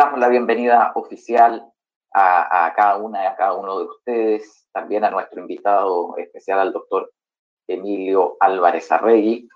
[0.00, 1.62] damos la bienvenida oficial
[2.14, 6.72] a, cada una y a cada uno de ustedes, también a nuestro invitado especial, al
[6.72, 7.12] doctor
[7.68, 9.46] Emilio Álvarez Arregui,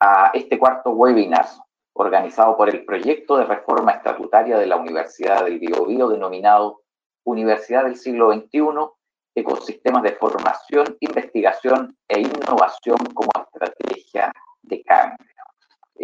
[0.00, 1.44] a este cuarto webinar
[1.92, 6.80] organizado por el proyecto de reforma estatutaria de la Universidad del Biobío denominado
[7.26, 8.62] Universidad del Siglo XXI,
[9.34, 14.32] ecosistemas de formación, investigación e innovación como estrategia
[14.62, 15.41] de cambio.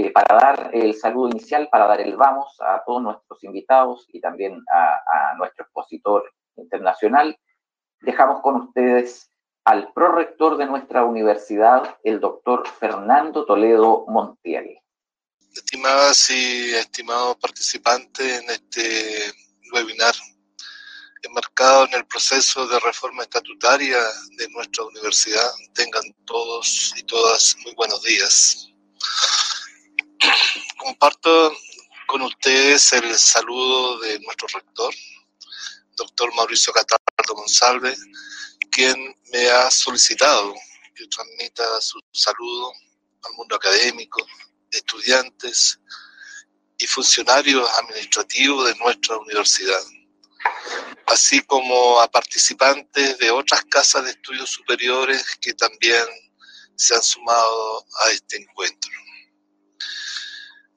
[0.00, 4.20] Eh, para dar el saludo inicial, para dar el vamos a todos nuestros invitados y
[4.20, 7.36] también a, nuestro expositor internacional,
[8.03, 9.29] dejamos con ustedes
[9.64, 14.79] al prorector de nuestra universidad, el doctor Fernando Toledo Montiel.
[15.53, 19.32] Estimadas y estimados participantes en este
[19.75, 20.14] webinar
[21.22, 23.98] enmarcado en el proceso de reforma estatutaria
[24.36, 28.68] de nuestra universidad, tengan todos y todas muy buenos días.
[30.78, 31.56] Comparto
[32.06, 34.94] con ustedes el saludo de nuestro rector,
[35.97, 37.98] doctor Mauricio Cataldo González,
[38.70, 40.55] quien me ha solicitado
[40.95, 42.72] que transmita su saludo
[43.25, 44.25] al mundo académico,
[44.70, 45.78] estudiantes
[46.78, 49.83] y funcionarios administrativos de nuestra universidad,
[51.06, 56.05] así como a participantes de otras casas de estudios superiores que también
[56.77, 58.91] se han sumado a este encuentro.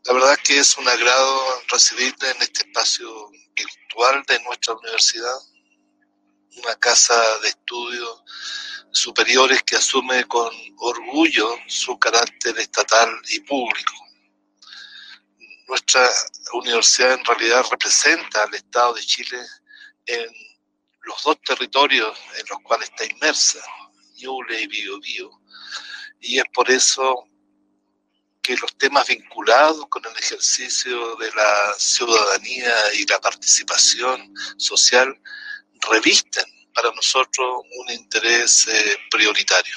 [0.06, 5.36] La verdad que es un agrado recibirte en este espacio virtual de nuestra universidad,
[6.58, 8.24] una casa de estudios
[8.92, 13.94] superiores que asume con orgullo su carácter estatal y público.
[15.68, 16.10] Nuestra
[16.54, 19.40] universidad en realidad representa al Estado de Chile
[20.08, 20.28] en
[21.02, 23.60] los dos territorios en los cuales está inmersa,
[24.16, 25.30] Ñuble y Biobío,
[26.20, 27.28] y es por eso
[28.52, 35.18] que los temas vinculados con el ejercicio de la ciudadanía y la participación social
[35.90, 36.44] revisten
[36.74, 39.74] para nosotros un interés eh, prioritario.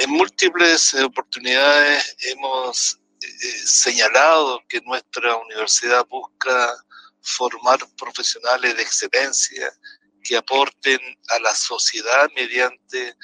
[0.00, 3.26] En múltiples oportunidades hemos eh,
[3.64, 6.74] señalado que nuestra universidad busca
[7.22, 9.72] formar profesionales de excelencia
[10.22, 13.16] que aporten a la sociedad mediante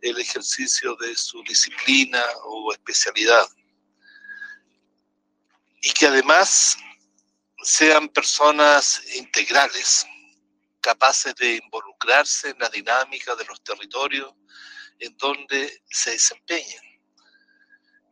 [0.00, 3.46] el ejercicio de su disciplina o especialidad
[5.86, 6.76] y que además
[7.62, 10.04] sean personas integrales,
[10.80, 14.34] capaces de involucrarse en la dinámica de los territorios
[14.98, 16.82] en donde se desempeñan.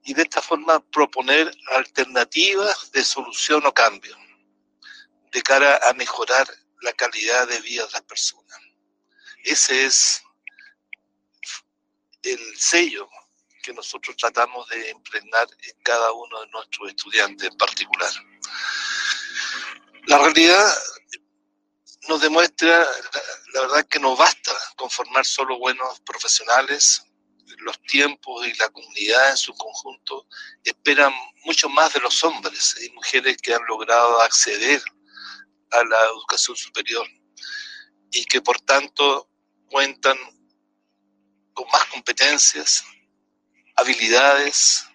[0.04, 4.16] Y de esta forma proponer alternativas de solución o cambio
[5.32, 6.46] de cara a mejorar
[6.82, 8.60] la calidad de vida de las personas.
[9.42, 10.22] Ese es
[12.22, 13.08] el sello
[13.64, 18.12] que nosotros tratamos de impregnar en cada uno de nuestros estudiantes en particular.
[20.06, 20.70] La realidad
[22.08, 22.86] nos demuestra,
[23.54, 27.02] la, verdad, que no basta con formar solo buenos profesionales,
[27.58, 30.26] los tiempos y la comunidad en su conjunto
[30.64, 31.14] esperan
[31.44, 34.82] mucho más de los hombres y mujeres que han logrado acceder
[35.70, 37.06] a la educación superior
[38.10, 39.30] y que por tanto
[39.70, 40.18] cuentan
[41.54, 42.84] con más competencias,
[43.76, 44.86] habilidades,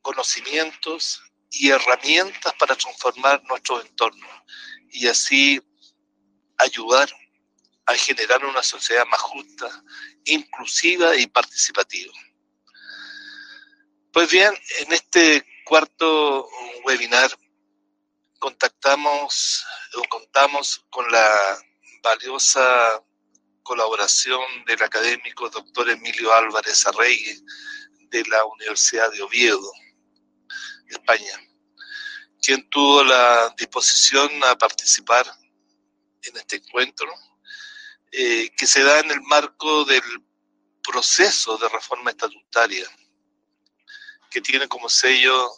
[0.00, 4.26] conocimientos y herramientas para transformar nuestro entorno
[4.90, 5.60] y así
[6.58, 7.10] ayudar
[7.86, 9.82] a generar una sociedad más justa,
[10.24, 12.12] inclusiva y participativa.
[14.12, 16.48] Pues bien, en este cuarto
[16.84, 17.30] webinar
[18.38, 19.64] contactamos
[19.96, 21.58] o contamos con la
[22.02, 23.02] valiosa
[23.62, 27.44] colaboración del académico doctor Emilio Álvarez Arregui
[28.10, 29.72] de la Universidad de Oviedo,
[30.88, 31.40] España,
[32.40, 35.26] quien tuvo la disposición a participar
[36.22, 37.08] en este encuentro,
[38.10, 40.02] eh, que se da en el marco del
[40.82, 42.86] proceso de reforma estatutaria,
[44.30, 45.50] que tiene como sello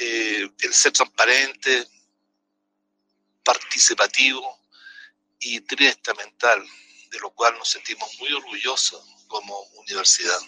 [0.00, 1.86] eh, el ser transparente,
[3.44, 4.58] participativo
[5.38, 6.64] y triestamental
[7.10, 10.38] de lo cual nos sentimos muy orgullosos como universidad.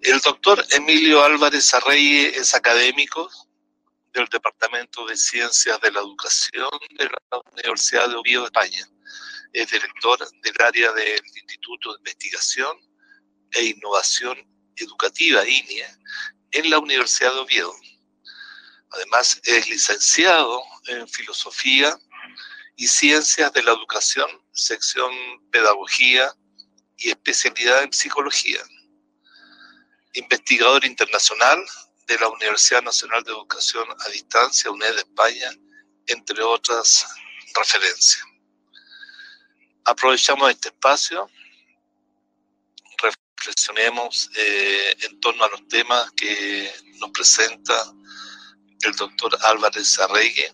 [0.00, 3.30] El doctor Emilio Álvarez Arrey es académico
[4.12, 8.86] del Departamento de Ciencias de la Educación de la Universidad de Oviedo, España.
[9.52, 12.76] Es director del área del Instituto de Investigación
[13.52, 14.36] e Innovación
[14.76, 15.86] Educativa, INIE,
[16.52, 17.74] en la Universidad de Oviedo.
[18.90, 21.98] Además, es licenciado en Filosofía
[22.76, 25.12] y Ciencias de la Educación, sección
[25.50, 26.32] Pedagogía
[26.96, 28.62] y especialidad en Psicología.
[30.14, 31.62] Investigador internacional
[32.06, 35.50] de la Universidad Nacional de Educación a Distancia, UNED España,
[36.06, 37.06] entre otras
[37.54, 38.24] referencias.
[39.84, 41.28] Aprovechamos este espacio,
[43.02, 47.92] reflexionemos eh, en torno a los temas que nos presenta
[48.82, 50.46] el doctor Álvarez Arregui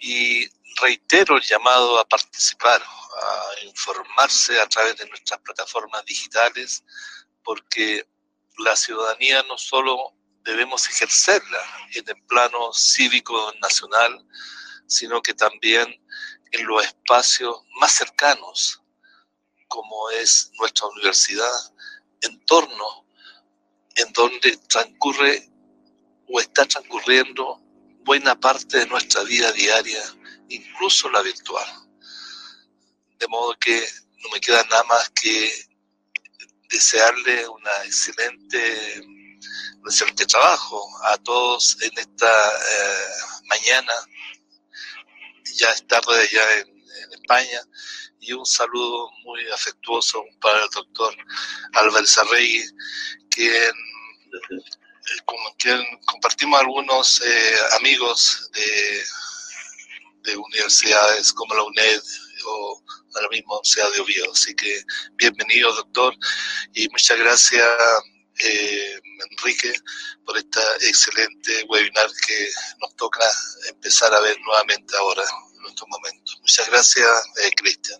[0.00, 0.48] y
[0.80, 6.84] reitero el llamado a participar, a informarse a través de nuestras plataformas digitales,
[7.42, 8.08] porque
[8.58, 11.58] la ciudadanía no solo debemos ejercerla
[11.94, 14.24] en el plano cívico nacional,
[14.86, 15.86] sino que también
[16.50, 18.82] en los espacios más cercanos,
[19.68, 21.74] como es nuestra universidad,
[22.22, 23.06] entorno
[23.96, 25.48] en donde transcurre
[26.28, 27.60] o está transcurriendo
[28.04, 30.02] buena parte de nuestra vida diaria,
[30.48, 31.66] incluso la virtual.
[33.18, 33.86] De modo que
[34.22, 35.52] no me queda nada más que
[36.68, 37.46] desearle
[37.84, 43.06] excelente, un excelente trabajo a todos en esta eh,
[43.48, 43.92] mañana.
[45.56, 46.78] Ya es tarde allá en,
[47.12, 47.60] España
[48.20, 51.14] y un saludo muy afectuoso para el doctor
[51.74, 52.64] Álvarez Arregui,
[53.30, 53.72] quien
[55.24, 59.04] con quien compartimos algunos eh, amigos de,
[60.28, 62.00] de, universidades como la UNED
[62.46, 62.82] o
[63.20, 63.56] la misma
[63.94, 64.32] de Oviedo.
[64.32, 64.82] Así que
[65.16, 66.14] bienvenido, doctor,
[66.74, 67.66] y muchas gracias,
[68.44, 69.72] eh, Enrique,
[70.24, 72.48] por esta excelente webinar que
[72.80, 73.26] nos toca
[73.68, 76.38] empezar a ver nuevamente ahora, en estos momentos.
[76.40, 77.08] Muchas gracias,
[77.42, 77.98] eh, Cristian.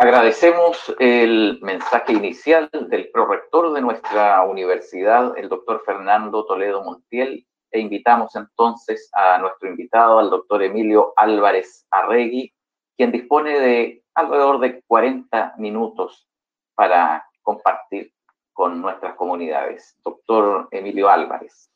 [0.00, 7.80] Agradecemos el mensaje inicial del prorector de nuestra universidad, el doctor Fernando Toledo Montiel, e
[7.80, 12.52] invitamos entonces a nuestro invitado, al doctor Emilio Álvarez Arregui,
[12.96, 16.28] quien dispone de alrededor de 40 minutos
[16.74, 18.12] para compartir
[18.52, 19.96] con nuestras comunidades.
[20.04, 21.70] Doctor Emilio Álvarez.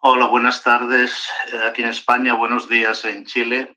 [0.00, 3.76] Hola, buenas tardes eh, aquí en España, buenos días en Chile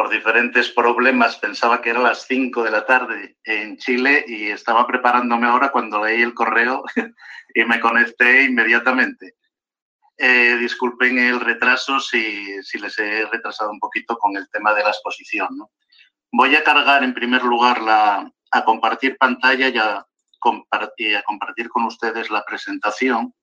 [0.00, 4.86] por diferentes problemas pensaba que era las 5 de la tarde en Chile y estaba
[4.86, 6.84] preparándome ahora cuando leí el correo
[7.54, 9.34] y me conecté inmediatamente.
[10.22, 14.82] Eh, disculpen el retraso si, si, les he retrasado un poquito con el tema de
[14.82, 15.48] la exposición.
[16.30, 20.06] Voy a cargar en primer lugar la, a compartir pantalla y a
[20.38, 23.34] compartir, con ustedes la presentación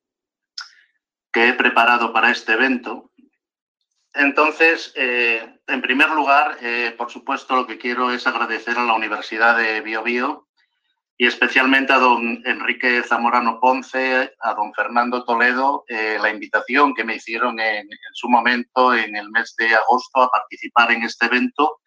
[1.31, 3.11] que he preparado para este evento
[4.17, 8.95] entonces, eh, en primer lugar, eh, por supuesto, lo que quiero es agradecer a la
[8.95, 10.46] Universidad de Bio, Bio
[11.19, 17.03] y especialmente a don Enrique Zamorano Ponce, a don Fernando Toledo, eh, la invitación que
[17.03, 21.79] me hicieron en, su momento, en el mes de agosto, a participar en este evento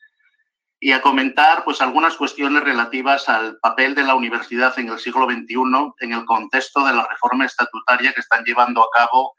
[0.81, 5.27] y a comentar pues, algunas cuestiones relativas al papel de la universidad en el siglo
[5.27, 5.55] XXI
[6.01, 9.35] en el contexto de la reforma estatutaria que están llevando a cabo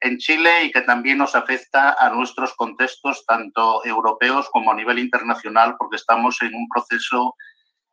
[0.00, 4.98] en Chile y que también nos afecta a nuestros contextos, tanto europeos como a nivel
[4.98, 7.34] internacional, porque estamos en un proceso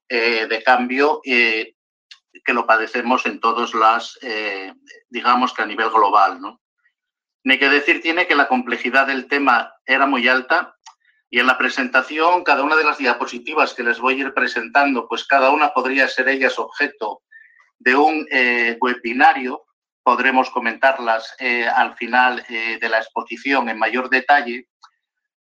[0.10, 1.76] eh, de cambio eh,
[2.44, 4.74] que lo padecemos en todas las, eh,
[5.10, 6.42] digamos que a nivel global.
[6.42, 6.60] ¿no?
[7.44, 10.76] Ni que decir tiene que la complejidad del tema era muy alta
[11.30, 15.08] y en la presentación, cada una de las diapositivas que les voy a ir presentando,
[15.08, 17.22] pues cada una podría ser ellas objeto
[17.78, 18.28] de un
[18.82, 19.64] webinario
[20.10, 24.68] podremos comentarlas eh, al final eh, de la exposición en mayor detalle,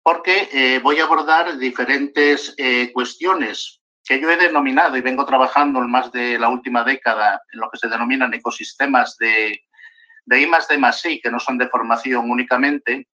[0.02, 2.54] porque eh, voy a abordar diferentes
[2.92, 7.60] cuestiones que yo he denominado y vengo trabajando en más de la última década en
[7.60, 9.60] lo que se denominan ecosistemas de,
[10.24, 13.06] de I más D más I, que no son de formación únicamente,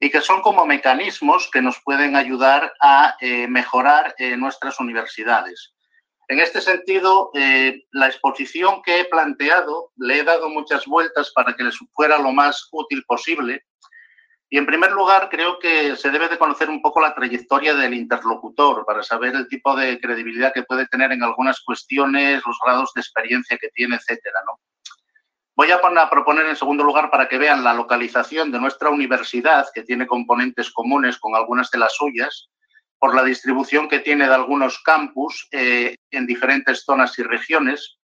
[0.00, 3.16] y que son como mecanismos que nos pueden ayudar a
[3.48, 5.74] mejorar nuestras universidades.
[6.28, 11.54] En este sentido, eh, la exposición que he planteado le he dado muchas vueltas para
[11.54, 13.64] que les fuera lo más útil posible.
[14.50, 17.94] Y en primer lugar, creo que se debe de conocer un poco la trayectoria del
[17.94, 22.92] interlocutor para saber el tipo de credibilidad que puede tener en algunas cuestiones, los grados
[22.94, 24.38] de experiencia que tiene, etcétera.
[24.46, 24.60] ¿no?
[25.56, 28.90] Voy a, poner, a proponer en segundo lugar para que vean la localización de nuestra
[28.90, 32.48] universidad, que tiene componentes comunes con algunas de las suyas,
[32.98, 37.98] por la distribución que tiene de algunos campus eh, en diferentes zonas y regiones.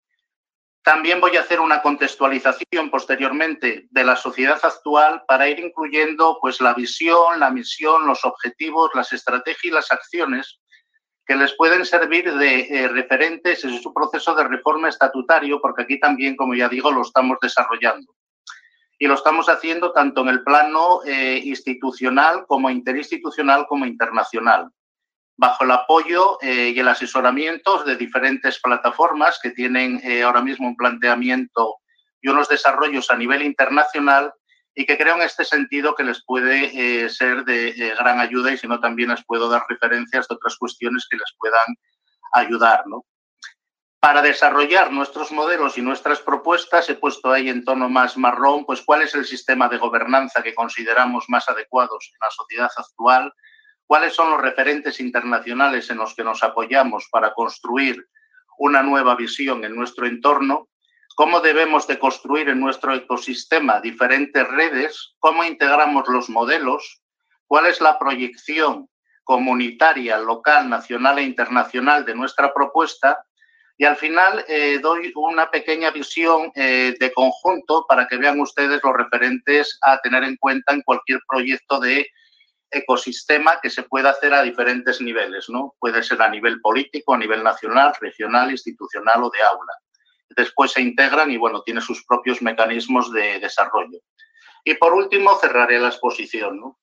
[0.89, 6.60] También voy a hacer una contextualización posteriormente de la sociedad actual para ir incluyendo pues,
[6.62, 10.60] la visión, la misión, los objetivos, las estrategias y las acciones
[11.27, 16.00] que les pueden servir de eh, referentes en su proceso de reforma estatutario, porque aquí
[16.00, 18.12] también, como ya digo, lo estamos desarrollando.
[18.98, 24.72] Y lo estamos haciendo tanto en el plano eh, institucional como interinstitucional como internacional
[25.39, 30.67] bajo el apoyo eh, y el asesoramiento de diferentes plataformas que tienen eh, ahora mismo
[30.67, 31.77] un planteamiento
[32.22, 34.34] y unos desarrollos a nivel internacional
[34.75, 38.58] y que creo en este sentido que les puede eh, ser de gran ayuda y
[38.58, 41.74] si no también les puedo dar referencias de otras cuestiones que les puedan
[42.34, 42.84] ayudar.
[42.88, 43.05] ¿no?
[44.01, 48.81] Para desarrollar nuestros modelos y nuestras propuestas, he puesto ahí en tono más marrón, pues
[48.81, 53.34] cuál es el sistema de gobernanza que consideramos más adecuados en la sociedad actual,
[53.89, 58.08] cuáles son los referentes internacionales en los que nos apoyamos para construir
[58.60, 60.69] una nueva visión en nuestro entorno,
[61.15, 67.01] cómo debemos de construir en nuestro ecosistema diferentes redes, cómo integramos los modelos,
[67.48, 68.88] cuál es la proyección
[69.24, 73.25] comunitaria, local, nacional e internacional de nuestra propuesta
[73.75, 78.81] y al final eh, doy una pequeña visión eh, de conjunto para que vean ustedes
[78.84, 82.05] los referentes a tener en cuenta en cualquier proyecto de
[82.72, 85.76] ecosistema que se pueda hacer a diferentes niveles, ¿no?
[85.80, 89.74] Puede ser a nivel político, a nivel nacional, regional, institucional o de aula.
[90.30, 94.00] Después se integran y, bueno, tiene sus propios mecanismos de desarrollo.
[94.64, 96.80] Y por último, cerraré la exposición, ¿no?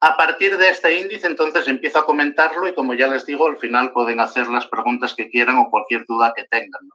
[0.00, 3.58] A partir de este índice, entonces empiezo a comentarlo y como ya les digo, al
[3.58, 6.88] final pueden hacer las preguntas que quieran o cualquier duda que tengan.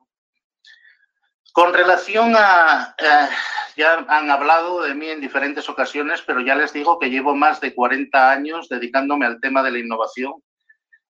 [1.54, 3.30] Con relación a, eh,
[3.78, 7.62] ya han hablado de mí en diferentes ocasiones, pero ya les digo que llevo más
[7.62, 10.34] de 40 años dedicándome al tema de la innovación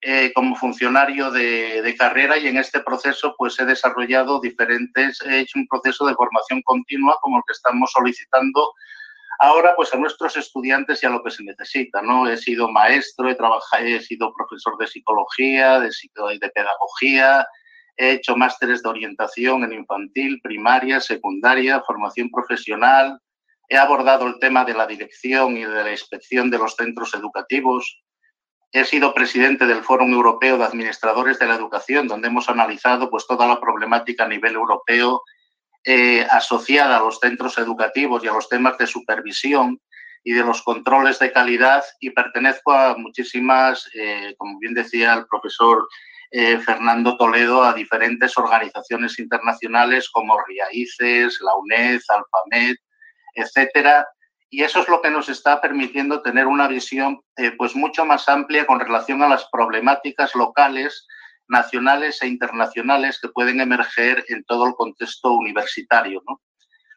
[0.02, 5.40] eh, como funcionario de, de, carrera y en este proceso pues he desarrollado diferentes, he
[5.40, 8.74] hecho un proceso de formación continua como el que estamos solicitando
[9.38, 12.26] Ahora, pues a nuestros estudiantes ya lo que se necesita, ¿no?
[12.26, 15.90] He sido maestro, he trabajado, he sido profesor de psicología, de,
[16.40, 17.46] de pedagogía,
[17.96, 23.18] he hecho másteres de orientación en infantil, primaria, secundaria, formación profesional,
[23.68, 28.02] he abordado el tema de la dirección y de la inspección de los centros educativos,
[28.72, 33.26] he sido presidente del Foro Europeo de Administradores de la Educación, donde hemos analizado pues
[33.26, 35.22] toda la problemática a nivel europeo
[35.84, 39.80] eh, asociada a los centros educativos y a los temas de supervisión
[40.24, 45.26] y de los controles de calidad y pertenezco a muchísimas, eh, como bien decía el
[45.26, 45.86] profesor
[46.30, 52.76] eh, Fernando Toledo, a diferentes organizaciones internacionales como RIAICES, la UNED, Alfamed,
[53.34, 54.06] etcétera.
[54.50, 57.20] Y eso es lo que nos está permitiendo tener una visión
[57.58, 61.06] pues mucho más amplia con relación a las problemáticas locales
[61.48, 66.22] nacionales e internacionales que pueden emerger en todo el contexto universitario.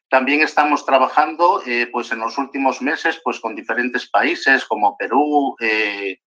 [0.10, 5.56] También estamos trabajando eh, pues en los últimos meses pues con diferentes países como Perú,
[5.60, 6.20] eh,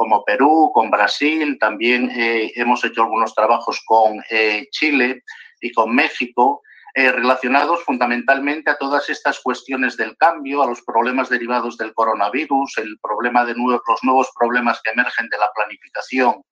[0.00, 4.22] como Perú, con Brasil, también eh, hemos hecho algunos trabajos con
[4.70, 5.24] Chile
[5.60, 6.62] y con México,
[6.94, 12.98] relacionados fundamentalmente a todas estas cuestiones del cambio, a los problemas derivados del coronavirus, el
[13.02, 16.42] problema de los nuevos problemas que emergen de la planificación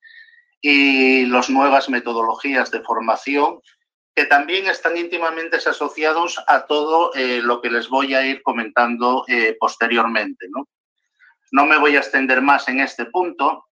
[0.61, 3.61] y las nuevas metodologías de formación
[4.19, 9.25] que también están íntimamente asociados a todo eh, lo que les voy a ir comentando
[9.29, 10.49] eh, posteriormente.
[10.51, 10.67] ¿no?
[11.53, 13.67] No me voy a extender más en este punto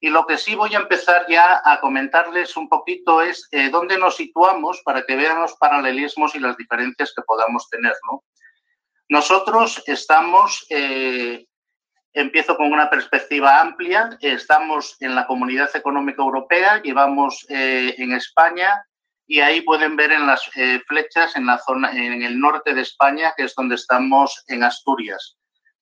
[0.00, 3.98] y lo que sí voy a empezar ya a comentarles un poquito es eh, dónde
[3.98, 7.94] nos situamos para que vean los paralelismos y las diferencias que podamos tener.
[8.10, 8.22] ¿no?
[9.08, 10.66] Nosotros estamos
[12.18, 14.18] Empiezo con una perspectiva amplia.
[14.20, 18.84] Estamos en la Comunidad Económica Europea, llevamos eh, en España
[19.24, 22.80] y ahí pueden ver en las eh, flechas en la zona, en el norte de
[22.80, 25.37] España, que es donde estamos en Asturias.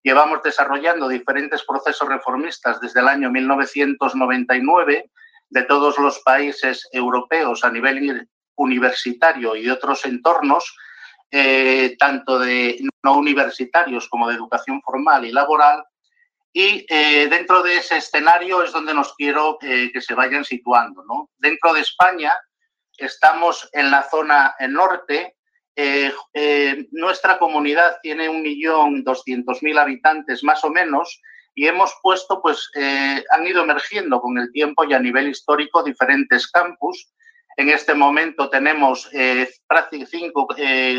[0.07, 5.11] Llevamos desarrollando diferentes procesos reformistas desde el año 1999
[5.51, 10.77] de todos los países europeos a nivel universitario y de otros entornos,
[11.29, 15.83] eh, tanto de no universitarios como de educación formal y laboral,
[16.53, 21.03] y eh, dentro de ese escenario es donde nos quiero eh, que se vayan situando.
[21.37, 22.33] Dentro de España
[22.97, 25.35] estamos en la zona norte.
[25.77, 31.21] Eh, nuestra comunidad tiene 1.200.000 habitantes más o menos
[31.55, 32.71] y hemos puesto, pues
[33.31, 37.13] han ido emergiendo con el tiempo y a nivel histórico diferentes campus.
[37.57, 39.11] En este momento tenemos
[40.11, 40.47] cinco,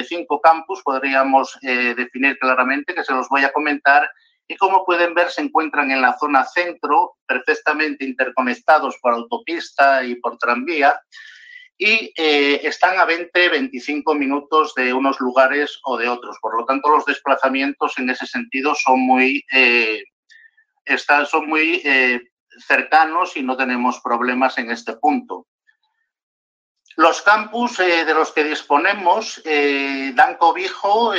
[0.08, 4.10] cinco campus, podríamos definir claramente, que se los voy a comentar
[4.48, 10.16] y como pueden ver se encuentran en la zona centro, perfectamente interconectados por autopista y
[10.16, 11.00] por tranvía,
[11.78, 16.38] y eh, están a 20-25 minutos de unos lugares o de otros.
[16.42, 20.04] Por lo tanto, los desplazamientos en ese sentido son muy, eh,
[20.86, 22.22] están, son muy eh,
[22.66, 25.46] cercanos y no tenemos problemas en este punto.
[26.96, 29.40] Los campus de los que disponemos
[30.16, 31.14] dan cobijo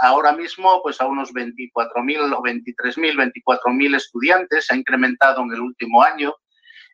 [0.00, 5.60] ahora mismo pues, a unos 24.000 o 23.000, 24.000 estudiantes, se ha incrementado en el
[5.60, 6.34] último año.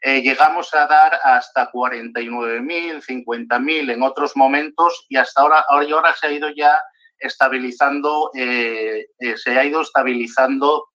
[0.02, 6.32] Llegamos a dar hasta 49.000, 50.000 en otros momentos y hasta ahora, ahora se ha
[6.32, 6.78] ido ya
[7.18, 10.88] estabilizando, se ha ido estabilizando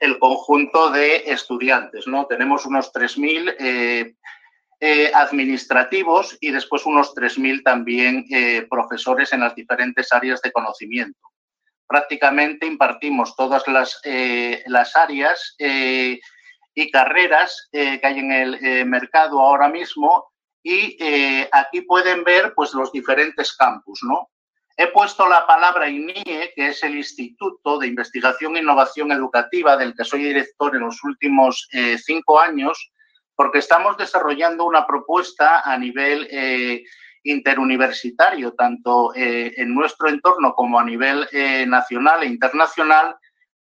[0.00, 2.26] el conjunto de estudiantes, ¿no?
[2.26, 4.14] Tenemos unos 3.000
[4.78, 11.18] eh, administrativos y después unos 3.000 también eh, profesores en las diferentes áreas de conocimiento.
[11.86, 15.54] Prácticamente impartimos todas las, eh, las áreas
[16.76, 20.26] y carreras que hay en el mercado ahora mismo
[20.62, 20.96] y
[21.50, 24.00] aquí pueden ver pues, los diferentes campus.
[24.02, 24.28] ¿no?
[24.76, 29.94] He puesto la palabra INIE, que es el Instituto de Investigación e Innovación Educativa, del
[29.94, 31.66] que soy director en los últimos
[32.04, 32.92] cinco años,
[33.36, 36.82] porque estamos desarrollando una propuesta a nivel eh,
[37.22, 43.14] interuniversitario, tanto eh, en nuestro entorno como a nivel eh, nacional e internacional,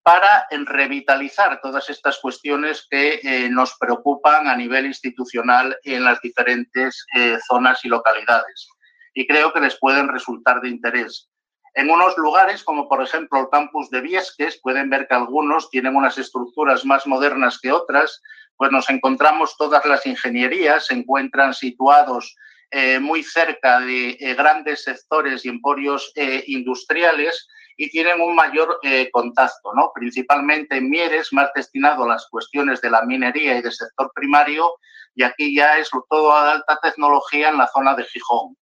[0.03, 7.05] para revitalizar todas estas cuestiones que nos preocupan a nivel institucional en las diferentes
[7.47, 8.67] zonas y localidades.
[9.13, 11.29] Y creo que les pueden resultar de interés.
[11.73, 15.95] En unos lugares, como por ejemplo el campus de Viesques, pueden ver que algunos tienen
[15.95, 18.21] unas estructuras más modernas que otras,
[18.57, 22.35] pues nos encontramos todas las ingenierías, se encuentran situados
[22.71, 27.47] eh, muy cerca de eh, grandes sectores y emporios eh, industriales
[27.81, 28.79] y tienen un mayor
[29.11, 29.91] contacto, ¿no?
[29.91, 34.75] principalmente en Mieres, más destinado a las cuestiones de la minería y del sector primario,
[35.15, 38.55] y aquí ya es todo a alta tecnología en la zona de Gijón.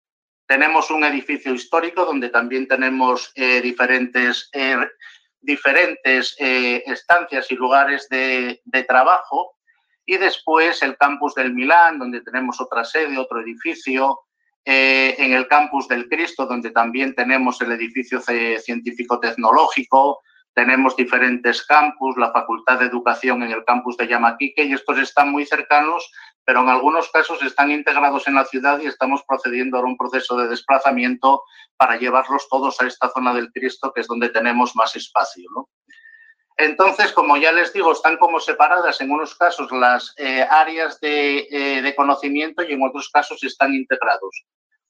[0.46, 4.52] Tenemos un edificio histórico donde también tenemos diferentes,
[5.42, 9.56] diferentes estancias y lugares de, de trabajo
[10.06, 14.27] y después el campus del Milán, donde tenemos otra sede, otro edificio,
[14.70, 20.20] eh, en el campus del Cristo, donde también tenemos el edificio científico-tecnológico,
[20.54, 25.32] tenemos diferentes campus, la Facultad de Educación en el campus de Yamaquique, y estos están
[25.32, 26.12] muy cercanos,
[26.44, 30.36] pero en algunos casos están integrados en la ciudad y estamos procediendo a un proceso
[30.36, 31.44] de desplazamiento
[31.78, 35.70] para llevarlos todos a esta zona del Cristo, que es donde tenemos más espacio.
[36.58, 41.82] Entonces, como ya les digo, están como separadas en unos casos las eh, áreas eh,
[41.84, 44.44] de, conocimiento y en otros casos están integrados.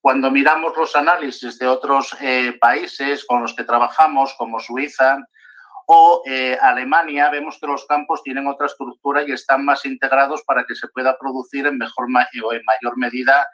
[0.07, 5.17] Cuando miramos los análisis de otros eh, países con los que trabajamos, como Suiza
[5.85, 6.23] o
[6.61, 10.87] Alemania, vemos que los campos tienen otra estructura y están más integrados para que se
[10.87, 13.45] pueda producir en, mejor, o en mayor medida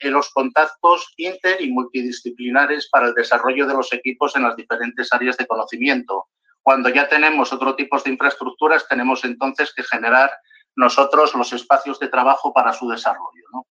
[0.00, 5.38] los contactos inter y multidisciplinares para el desarrollo de los equipos en las diferentes áreas
[5.38, 6.26] de conocimiento
[6.60, 10.30] cuando ya tenemos otro tipo de infraestructuras, tenemos entonces que generar
[10.76, 13.64] nosotros los espacios de trabajo para su desarrollo.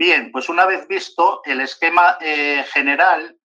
[0.00, 3.36] Bien, pues una vez visto el esquema eh, general,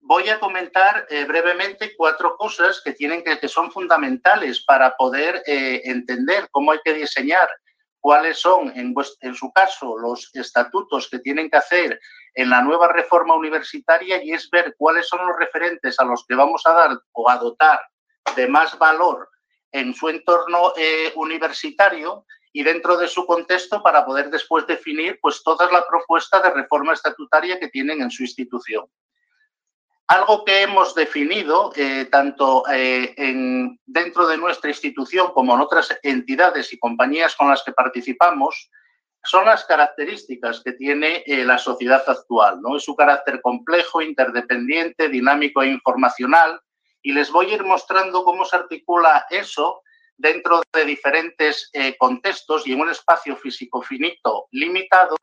[0.00, 5.80] voy a comentar eh, brevemente cuatro cosas que, tienen que, son fundamentales para poder eh,
[5.84, 7.48] entender cómo hay que diseñar
[8.00, 11.98] cuáles son, en, su caso, los estatutos que tienen que hacer
[12.34, 16.34] en la nueva reforma universitaria y es ver cuáles son los referentes a los que
[16.34, 17.80] vamos a dar o a dotar
[18.36, 19.30] de más valor
[19.72, 20.74] en su entorno
[21.14, 22.26] universitario
[22.58, 26.92] y dentro de su contexto para poder después definir pues toda la propuesta de reforma
[26.92, 28.84] estatutaria que tienen en su institución.
[30.08, 35.96] Algo que hemos definido eh, tanto eh, en, dentro de nuestra institución como en otras
[36.02, 38.68] entidades y compañías con las que participamos
[39.22, 42.60] son las características que tiene eh, la sociedad actual.
[42.60, 42.76] ¿no?
[42.76, 46.60] Es su carácter complejo, interdependiente, dinámico e informacional.
[47.02, 49.82] Y les voy a ir mostrando cómo se articula eso
[50.18, 55.16] dentro de diferentes contextos y en un espacio físico finito limitado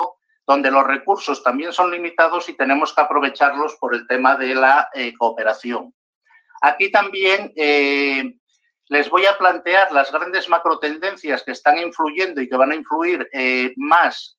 [0.48, 4.90] donde los recursos también son limitados y tenemos que aprovecharlos por el tema de la
[4.94, 5.94] eh, cooperación.
[6.62, 8.36] Aquí también eh,
[8.90, 13.28] les voy a plantear las grandes macrotendencias que están influyendo y que van a influir
[13.32, 14.38] eh, más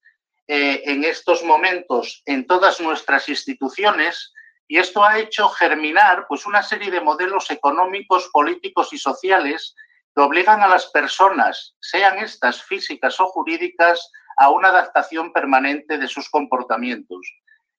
[0.49, 4.33] en estos momentos en todas nuestras instituciones
[4.69, 9.75] y esto ha hecho germinar pues, una serie de modelos económicos, políticos y sociales
[10.16, 16.09] que obligan a las personas, sean estas físicas o jurídicas, a una adaptación permanente de
[16.09, 17.20] sus comportamientos.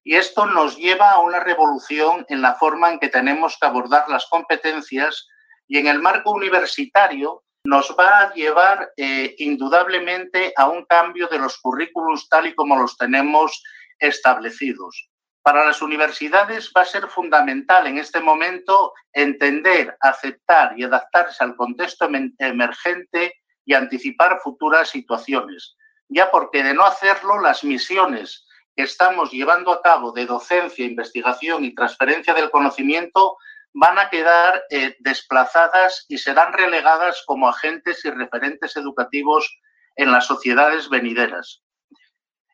[0.04, 4.08] Y esto nos lleva a una revolución en la forma en que tenemos que abordar
[4.10, 5.28] las competencias
[5.68, 11.40] y en el marco universitario nos va a llevar eh, indudablemente a un cambio de
[11.40, 13.62] los currículos tal y como los tenemos
[14.00, 15.10] establecidos.
[15.48, 21.56] Para las universidades va a ser fundamental en este momento entender, aceptar y adaptarse al
[21.56, 23.34] contexto emergente
[23.64, 25.78] y anticipar futuras situaciones
[26.10, 31.64] ya porque de no hacerlo, las misiones que estamos llevando a cabo de docencia, investigación
[31.66, 33.38] y transferencia del conocimiento
[33.74, 39.60] van a quedar eh, desplazadas y serán relegadas como agentes y referentes educativos
[39.96, 41.64] en las sociedades venideras.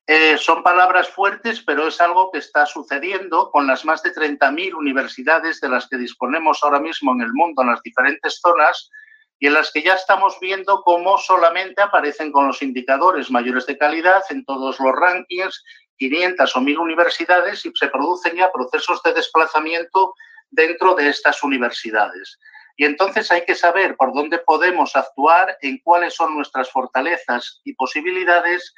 [0.06, 4.74] Eh, son palabras fuertes, pero es algo que está sucediendo con las más de 30.000
[4.74, 8.90] universidades de las que disponemos ahora mismo en el mundo, en las diferentes zonas,
[9.40, 13.78] y en las que ya estamos viendo cómo solamente aparecen con los indicadores mayores de
[13.78, 15.64] calidad en todos los rankings,
[15.98, 20.14] 500 o 1000 universidades, y se producen ya procesos de desplazamiento
[20.50, 22.40] dentro de estas universidades.
[22.76, 27.74] Y entonces hay que saber por dónde podemos actuar, en cuáles son nuestras fortalezas y
[27.76, 28.74] posibilidades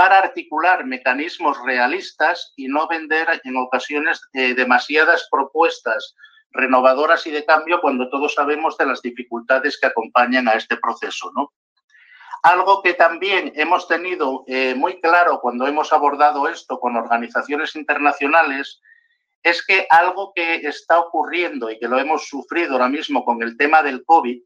[0.00, 6.16] para articular mecanismos realistas y no vender en ocasiones eh, demasiadas propuestas
[6.52, 11.30] renovadoras y de cambio cuando todos sabemos de las dificultades que acompañan a este proceso,
[11.36, 11.52] ¿no?
[12.42, 18.80] Algo que también hemos tenido eh, muy claro cuando hemos abordado esto con organizaciones internacionales
[19.42, 23.58] es que algo que está ocurriendo y que lo hemos sufrido ahora mismo con el
[23.58, 24.40] tema del COVID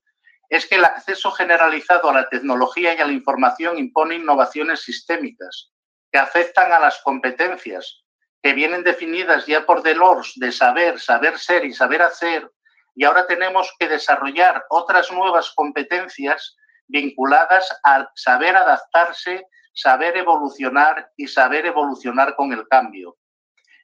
[0.56, 5.72] es que el acceso generalizado a la tecnología y a la información impone innovaciones sistémicas
[6.12, 8.04] que afectan a las competencias
[8.40, 12.48] que vienen definidas ya por Delors de saber, saber ser y saber hacer,
[12.94, 21.26] y ahora tenemos que desarrollar otras nuevas competencias vinculadas al saber adaptarse, saber evolucionar y
[21.26, 23.16] saber evolucionar con el cambio.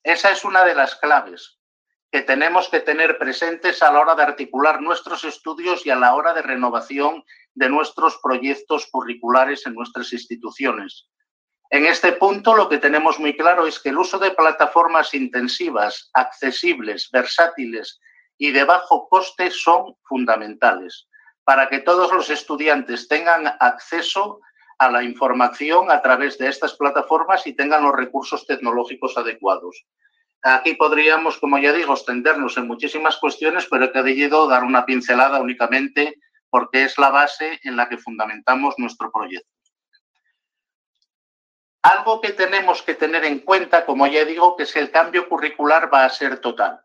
[0.04, 1.59] Esa es una de las claves
[2.10, 6.14] que tenemos que tener presentes a la hora de articular nuestros estudios y a la
[6.14, 11.08] hora de renovación de nuestros proyectos curriculares en nuestras instituciones.
[11.70, 16.10] En este punto lo que tenemos muy claro es que el uso de plataformas intensivas,
[16.14, 18.00] accesibles, versátiles
[18.38, 21.06] y de bajo coste son fundamentales
[21.44, 24.40] para que todos los estudiantes tengan acceso
[24.78, 29.84] a la información a través de estas plataformas y tengan los recursos tecnológicos adecuados.
[30.42, 35.40] Aquí podríamos, como ya digo, extendernos en muchísimas cuestiones, pero he querido dar una pincelada
[35.40, 39.48] únicamente porque es la base en la que fundamentamos nuestro proyecto.
[41.82, 45.28] Algo que tenemos que tener en cuenta, como ya digo, que es que el cambio
[45.28, 46.80] curricular va a ser total.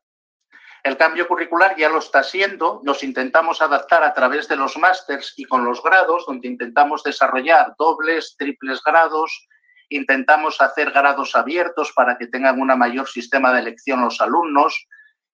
[0.83, 5.33] El cambio curricular ya lo está siendo, nos intentamos adaptar a través de los másters
[5.35, 9.47] y con los grados, donde intentamos desarrollar dobles, triples grados,
[9.89, 14.87] intentamos hacer grados abiertos para que tengan un mayor sistema de elección los alumnos,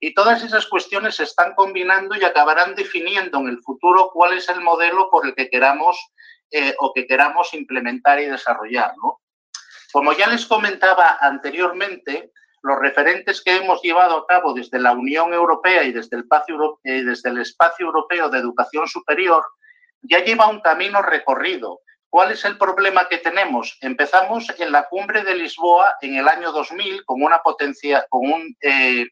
[0.04, 4.50] y todas esas cuestiones se están combinando y acabarán definiendo en el futuro cuál es
[4.50, 5.96] el modelo por el que queramos
[6.50, 8.94] eh, o que queramos implementar y desarrollar.
[9.94, 12.32] Como ya les comentaba anteriormente,
[12.64, 16.80] los referentes que hemos llevado a cabo desde la Unión Europea y desde el, espacio,
[16.84, 19.44] eh, desde el Espacio Europeo de Educación Superior
[20.02, 21.82] ya lleva un camino recorrido.
[22.12, 23.78] ¿Cuál es el problema que tenemos?
[23.80, 28.58] Empezamos en la cumbre de Lisboa en el año 2000 con una potencia, con un,
[28.60, 29.06] eh,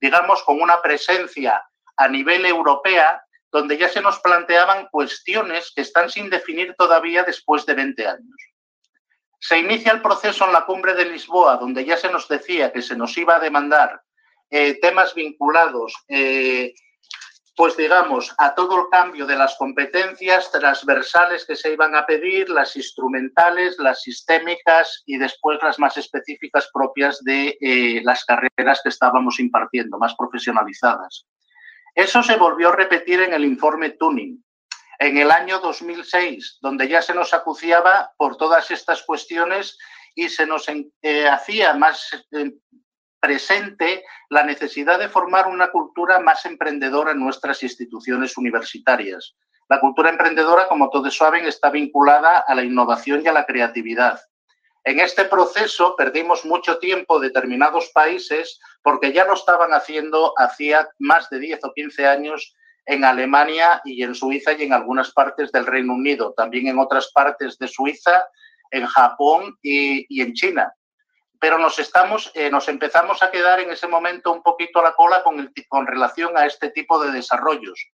[0.00, 1.62] digamos, con una presencia
[1.96, 7.64] a nivel europea donde ya se nos planteaban cuestiones que están sin definir todavía después
[7.64, 8.36] de 20 años.
[9.38, 12.82] Se inicia el proceso en la cumbre de Lisboa, donde ya se nos decía que
[12.82, 14.02] se nos iba a demandar
[14.50, 16.74] eh, temas vinculados, eh,
[17.54, 22.48] pues digamos, a todo el cambio de las competencias transversales que se iban a pedir,
[22.48, 28.88] las instrumentales, las sistémicas y después las más específicas propias de eh, las carreras que
[28.88, 31.26] estábamos impartiendo, más profesionalizadas.
[31.94, 34.42] Eso se volvió a repetir en el informe Tuning,
[34.98, 39.76] en el año 2006, donde ya se nos acuciaba por todas estas cuestiones
[40.14, 42.52] y se nos eh, hacía más eh,
[43.22, 49.36] presente la necesidad de formar una cultura más emprendedora en nuestras instituciones universitarias.
[49.68, 54.20] La cultura emprendedora, como todos saben, está vinculada a la innovación y a la creatividad.
[54.84, 61.30] En este proceso perdimos mucho tiempo determinados países porque ya lo estaban haciendo hacía más
[61.30, 62.56] de 10 o 15 años
[62.86, 67.12] en Alemania y en Suiza y en algunas partes del Reino Unido, también en otras
[67.14, 68.24] partes de Suiza,
[68.72, 70.72] en Japón y, en China.
[71.42, 74.92] Pero nos, estamos, eh, nos empezamos a quedar en ese momento un poquito a la
[74.92, 77.90] cola con, con relación a este tipo de desarrollos.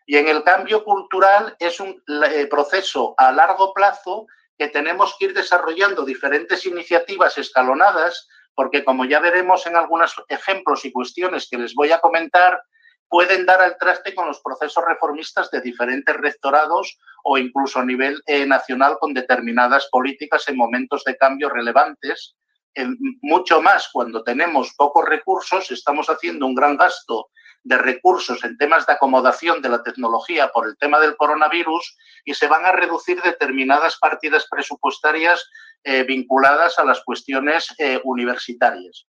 [0.06, 4.26] Y en el cambio cultural es un eh, proceso a largo plazo
[4.58, 10.84] que tenemos que ir desarrollando diferentes iniciativas escalonadas, porque como ya veremos en algunos ejemplos
[10.84, 12.62] y cuestiones que les voy a comentar,
[13.08, 18.20] pueden dar al traste con los procesos reformistas de diferentes rectorados o incluso a nivel
[18.26, 22.36] eh, nacional con determinadas políticas en momentos de cambio relevantes.
[23.22, 27.28] mucho más cuando tenemos pocos recursos, estamos haciendo un gran gasto
[27.62, 32.34] de recursos en temas de acomodación de la tecnología por el tema del coronavirus y
[32.34, 35.48] se van a reducir determinadas partidas presupuestarias
[35.84, 39.06] eh, vinculadas a las cuestiones eh, universitarias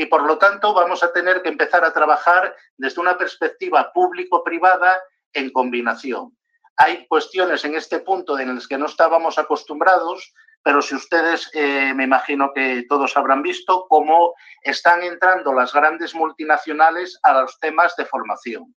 [0.00, 4.98] y por lo tanto vamos a tener que empezar a trabajar desde una perspectiva público-privada
[5.34, 6.34] en combinación.
[6.78, 10.32] Hay cuestiones en este punto en las que no estábamos acostumbrados,
[10.62, 14.32] pero si ustedes, eh, me imagino que todos habrán visto cómo
[14.62, 18.74] están entrando las grandes multinacionales a los temas de formación.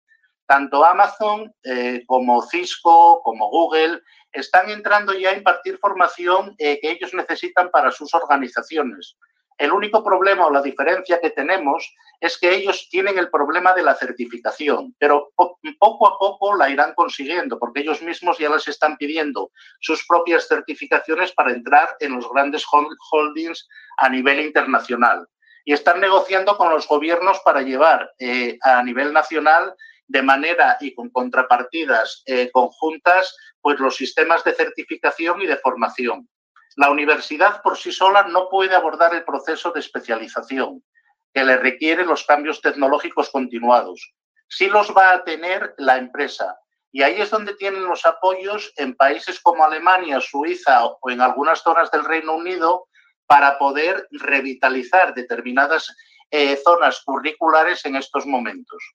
[0.48, 4.00] Tanto Amazon eh, como Cisco, como Google,
[4.32, 9.16] están entrando ya a impartir formación eh, que ellos necesitan para sus organizaciones
[9.58, 13.82] el único problema o la diferencia que tenemos es que ellos tienen el problema de
[13.82, 18.96] la certificación, pero poco a poco la irán consiguiendo, porque ellos mismos ya les están
[18.96, 22.64] pidiendo sus propias certificaciones para entrar en los grandes
[23.10, 25.26] holdings a nivel internacional.
[25.64, 29.74] Y están negociando con los gobiernos para llevar eh, a nivel nacional
[30.06, 36.28] de manera y con contrapartidas eh, conjuntas pues los sistemas de certificación y de formación.
[36.76, 40.82] La universidad por sí sola no puede abordar el proceso de especialización
[41.34, 44.14] que le requiere los cambios tecnológicos continuados.
[44.48, 46.58] Sí los va a tener la empresa.
[46.90, 51.60] Y ahí es donde tienen los apoyos en países como Alemania, Suiza o en algunas
[51.60, 52.86] zonas del Reino Unido
[53.26, 55.94] para poder revitalizar determinadas
[56.30, 58.94] eh, zonas curriculares en estos momentos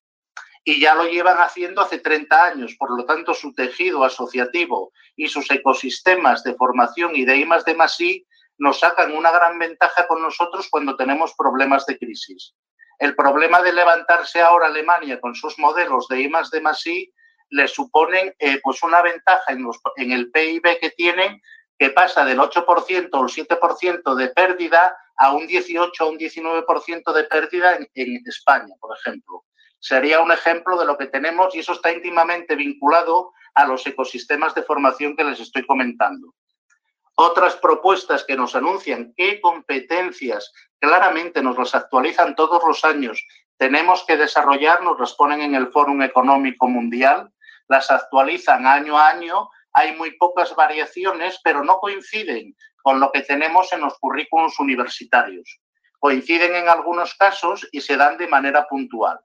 [0.67, 2.75] y ya lo llevan haciendo hace 30 años.
[2.77, 7.77] Por lo tanto, su tejido asociativo y sus ecosistemas de formación y de I de
[7.99, 8.27] I
[8.57, 12.53] nos sacan una gran ventaja con nosotros cuando tenemos problemas de crisis.
[12.99, 17.13] El problema de levantarse ahora Alemania con sus modelos de I de I
[17.51, 21.41] le suponen eh, pues una ventaja en, los, en el PIB que tienen
[21.79, 27.13] que pasa del 8% o el 7% de pérdida a un 18 o un 19%
[27.13, 29.45] de pérdida en, en España, por ejemplo
[29.79, 34.53] sería un ejemplo de lo que tenemos y eso está íntimamente vinculado a los ecosistemas
[34.55, 36.33] de formación que les estoy comentando.
[37.15, 43.25] Otras propuestas que nos anuncian qué competencias claramente nos las actualizan todos los años,
[43.57, 47.31] tenemos que desarrollar, nos las ponen en el Fórum Económico Mundial,
[47.67, 53.21] las actualizan año a año, hay muy pocas variaciones, pero no coinciden con lo que
[53.21, 55.59] tenemos en los currículos universitarios.
[55.99, 59.19] Coinciden en algunos casos y se dan de manera puntual.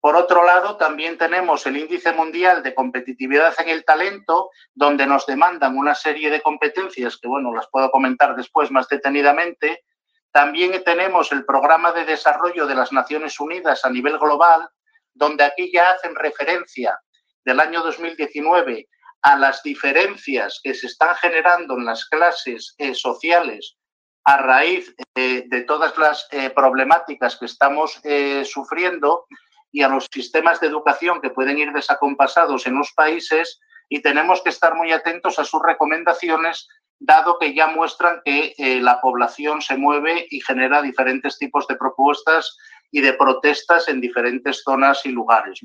[0.00, 5.26] Por otro lado, también tenemos el índice mundial de competitividad en el talento, donde nos
[5.26, 9.84] demandan una serie de competencias que, bueno, las puedo comentar después más detenidamente.
[10.32, 14.70] También tenemos el programa de desarrollo de las Naciones Unidas a nivel global,
[15.12, 16.98] donde aquí ya hacen referencia
[17.44, 18.88] del año 2019
[19.22, 23.76] a las diferencias que se están generando en las clases eh, sociales
[24.24, 28.00] a raíz eh, de todas las eh, problemáticas que estamos
[28.44, 29.26] sufriendo
[29.72, 34.40] y a los sistemas de educación que pueden ir desacompasados en los países y tenemos
[34.42, 39.60] que estar muy atentos a sus recomendaciones, dado que ya muestran que eh, la población
[39.62, 42.56] se mueve y genera diferentes tipos de propuestas
[42.92, 45.60] y de protestas en diferentes zonas y lugares.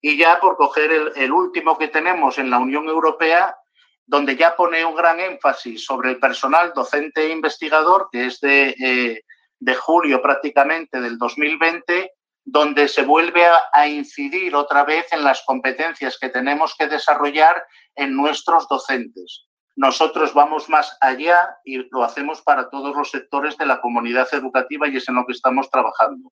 [0.00, 3.56] Y ya por coger el, último que tenemos en la Unión Europea,
[4.06, 8.70] donde ya pone un gran énfasis sobre el personal docente e investigador, que es de,
[8.70, 9.22] eh,
[9.58, 12.10] de julio prácticamente del 2020,
[12.44, 18.16] donde se vuelve a, incidir otra vez en las competencias que tenemos que desarrollar en
[18.16, 19.46] nuestros docentes.
[19.76, 24.88] Nosotros vamos más allá y lo hacemos para todos los sectores de la comunidad educativa
[24.88, 26.30] y es en lo que estamos trabajando.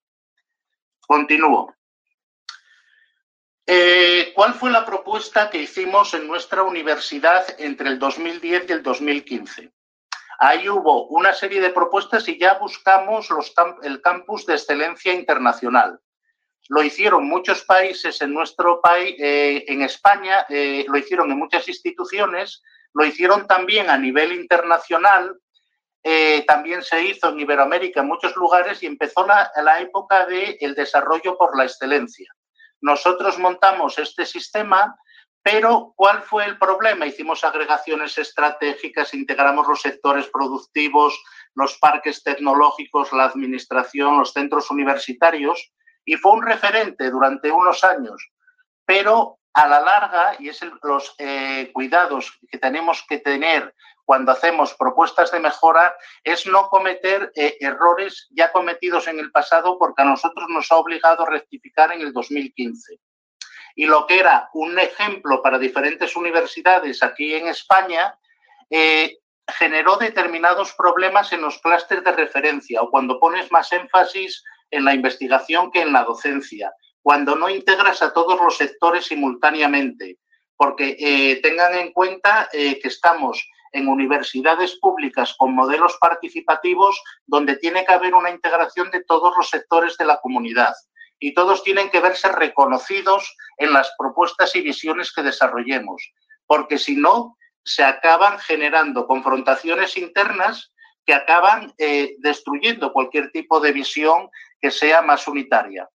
[1.07, 1.75] Continúo.
[3.67, 8.83] Eh, ¿Cuál fue la propuesta que hicimos en nuestra universidad entre el 2010 y el
[8.83, 9.73] 2015?
[10.43, 13.29] Ahí hubo una serie de propuestas y ya buscamos
[13.83, 16.01] el campus de excelencia internacional.
[16.71, 21.69] Lo hicieron muchos países en nuestro país, eh, en España, eh, lo hicieron en muchas
[21.69, 22.63] instituciones,
[22.95, 25.39] lo hicieron también a nivel internacional,
[26.03, 30.75] eh, también se hizo en Iberoamérica en muchos lugares y empezó la, la época del
[30.75, 32.33] desarrollo por la excelencia.
[32.81, 34.97] Nosotros montamos este sistema
[35.43, 37.07] pero, ¿cuál fue el problema?
[37.07, 41.19] Hicimos agregaciones estratégicas, integramos los sectores productivos,
[41.55, 45.73] los parques tecnológicos, la administración, los centros universitarios,
[46.05, 48.31] y fue un referente durante unos años.
[48.85, 53.75] Pero a la larga, y es los eh, cuidados que tenemos que tener
[54.05, 59.79] cuando hacemos propuestas de mejora, es no cometer eh, errores ya cometidos en el pasado
[59.79, 62.99] porque a nosotros nos ha obligado a rectificar en el 2015.
[63.75, 68.15] Y lo que era un ejemplo para diferentes universidades aquí en España,
[68.69, 74.85] eh, generó determinados problemas en los clústeres de referencia o cuando pones más énfasis en
[74.85, 80.19] la investigación que en la docencia cuando no integras a todos los sectores simultáneamente,
[80.57, 87.57] porque eh, tengan en cuenta eh, que estamos en universidades públicas con modelos participativos donde
[87.57, 90.75] tiene que haber una integración de todos los sectores de la comunidad
[91.21, 96.13] y todos tienen que verse reconocidos en las propuestas y visiones que desarrollemos,
[96.47, 100.73] porque si no, se acaban generando confrontaciones internas
[101.05, 104.31] que acaban eh, destruyendo cualquier tipo de visión
[104.61, 105.89] que sea más unitaria.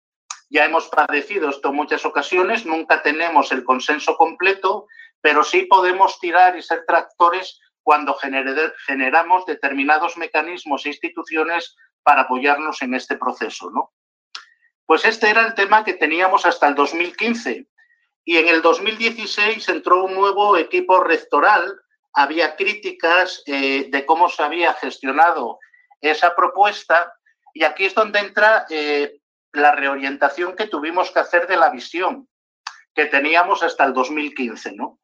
[0.50, 4.86] Ya hemos padecido esto en muchas ocasiones, nunca tenemos el consenso completo,
[5.20, 8.14] pero sí podemos tirar y ser tractores cuando
[8.86, 13.70] generamos determinados mecanismos e instituciones para apoyarnos en este proceso.
[13.70, 13.92] ¿no?
[14.86, 17.66] Pues este era el tema que teníamos hasta el 2015.
[18.24, 21.80] Y en el 2016 entró un nuevo equipo rectoral,
[22.12, 25.58] había críticas eh, de cómo se había gestionado
[26.00, 27.12] esa propuesta
[27.52, 29.20] y aquí es donde entra eh,
[29.52, 32.28] la reorientación que tuvimos que hacer de la visión
[32.94, 35.00] que teníamos hasta el 2015, ¿no?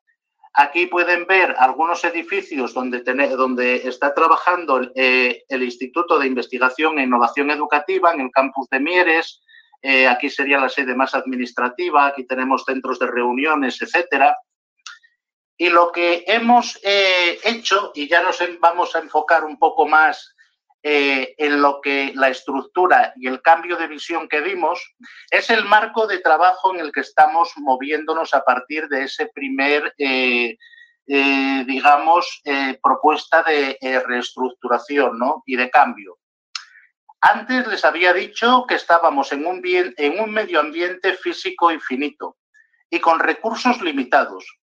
[0.52, 7.04] Aquí pueden ver algunos edificios donde, donde está trabajando eh, el Instituto de Investigación e
[7.04, 9.42] Innovación Educativa en el campus de Mieres.
[9.82, 12.06] Eh, aquí sería la sede más administrativa.
[12.06, 14.36] Aquí tenemos centros de reuniones, etcétera.
[15.56, 20.34] Y lo que hemos eh, hecho, y ya nos vamos a enfocar un poco más
[20.82, 24.80] eh, en lo que la estructura y el cambio de visión que vimos
[25.30, 29.94] es el marco de trabajo en el que estamos moviéndonos a partir de ese primer,
[31.06, 32.42] digamos,
[32.82, 36.19] propuesta de reestructuración y de cambio.
[37.22, 42.38] Antes les había dicho que estábamos en un, medio ambiente físico infinito
[42.88, 44.58] y con recursos limitados.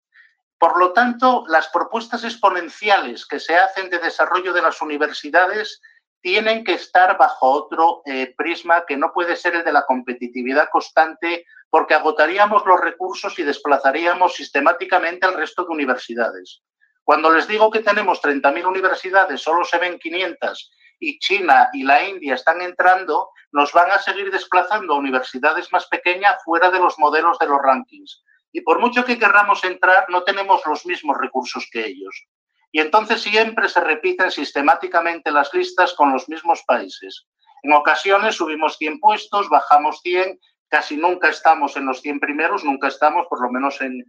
[0.58, 5.80] Por lo tanto, las propuestas exponenciales que se hacen de desarrollo de las universidades
[6.20, 10.70] tienen que estar bajo otro eh, prisma que no puede ser el de la competitividad
[10.72, 16.64] constante porque agotaríamos los recursos y desplazaríamos sistemáticamente al resto de universidades.
[17.04, 22.04] Cuando les digo que tenemos 30.000 universidades, solo se ven 500 y China y la
[22.08, 26.98] India están entrando, nos van a seguir desplazando a universidades más pequeñas fuera de los
[27.00, 28.24] modelos de los rankings.
[28.52, 32.28] Y por mucho que querramos entrar, no tenemos los mismos recursos que ellos
[32.72, 37.26] y entonces siempre se repiten sistemáticamente las listas con los mismos países.
[37.64, 42.88] En ocasiones subimos 100 puestos, bajamos 100, casi nunca estamos en los 100 primeros, nunca
[42.88, 44.04] estamos, por lo menos en,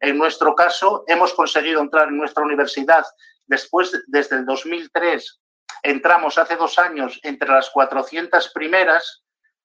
[0.00, 3.04] en nuestro caso, hemos conseguido entrar en nuestra universidad
[3.46, 5.39] después, desde el 2003,
[5.82, 9.24] entramos hace dos años entre las 400 primeras,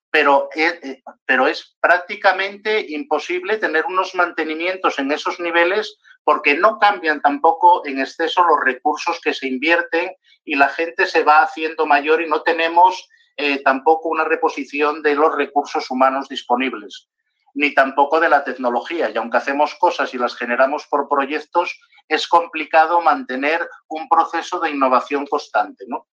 [0.10, 7.22] pero, eh, pero es prácticamente imposible tener unos mantenimientos en esos niveles porque no cambian
[7.22, 12.22] tampoco en exceso los recursos que se invierten y la gente se va haciendo mayor
[12.22, 17.10] y no tenemos eh, tampoco una reposición de los recursos humanos disponibles,
[17.56, 19.10] ni tampoco de la tecnología.
[19.10, 24.70] Y aunque hacemos cosas y las generamos por proyectos, es complicado mantener un proceso de
[24.70, 25.86] innovación constante.
[25.88, 26.08] ¿no?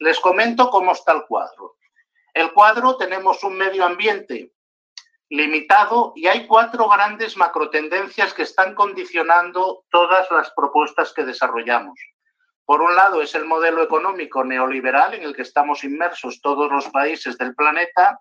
[0.00, 1.76] Les comento cómo está el cuadro.
[2.34, 4.52] El cuadro tenemos un medio ambiente
[5.30, 11.98] limitado y hay cuatro grandes macrotendencias que están condicionando todas las propuestas que desarrollamos.
[12.66, 16.88] Por un lado es el modelo económico neoliberal en el que estamos inmersos todos los
[16.90, 18.20] países del planeta.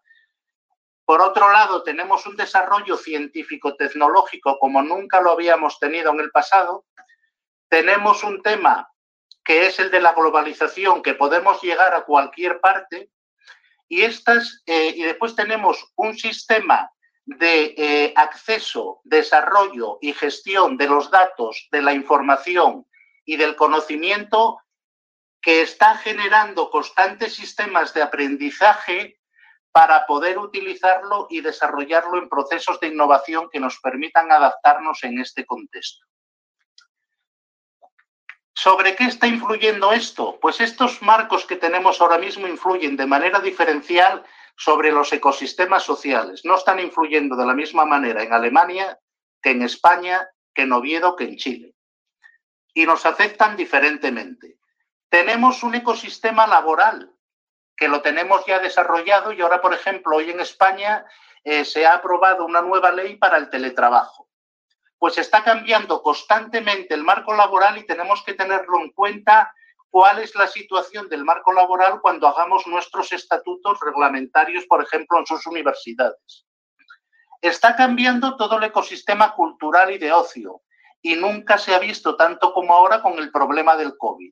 [1.12, 6.86] Por otro lado tenemos un desarrollo científico-tecnológico como nunca lo habíamos tenido en el pasado.
[7.68, 8.90] Tenemos un tema
[9.44, 13.12] que es el de la globalización, que podemos llegar a cualquier parte.
[13.90, 16.90] Y, estas, eh, y después tenemos un sistema
[17.26, 22.88] de eh, acceso, desarrollo y gestión de los datos, de la información
[23.26, 24.62] y del conocimiento
[25.42, 29.18] que está generando constantes sistemas de aprendizaje
[29.72, 35.46] para poder utilizarlo y desarrollarlo en procesos de innovación que nos permitan adaptarnos en este
[35.46, 36.06] contexto.
[38.54, 40.38] ¿Sobre qué está influyendo esto?
[40.42, 44.24] Pues estos marcos que tenemos ahora mismo influyen de manera diferencial
[44.58, 46.42] sobre los ecosistemas sociales.
[46.44, 49.00] No están influyendo de la misma manera en Alemania
[49.42, 51.76] que en España, que en Oviedo, que en Chile.
[52.74, 54.60] Y nos afectan diferentemente.
[55.10, 57.11] Tenemos un ecosistema laboral
[57.82, 61.04] que lo tenemos ya desarrollado y ahora, por ejemplo, hoy en España
[61.44, 64.30] eh, se ha aprobado una nueva ley para el teletrabajo.
[65.00, 69.52] pues está cambiando constantemente el marco laboral y tenemos que tenerlo en cuenta
[69.90, 75.26] cuál es la situación del marco laboral cuando hagamos nuestros estatutos reglamentarios, por ejemplo, en
[75.26, 76.46] sus universidades.
[77.42, 80.62] Está cambiando todo el ecosistema cultural y de ocio
[81.02, 84.32] y nunca se ha visto tanto como ahora con el problema del COVID.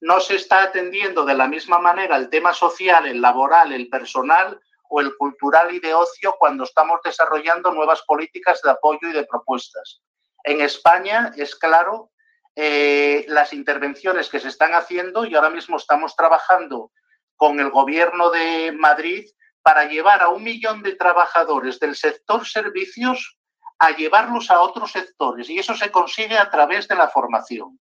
[0.00, 4.60] No se está atendiendo de la misma manera el tema social, el laboral, el personal
[4.88, 9.24] o el cultural y de ocio cuando estamos desarrollando nuevas políticas de apoyo y de
[9.24, 10.00] propuestas.
[10.44, 12.10] En España es claro
[12.56, 16.90] eh, las intervenciones que se están haciendo y ahora mismo estamos trabajando
[17.36, 19.28] con el gobierno de Madrid
[19.62, 23.38] para llevar a un millón de trabajadores del sector servicios
[23.78, 27.78] a llevarlos a otros sectores y eso se consigue a través de la formación.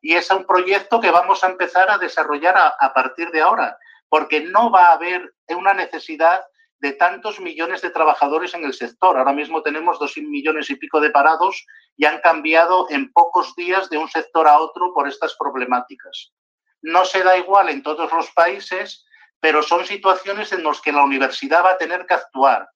[0.00, 3.76] Y es un proyecto que vamos a empezar a desarrollar a, partir de ahora,
[4.08, 6.42] porque no va a haber una necesidad
[6.78, 9.18] de tantos millones de trabajadores en el sector.
[9.18, 13.90] Ahora mismo tenemos dos millones y pico de parados y han cambiado en pocos días
[13.90, 16.32] de un sector a otro por estas problemáticas.
[16.80, 19.04] No se da igual en todos los países,
[19.40, 22.66] pero son situaciones en las que la universidad va a tener que actuar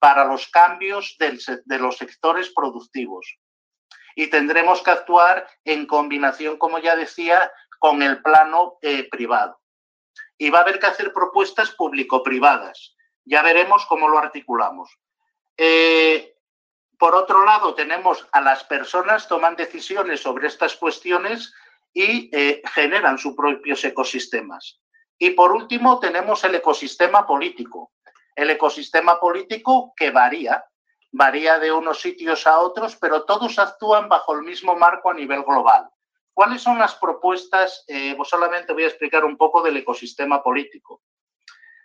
[0.00, 3.38] para los cambios de los sectores productivos.
[4.14, 9.60] Y tendremos que actuar en combinación, como ya decía, con el plano eh, privado.
[10.38, 12.96] Y va a haber que hacer propuestas público-privadas.
[13.24, 14.90] Ya veremos cómo lo articulamos.
[15.56, 16.34] Eh,
[16.98, 21.52] por otro lado, tenemos a las personas toman decisiones sobre estas cuestiones
[21.92, 24.80] y eh, generan sus propios ecosistemas.
[25.18, 27.92] Y por último, tenemos el ecosistema político
[28.34, 30.64] el ecosistema político que varía,
[31.12, 35.42] varía de unos sitios a otros, pero todos actúan bajo el mismo marco a nivel
[35.44, 35.88] global.
[36.34, 37.84] ¿Cuáles son las propuestas?
[37.86, 41.02] Eh, pues solamente voy a explicar un poco del ecosistema político.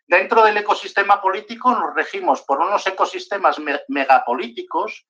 [0.07, 3.57] Dentro del ecosistema político nos regimos por unos ecosistemas
[3.89, 5.05] megapolíticos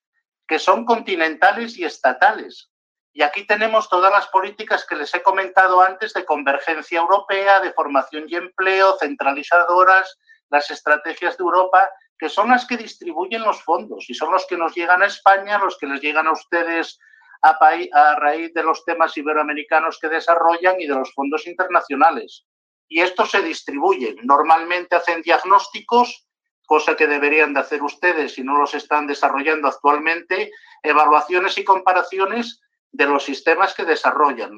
[0.47, 2.71] que son continentales y estatales.
[3.13, 7.73] Y aquí tenemos todas las políticas que les he comentado antes de convergencia europea, de
[7.73, 10.17] formación y empleo, centralizadoras,
[10.49, 14.57] las estrategias de Europa, que son las que distribuyen los fondos y son los que
[14.57, 16.99] nos llegan a España, los que les llegan a ustedes
[17.43, 22.45] a, a raíz de los temas iberoamericanos que desarrollan y de los fondos internacionales.
[22.89, 24.15] Y estos se distribuyen.
[24.23, 26.27] Normalmente hacen diagnósticos,
[26.65, 30.51] cosa que deberían de hacer ustedes si no los están desarrollando actualmente,
[30.83, 32.61] evaluaciones y comparaciones
[32.91, 34.57] de los sistemas que desarrollan.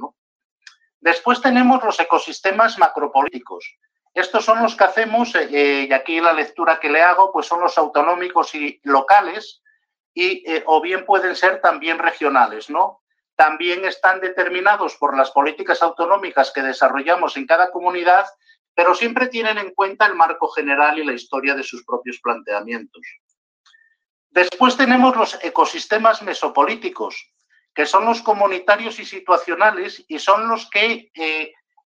[1.02, 3.78] Después tenemos los ecosistemas macropolíticos.
[4.20, 7.46] Estos son los que hacemos, eh, eh, y aquí la lectura que le hago, pues
[7.46, 9.64] son los autonómicos y locales,
[10.14, 13.02] y, eh, o bien pueden ser también regionales, ¿no?
[13.38, 18.26] También están determinados por las políticas autonómicas que desarrollamos en cada comunidad,
[18.76, 23.02] pero siempre tienen en cuenta el marco general y la historia de sus propios planteamientos.
[24.32, 27.16] Después tenemos los ecosistemas mesopolíticos,
[27.74, 31.10] que son los comunitarios y situacionales y son los que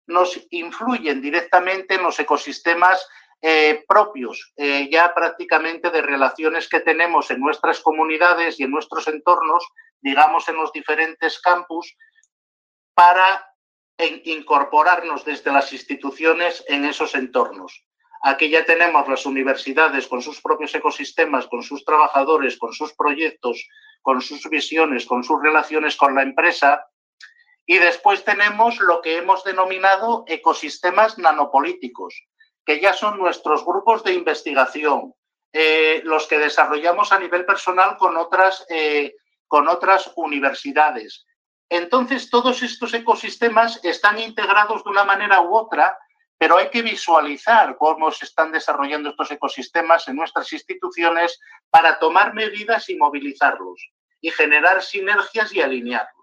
[0.07, 3.07] nos influyen directamente en los ecosistemas
[3.41, 9.07] eh, propios, eh, ya prácticamente de relaciones que tenemos en nuestras comunidades y en nuestros
[9.07, 9.67] entornos,
[10.01, 11.95] digamos en los diferentes campus,
[12.93, 13.45] para
[14.23, 17.85] incorporarnos desde las instituciones en esos entornos.
[18.21, 23.67] Aquí ya tenemos las universidades con sus propios ecosistemas, con sus trabajadores, con sus proyectos,
[24.01, 26.85] con sus visiones, con sus relaciones con la empresa,
[27.65, 32.27] y después tenemos lo que hemos denominado ecosistemas nanopolíticos,
[32.65, 35.13] que ya son nuestros grupos de investigación,
[35.51, 39.15] eh, los que desarrollamos a nivel personal con otras, eh,
[39.47, 41.25] con otras universidades.
[41.69, 45.97] Entonces, todos estos ecosistemas están integrados de una manera u otra,
[46.37, 51.39] pero hay que visualizar cómo se están desarrollando estos ecosistemas en nuestras instituciones
[51.69, 56.22] para tomar medidas y movilizarlos y generar sinergias y alinearlos.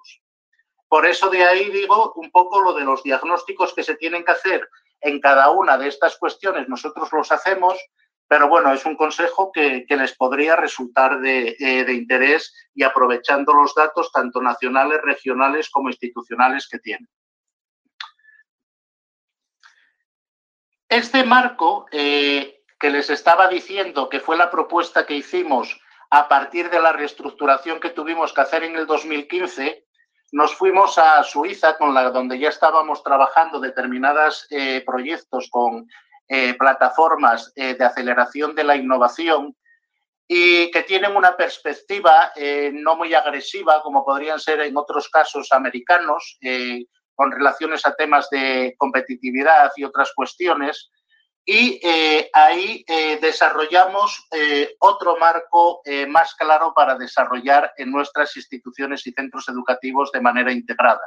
[0.90, 4.32] Por eso de ahí digo un poco lo de los diagnósticos que se tienen que
[4.32, 4.68] hacer
[5.00, 6.68] en cada una de estas cuestiones.
[6.68, 7.78] Nosotros los hacemos,
[8.26, 14.10] pero bueno, es un consejo que, les podría resultar de, interés y aprovechando los datos
[14.10, 17.08] tanto nacionales, regionales como institucionales que tienen.
[20.88, 25.80] Este marco eh, que les estaba diciendo que fue la propuesta que hicimos
[26.10, 29.86] a partir de la reestructuración que tuvimos que hacer en el 2015,
[30.32, 35.88] nos fuimos a Suiza, con la, donde ya estábamos trabajando determinados eh, proyectos con
[36.28, 39.56] eh, plataformas eh, de aceleración de la innovación
[40.28, 42.30] y que tienen una perspectiva
[42.72, 46.38] no muy agresiva, como podrían ser en otros casos americanos,
[47.16, 50.92] con relaciones a temas de competitividad y otras cuestiones,
[51.44, 59.06] y eh, ahí eh, desarrollamos eh, otro marco más claro para desarrollar en nuestras instituciones
[59.06, 61.00] y centros educativos de manera integrada.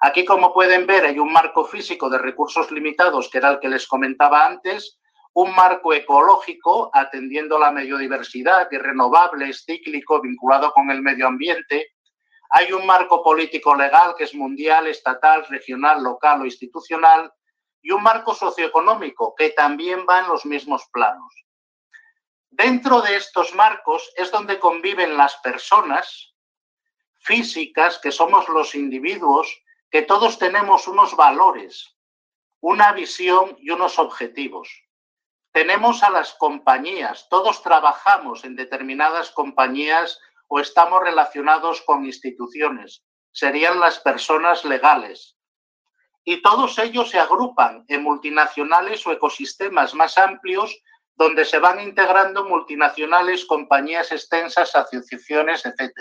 [0.00, 3.68] Aquí, como pueden ver, hay un marco físico de recursos limitados, que era el que
[3.68, 4.98] les comentaba antes,
[5.34, 11.26] un marco ecológico atendiendo la biodiversidad, que es renovable, es cíclico, vinculado con el medio
[11.26, 11.92] ambiente.
[12.50, 17.32] Hay un marco político legal que es mundial, estatal, regional, local o institucional
[17.82, 21.34] y un marco socioeconómico que también va en los mismos planos.
[22.48, 26.34] Dentro de estos marcos es donde conviven las personas
[27.20, 31.96] físicas, que somos los individuos, que todos tenemos unos valores,
[32.60, 34.68] una visión y unos objetivos.
[35.52, 40.18] Tenemos a las compañías, todos trabajamos en determinadas compañías
[40.48, 45.36] o estamos relacionados con instituciones, serían las personas legales
[46.24, 50.76] y todos ellos se agrupan en multinacionales o ecosistemas más amplios
[51.14, 55.92] donde se van integrando multinacionales, compañías extensas, asociaciones, etc.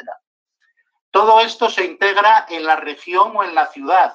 [1.11, 4.13] Todo esto se integra en la región o en la ciudad,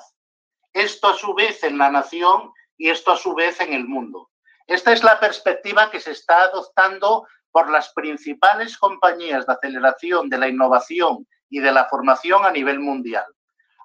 [0.73, 4.31] esto a su vez en la nación y esto a su vez en el mundo.
[4.67, 10.39] Esta es la perspectiva que se está adoptando por las principales compañías de aceleración de
[10.39, 13.25] la innovación y de la formación a nivel mundial.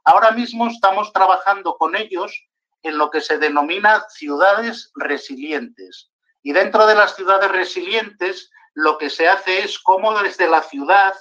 [0.03, 2.47] Ahora mismo estamos trabajando con ellos
[2.83, 6.11] en lo que se denomina ciudades resilientes.
[6.41, 11.13] Y dentro de las ciudades resilientes, lo que se hace es cómo desde la ciudad,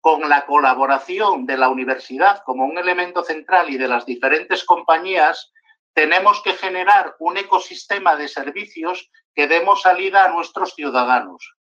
[0.00, 5.52] con la colaboración de la universidad como un elemento central y de las diferentes compañías,
[5.94, 11.54] tenemos que generar un ecosistema de servicios que demos salida a nuestros ciudadanos.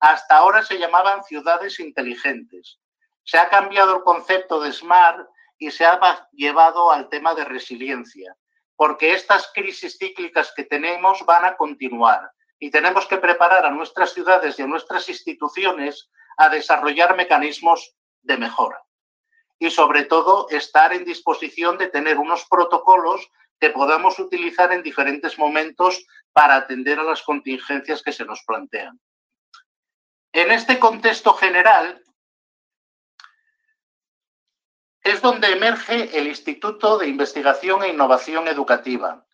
[0.00, 2.80] Hasta ahora se llamaban ciudades inteligentes.
[3.22, 5.28] Se ha cambiado el concepto de smart
[5.60, 8.34] y se ha llevado al tema de resiliencia,
[8.74, 14.14] porque estas crisis cíclicas que tenemos van a continuar y tenemos que preparar a nuestras
[14.14, 18.82] ciudades y a nuestras instituciones a desarrollar mecanismos de mejora.
[19.58, 23.30] Y sobre todo, estar en disposición de tener unos protocolos
[23.60, 28.98] que podamos utilizar en diferentes momentos para atender a las contingencias que se nos plantean.
[30.32, 32.02] En este contexto general,
[35.02, 39.24] es donde emerge el Instituto de Investigación e Innovación Educativa.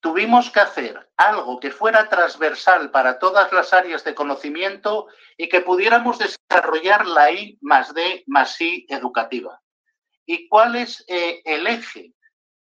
[0.00, 5.60] Tuvimos que hacer algo que fuera transversal para todas las áreas de conocimiento y que
[5.60, 9.60] pudiéramos desarrollar la I más D más I educativa.
[10.24, 12.14] ¿Y cuál es eh, el eje?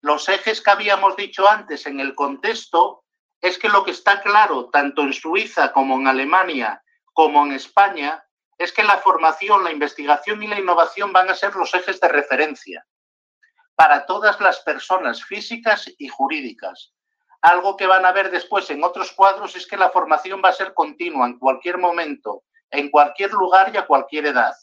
[0.01, 3.03] Los ejes que habíamos dicho antes en el contexto
[3.41, 6.82] es que lo que está claro, tanto en Suiza como en Alemania,
[7.13, 8.23] como en España,
[8.58, 12.08] es que la formación, la investigación y la innovación van a ser los ejes de
[12.08, 12.86] referencia
[13.76, 16.93] para todas las personas físicas y jurídicas.
[17.41, 20.53] Algo que van a ver después en otros cuadros es que la formación va a
[20.53, 24.55] ser continua en cualquier momento, en cualquier lugar y a cualquier edad.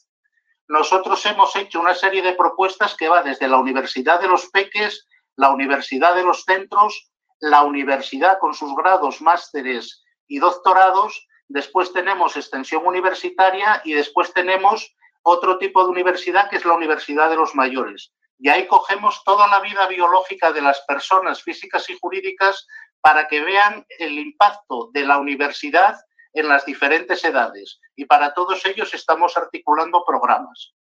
[0.66, 5.06] Nosotros hemos hecho una serie de propuestas que va desde la Universidad de los Peques,
[5.36, 12.36] la Universidad de los Centros, la universidad con sus grados, másteres y doctorados, después tenemos
[12.36, 17.54] extensión universitaria y después tenemos otro tipo de universidad que es la Universidad de los
[17.54, 18.12] Mayores.
[18.38, 22.66] Y ahí cogemos toda la vida biológica de las personas físicas y jurídicas
[23.00, 25.98] para que vean el impacto de la universidad
[26.32, 27.80] en las diferentes edades.
[27.96, 30.74] Y para todos ellos estamos articulando programas.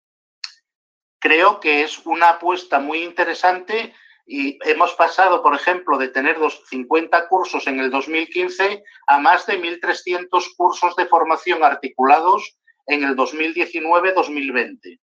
[1.19, 3.95] Creo que es una apuesta muy interesante
[4.33, 9.61] y hemos pasado, por ejemplo, de tener 50 cursos en el 2015 a más de
[9.61, 12.57] 1.300 cursos de formación articulados
[12.87, 15.01] en el 2019-2020.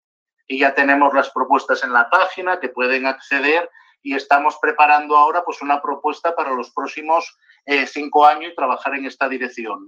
[0.48, 3.70] Y ya tenemos las propuestas en la página que pueden acceder
[4.02, 8.96] y estamos preparando ahora pues una propuesta para los próximos eh, cinco años y trabajar
[8.96, 9.86] en esta dirección.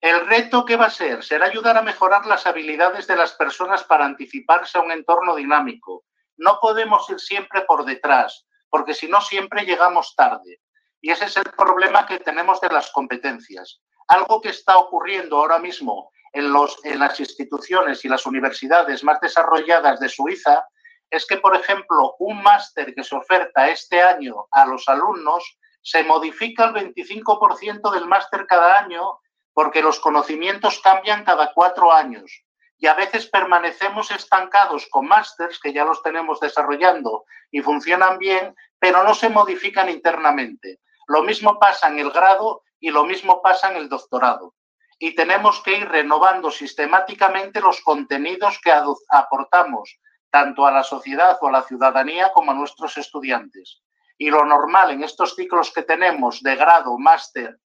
[0.00, 3.82] El reto que va a ser será ayudar a mejorar las habilidades de las personas
[3.82, 6.04] para anticiparse a un entorno dinámico,
[6.36, 10.60] no podemos ir siempre por detrás, porque si no siempre llegamos tarde.
[11.00, 13.80] Y ese es el problema que tenemos de las competencias.
[14.08, 16.52] Algo que está ocurriendo ahora mismo en,
[16.98, 20.66] las instituciones y las universidades más desarrolladas de Suiza
[21.10, 26.02] es que, por ejemplo, un máster que se oferta este año a los alumnos se
[26.02, 29.20] modifica el 25% del máster cada año
[29.52, 32.44] porque los conocimientos cambian cada cuatro años
[32.84, 38.54] y a veces permanecemos estancados con másters que ya los tenemos desarrollando y funcionan bien,
[38.78, 40.80] pero no se modifican internamente.
[41.06, 44.54] Lo mismo pasa en el grado y lo mismo pasa en el doctorado.
[44.98, 48.70] Y tenemos que ir renovando sistemáticamente los contenidos que
[49.08, 53.80] aportamos tanto a la sociedad o a la ciudadanía como a nuestros estudiantes.
[54.18, 57.56] Y lo normal en estos ciclos que tenemos de grado, máster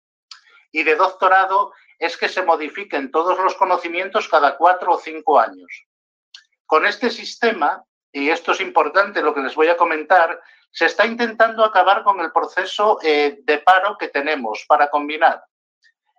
[0.70, 5.86] y de doctorado es que se modifiquen todos los conocimientos cada cuatro o cinco años.
[6.66, 10.40] Con este sistema, y esto es importante lo que les voy a comentar,
[10.70, 15.42] se está intentando acabar con el proceso eh, de paro que tenemos para combinar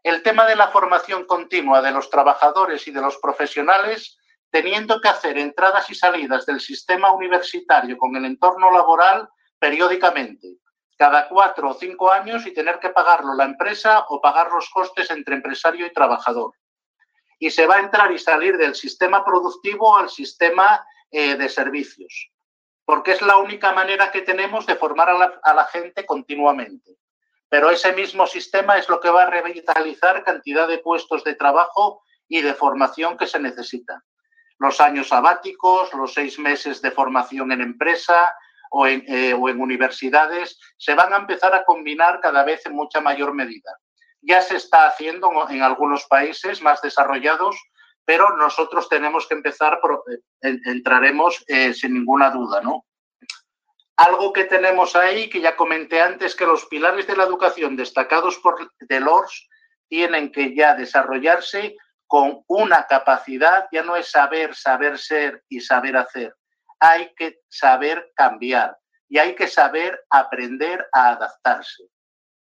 [0.03, 4.17] el tema de la formación continua de los trabajadores y de los profesionales,
[4.49, 9.27] teniendo que hacer entradas y salidas del sistema universitario con el entorno laboral
[9.59, 10.47] periódicamente,
[10.99, 15.09] cada cuatro o cinco años y tener que pagarlo la empresa o pagar los costes
[15.09, 16.51] entre empresario y trabajador.
[17.39, 22.29] Y se va a entrar y salir del sistema productivo al sistema eh, de servicios,
[22.85, 25.09] porque es la única manera que tenemos de formar
[25.41, 26.99] a la gente continuamente
[27.49, 32.03] pero ese mismo sistema es lo que va a revitalizar cantidad de puestos de trabajo
[32.27, 34.01] y de formación que se necesitan.
[34.59, 38.33] Los años sabáticos, los seis meses de formación en empresa
[38.69, 42.73] o en, eh, o en universidades se van a empezar a combinar cada vez en
[42.73, 43.77] mucha mayor medida.
[44.21, 47.55] Ya se está haciendo en algunos países más desarrollados,
[48.05, 49.79] pero nosotros tenemos que empezar,
[50.41, 52.85] eh, entraremos eh, sin ninguna duda, ¿no?
[53.97, 58.37] Algo que tenemos ahí, que ya comenté antes, que los pilares de la educación destacados
[58.37, 59.49] por Delors
[59.89, 61.75] tienen que ya desarrollarse
[62.07, 66.33] con una capacidad, ya no es saber, saber ser y saber hacer,
[66.79, 68.77] hay que saber cambiar
[69.07, 71.83] y hay que saber aprender a adaptarse.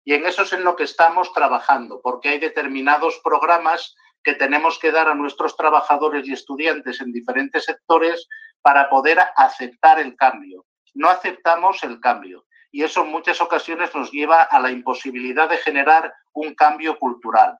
[0.05, 4.79] Y en eso es en lo que estamos trabajando, porque hay determinados programas que tenemos
[4.79, 8.27] que dar a nuestros trabajadores y estudiantes en diferentes sectores
[8.63, 10.65] para poder aceptar el cambio
[10.99, 15.57] no aceptamos el cambio y eso en muchas ocasiones nos lleva a la imposibilidad de
[15.57, 17.57] generar un cambio cultural.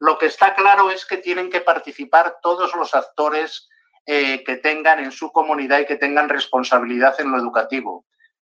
[0.00, 3.68] Lo que está claro es que tienen que participar todos los actores
[4.10, 8.06] eh, que tengan en su comunidad y que tengan responsabilidad en lo educativo.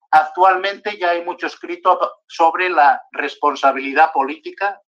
[0.09, 4.81] Actualmente ya hay mucho escrito sobre la responsabilidad política,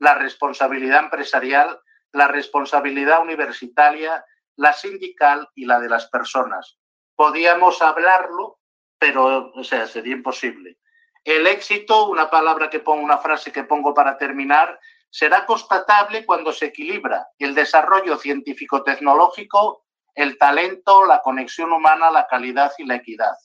[0.00, 4.24] la responsabilidad empresarial, la responsabilidad universitaria,
[4.56, 6.76] la sindical y la de las personas.
[7.14, 8.58] Podíamos hablarlo
[8.98, 10.78] pero, o sea, sería imposible.
[11.24, 14.78] El éxito, una palabra que pongo, una frase que pongo para terminar,
[15.10, 19.85] será constatable cuando se equilibra el desarrollo científico-tecnológico,
[20.16, 23.36] el talento, la conexión humana, la calidad y la equidad.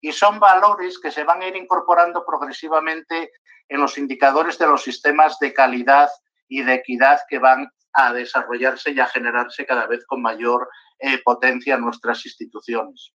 [0.00, 3.32] Y son valores que se van a ir incorporando progresivamente
[3.68, 6.08] en los indicadores de los sistemas de calidad
[6.46, 10.68] y de equidad que van a desarrollarse y a generarse cada vez con mayor
[10.98, 13.12] eh, potencia en nuestras instituciones.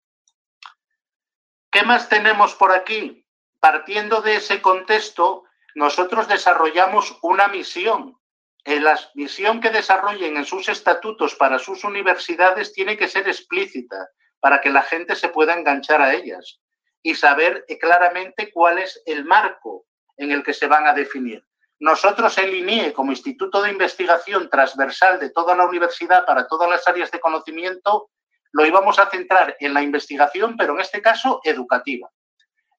[1.71, 3.27] ¿Qué más tenemos por aquí?
[3.61, 5.45] Partiendo de ese contexto,
[5.75, 8.20] nosotros desarrollamos una misión.
[8.65, 14.09] Eh, la misión que desarrollen en sus estatutos para sus universidades tiene que ser explícita
[14.39, 16.61] para que la gente se pueda enganchar a ellas
[17.03, 19.87] y saber claramente cuál es el marco
[20.17, 21.45] en el que se van a definir.
[21.79, 26.87] Nosotros, el INIE, como Instituto de Investigación Transversal de toda la universidad para todas las
[26.87, 28.11] áreas de conocimiento,
[28.53, 32.11] lo íbamos a centrar en la investigación, pero en este caso educativa.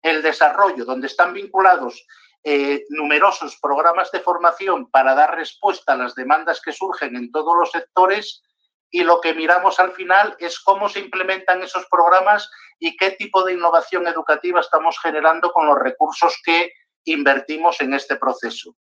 [0.03, 2.05] El desarrollo, donde están vinculados
[2.43, 7.55] eh, numerosos programas de formación para dar respuesta a las demandas que surgen en todos
[7.55, 8.41] los sectores
[8.89, 13.43] y lo que miramos al final es cómo se implementan esos programas y qué tipo
[13.43, 16.73] de innovación educativa estamos generando con los recursos que
[17.05, 18.75] invertimos en este proceso.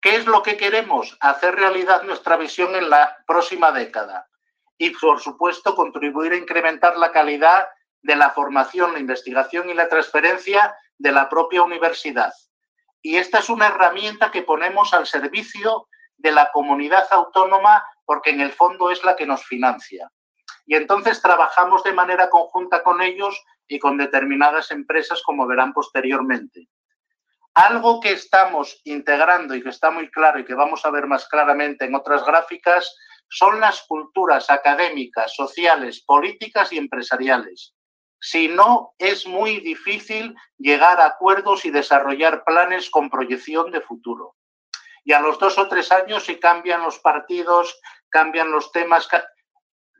[0.00, 1.16] ¿Qué es lo que queremos?
[1.20, 4.26] Hacer realidad nuestra visión en la próxima década
[4.78, 7.68] y, por supuesto, contribuir a incrementar la calidad
[8.00, 12.32] de la formación, la investigación y la transferencia de la propia universidad.
[13.02, 15.88] Y esta es una herramienta que ponemos al servicio
[16.18, 20.10] de la comunidad autónoma porque en el fondo es la que nos financia.
[20.66, 26.68] Y entonces trabajamos de manera conjunta con ellos y con determinadas empresas, como verán posteriormente.
[27.54, 31.26] Algo que estamos integrando y que está muy claro y que vamos a ver más
[31.28, 32.94] claramente en otras gráficas
[33.30, 37.74] son las culturas académicas, sociales, políticas y empresariales.
[38.20, 44.36] Si no, es muy difícil llegar a acuerdos y desarrollar planes con proyección de futuro.
[45.04, 49.08] Y a los dos o tres años, si cambian los partidos, cambian los temas,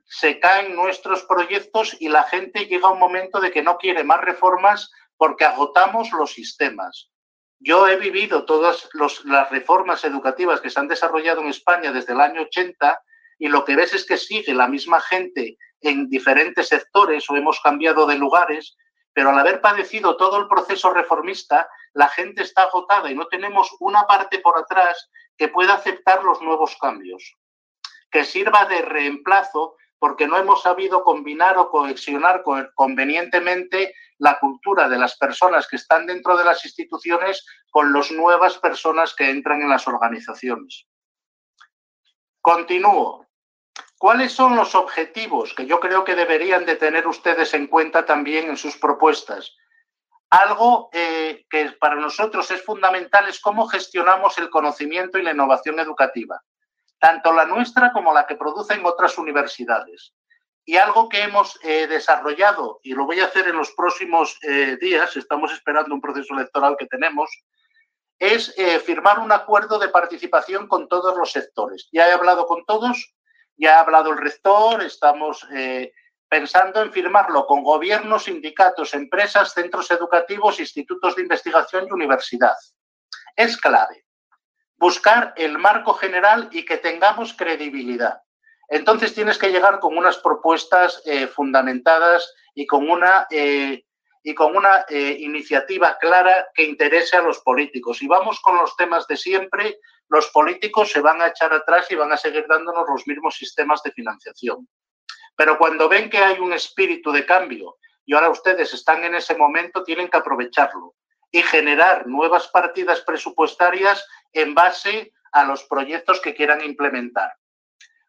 [0.04, 4.04] se caen nuestros proyectos y la gente llega a un momento de que no quiere
[4.04, 7.10] más reformas porque agotamos los sistemas.
[7.58, 8.88] Yo he vivido todas
[9.24, 13.02] las reformas educativas que se han desarrollado en España desde el año 80
[13.40, 17.58] y lo que ves es que sigue la misma gente en diferentes sectores o hemos
[17.60, 18.76] cambiado de lugares,
[19.14, 23.74] pero al haber padecido todo el proceso reformista, la gente está agotada y no tenemos
[23.80, 27.34] una parte por atrás que pueda aceptar los nuevos cambios,
[28.10, 32.42] que sirva de reemplazo porque no hemos sabido combinar o coexionar
[32.74, 38.58] convenientemente la cultura de las personas que están dentro de las instituciones con las nuevas
[38.58, 40.86] personas que entran en las organizaciones.
[42.42, 43.29] Continúo.
[44.00, 48.48] ¿Cuáles son los objetivos que yo creo que deberían de tener ustedes en cuenta también
[48.48, 49.54] en sus propuestas?
[50.30, 55.78] Algo eh, que para nosotros es fundamental es cómo gestionamos el conocimiento y la innovación
[55.78, 56.40] educativa
[57.00, 60.12] tanto la nuestra como la que producen otras universidades.
[60.64, 64.76] Y algo que hemos eh, desarrollado, y lo voy a hacer en los próximos eh,
[64.80, 67.30] días, estamos esperando un proceso electoral que tenemos,
[68.18, 71.88] es eh, firmar un acuerdo de participación con todos los sectores.
[71.90, 73.14] Ya he hablado con todos,
[73.60, 75.46] ya ha hablado el rector, estamos
[76.28, 82.56] pensando en firmarlo con gobiernos, sindicatos, empresas, centros educativos, institutos de investigación y universidad.
[83.36, 84.04] Es clave
[84.80, 88.22] buscar el marco general y que tengamos credibilidad.
[88.66, 93.84] Entonces tienes que llegar con unas propuestas eh, fundamentadas y con una, eh,
[94.22, 98.00] y con una eh, iniciativa clara que interese a los políticos.
[98.00, 99.78] Y vamos con los temas de siempre,
[100.10, 103.80] los políticos se van a echar atrás y van a seguir dándonos los mismos sistemas
[103.84, 104.68] de financiación.
[105.36, 109.36] Pero cuando ven que hay un espíritu de cambio y ahora ustedes están en ese
[109.36, 110.94] momento, tienen que aprovecharlo
[111.30, 117.32] y generar nuevas partidas presupuestarias en base a los proyectos que quieran implementar.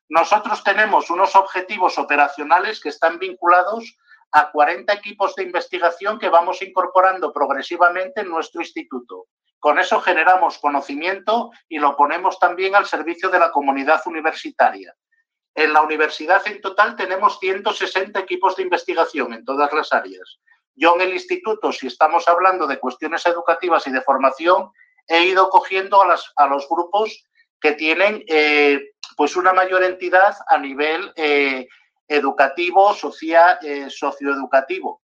[0.09, 3.95] Nosotros tenemos unos objetivos operacionales que están vinculados
[4.31, 9.27] a 40 equipos de investigación que vamos incorporando progresivamente en nuestro instituto.
[9.61, 14.95] Con eso generamos conocimiento y lo ponemos también al servicio de la comunidad universitaria.
[15.53, 20.39] En la universidad en total tenemos 160 equipos de investigación en todas las áreas.
[20.73, 24.71] Yo en el instituto, si estamos hablando de cuestiones educativas y de formación,
[25.07, 27.23] he ido cogiendo a, los grupos
[27.59, 31.67] que tienen eh, pues una mayor entidad a nivel eh,
[32.07, 35.01] educativo, social, eh, socioeducativo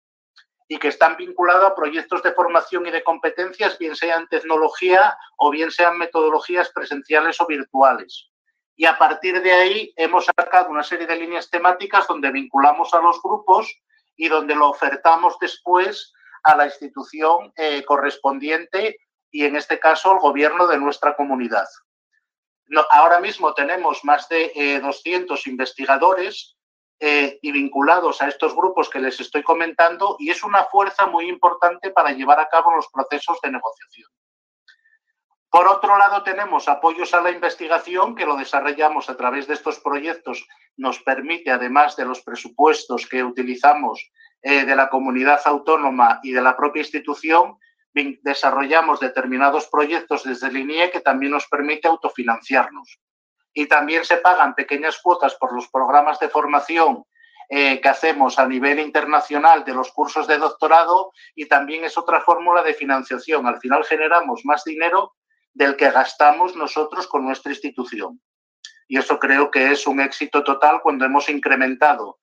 [0.67, 5.49] y que están vinculados a proyectos de formación y de competencias, bien sean tecnología o
[5.51, 8.29] bien sean metodologías presenciales o virtuales.
[8.75, 12.99] Y a partir de ahí hemos sacado una serie de líneas temáticas donde vinculamos a
[12.99, 13.71] los grupos
[14.15, 17.53] y donde lo ofertamos después a la institución
[17.85, 18.97] correspondiente
[19.33, 21.67] y en este caso el gobierno de nuestra comunidad.
[22.91, 26.55] ahora mismo tenemos más de 200 eh, investigadores
[26.99, 31.27] eh, y vinculados a estos grupos que les estoy comentando y es una fuerza muy
[31.27, 34.09] importante para llevar a cabo los procesos de negociación.
[35.49, 39.79] Por otro lado, tenemos apoyos a la investigación que lo desarrollamos a través de estos
[39.79, 40.47] proyectos.
[40.77, 46.41] Nos permite, además de los presupuestos que utilizamos eh, de la comunidad autónoma y de
[46.41, 47.59] la propia institución,
[47.93, 52.99] desarrollamos determinados proyectos desde el INIE que también nos permite autofinanciarnos.
[53.53, 57.03] Y también se pagan pequeñas cuotas por los programas de formación
[57.49, 62.21] eh, que hacemos a nivel internacional de los cursos de doctorado y también es otra
[62.21, 63.45] fórmula de financiación.
[63.45, 65.13] Al final generamos más dinero
[65.53, 68.19] del que gastamos nosotros con nuestra institución.
[68.87, 72.19] Y eso creo que es un éxito total cuando hemos incrementado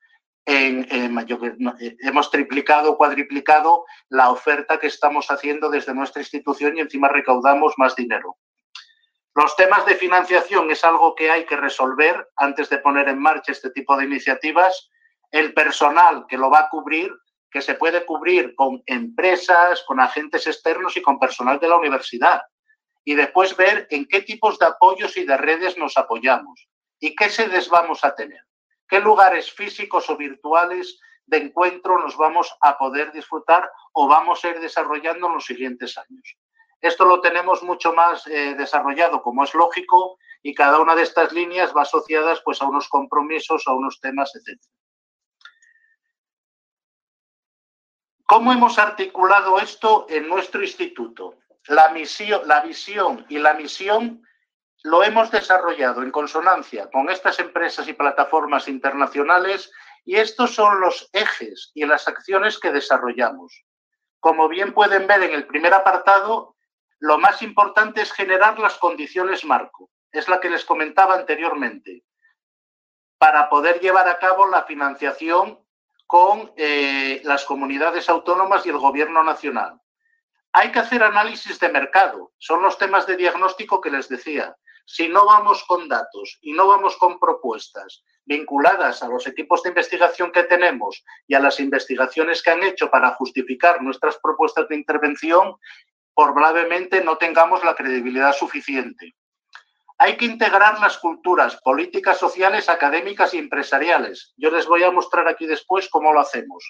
[0.46, 7.74] en, hemos triplicado cuadriplicado la oferta que estamos haciendo desde nuestra institución y encima recaudamos
[7.76, 8.36] más dinero.
[9.34, 13.52] Los temas de financiación es algo que hay que resolver antes de poner en marcha
[13.52, 14.90] este tipo de iniciativas.
[15.30, 17.12] El personal que lo va a cubrir,
[17.50, 22.42] que se puede cubrir con empresas, con agentes externos y con personal de la universidad.
[23.04, 26.68] Y después ver en qué tipos de apoyos y de redes nos apoyamos
[26.98, 28.44] y qué sedes vamos a tener
[28.90, 34.48] qué lugares físicos o virtuales de encuentro nos vamos a poder disfrutar o vamos a
[34.48, 36.36] ir desarrollando en los siguientes años.
[36.80, 41.32] Esto lo tenemos mucho más eh, desarrollado, como es lógico, y cada una de estas
[41.32, 44.58] líneas va asociadas pues, a unos compromisos, a unos temas, etc.
[48.24, 51.34] ¿Cómo hemos articulado esto en nuestro instituto?
[51.66, 54.22] La, misión, la visión y la misión
[54.82, 59.70] lo hemos desarrollado en consonancia con estas empresas y plataformas internacionales
[60.04, 63.64] y estos son los ejes y las acciones que desarrollamos.
[64.20, 66.56] Como bien pueden ver en el primer apartado,
[67.00, 69.90] lo más importante es generar las condiciones marco.
[70.12, 72.04] Es la que les comentaba anteriormente,
[73.18, 75.58] para poder llevar a cabo la financiación
[76.06, 79.80] con eh, las comunidades autónomas y el gobierno nacional.
[80.52, 82.32] Hay que hacer análisis de mercado.
[82.38, 86.66] Son los temas de diagnóstico que les decía si no vamos con datos y no
[86.66, 92.42] vamos con propuestas vinculadas a los equipos de investigación que tenemos y a las investigaciones
[92.42, 95.54] que han hecho para justificar nuestras propuestas de intervención,
[96.24, 99.14] probablemente no tengamos la credibilidad suficiente.
[99.98, 104.32] Hay que integrar las culturas políticas, sociales, académicas y empresariales.
[104.36, 106.64] Yo les voy a mostrar aquí después cómo lo hacemos.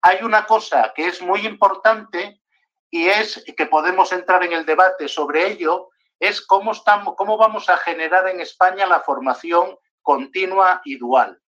[0.00, 2.40] Hay una cosa que es muy importante
[2.88, 5.88] y es que podemos entrar en el debate sobre ello,
[6.20, 11.41] es cómo, estamos, cómo vamos a generar en España la formación continua y dual.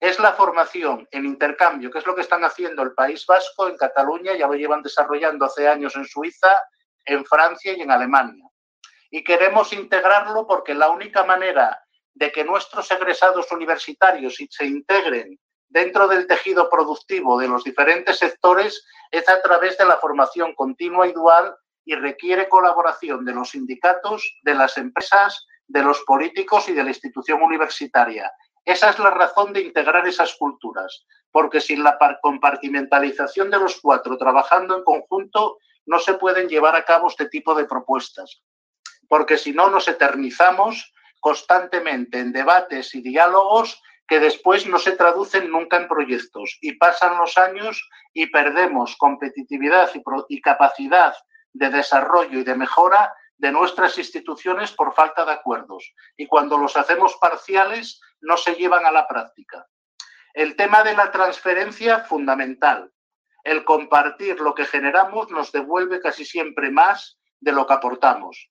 [0.00, 3.76] Es la formación en intercambio, que es lo que están haciendo el País Vasco en
[3.76, 6.54] Cataluña, ya lo llevan desarrollando hace años en Suiza,
[7.04, 8.50] en Francia y en Alemania
[9.10, 11.82] y queremos integrarlo porque la única manera
[12.14, 15.38] de que nuestros egresados universitarios se integren
[15.68, 21.08] dentro del tejido productivo de los diferentes sectores es a través de la formación continua
[21.08, 26.72] y dual y requiere colaboración de los sindicatos, de las empresas, de los políticos y
[26.72, 28.30] de la institución universitaria.
[28.70, 34.16] Esa es la razón de integrar esas culturas, porque sin la compartimentalización de los cuatro
[34.16, 38.44] trabajando en conjunto no se pueden llevar a cabo este tipo de propuestas.
[39.08, 45.50] Porque si no nos eternizamos constantemente en debates y diálogos que después no se traducen
[45.50, 46.56] nunca en proyectos.
[46.60, 49.90] Y pasan los años y perdemos competitividad
[50.28, 51.16] y, capacidad
[51.52, 55.94] de desarrollo y de mejora de nuestras instituciones por falta de acuerdos.
[56.14, 59.66] Y cuando los hacemos parciales, no se llevan a la práctica.
[60.34, 62.92] El tema de la transferencia, fundamental.
[63.42, 68.50] El compartir lo que generamos nos devuelve casi siempre más de lo que aportamos.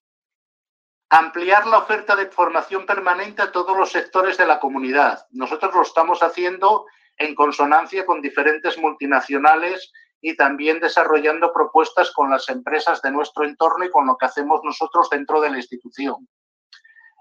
[1.08, 5.24] Ampliar la oferta de formación permanente a todos los sectores de la comunidad.
[5.30, 6.86] Nosotros lo estamos haciendo
[7.16, 13.84] en consonancia con diferentes multinacionales y también desarrollando propuestas con las empresas de nuestro entorno
[13.84, 16.28] y con lo que hacemos nosotros dentro de la institución.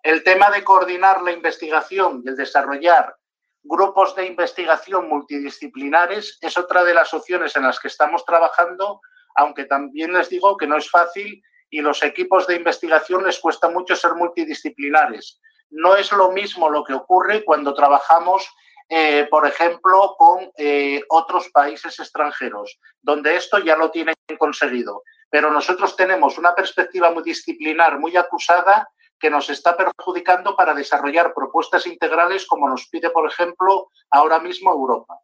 [0.04, 3.16] El tema de coordinar la investigación y el desarrollar
[3.64, 9.02] grupos de investigación multidisciplinares es otra de las opciones en las que estamos trabajando,
[9.36, 13.70] aunque también les digo que no es fácil y los equipos de investigación les cuesta
[13.70, 15.40] mucho ser multidisciplinares.
[15.70, 18.50] No es lo mismo lo que ocurre cuando trabajamos,
[18.90, 25.04] eh, por ejemplo, con eh, otros países extranjeros, donde esto ya lo tienen conseguido.
[25.30, 31.34] Pero nosotros tenemos una perspectiva muy disciplinar, muy acusada, que nos está perjudicando para desarrollar
[31.34, 35.20] propuestas integrales como nos pide, por ejemplo, ahora mismo Europa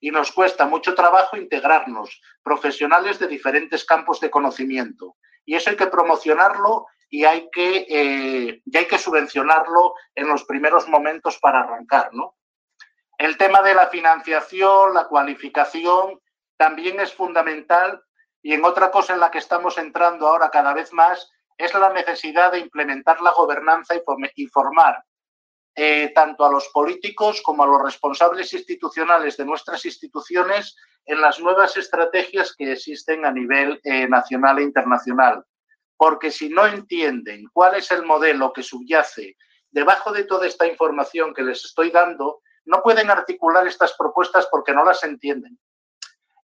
[0.00, 5.76] y nos cuesta mucho trabajo integrarnos, profesionales de diferentes campos de conocimiento y eso hay
[5.76, 12.10] que promocionarlo y hay que, eh, hay que subvencionarlo en los primeros momentos para arrancar,
[12.12, 12.34] ¿no?
[13.18, 16.20] El tema de la financiación, la cualificación,
[16.56, 18.02] también es fundamental
[18.42, 21.92] y en otra cosa en la que estamos entrando ahora cada vez más es la
[21.92, 23.94] necesidad de implementar la gobernanza
[24.34, 25.02] y formar
[25.74, 31.38] eh, tanto a los políticos como a los responsables institucionales de nuestras instituciones en las
[31.38, 35.44] nuevas estrategias que existen a nivel eh, nacional e internacional.
[35.96, 39.36] Porque si no entienden cuál es el modelo que subyace
[39.70, 44.72] debajo de toda esta información que les estoy dando, no pueden articular estas propuestas porque
[44.72, 45.58] no las entienden.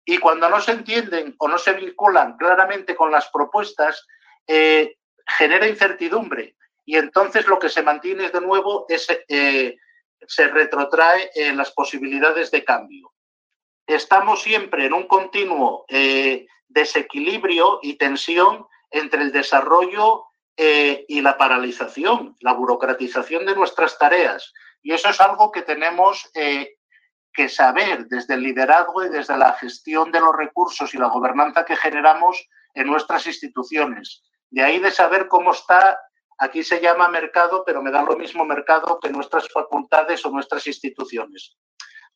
[0.06, 4.08] Y cuando no se entienden o no se vinculan claramente con las propuestas,
[4.48, 4.98] eh,
[5.38, 6.56] genera incertidumbre
[6.86, 9.78] y entonces lo que se mantiene de nuevo es, eh,
[10.28, 13.14] se retrotrae en las posibilidades de cambio.
[13.88, 20.26] Estamos siempre en un continuo eh, desequilibrio y tensión entre el desarrollo
[20.58, 24.54] eh, y la paralización, la burocratización de nuestras tareas.
[24.82, 30.12] Y eso es algo que tenemos que saber desde el liderazgo y desde la gestión
[30.12, 34.24] de los recursos y la gobernanza que generamos en nuestras instituciones.
[34.50, 35.98] De ahí de saber cómo está
[36.42, 40.66] Aquí se llama mercado, pero me da lo mismo mercado que nuestras facultades o nuestras
[40.66, 41.56] instituciones.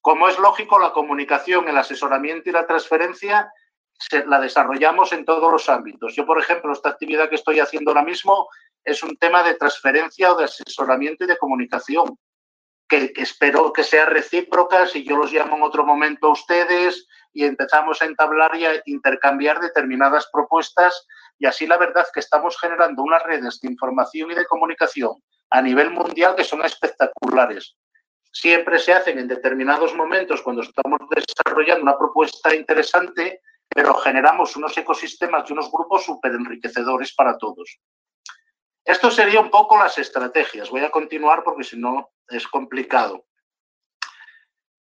[0.01, 3.47] Como es lógico, la comunicación, el asesoramiento y la transferencia
[4.25, 6.15] la desarrollamos en todos los ámbitos.
[6.15, 8.49] Yo, por ejemplo, esta actividad que estoy haciendo ahora mismo
[8.83, 12.17] es un tema de transferencia o de asesoramiento y de comunicación,
[12.87, 17.07] que, que espero que sea recíproca si yo los llamo en otro momento a ustedes
[17.33, 21.05] y empezamos a entablar y a intercambiar determinadas propuestas
[21.37, 25.61] y así la verdad que estamos generando unas redes de información y de comunicación a
[25.61, 27.75] nivel mundial que son espectaculares.
[28.31, 34.77] Siempre se hacen en determinados momentos cuando estamos desarrollando una propuesta interesante, pero generamos unos
[34.77, 37.79] ecosistemas y unos grupos súper enriquecedores para todos.
[38.83, 40.69] Esto sería un poco las estrategias.
[40.69, 43.25] Voy a continuar porque si no es complicado.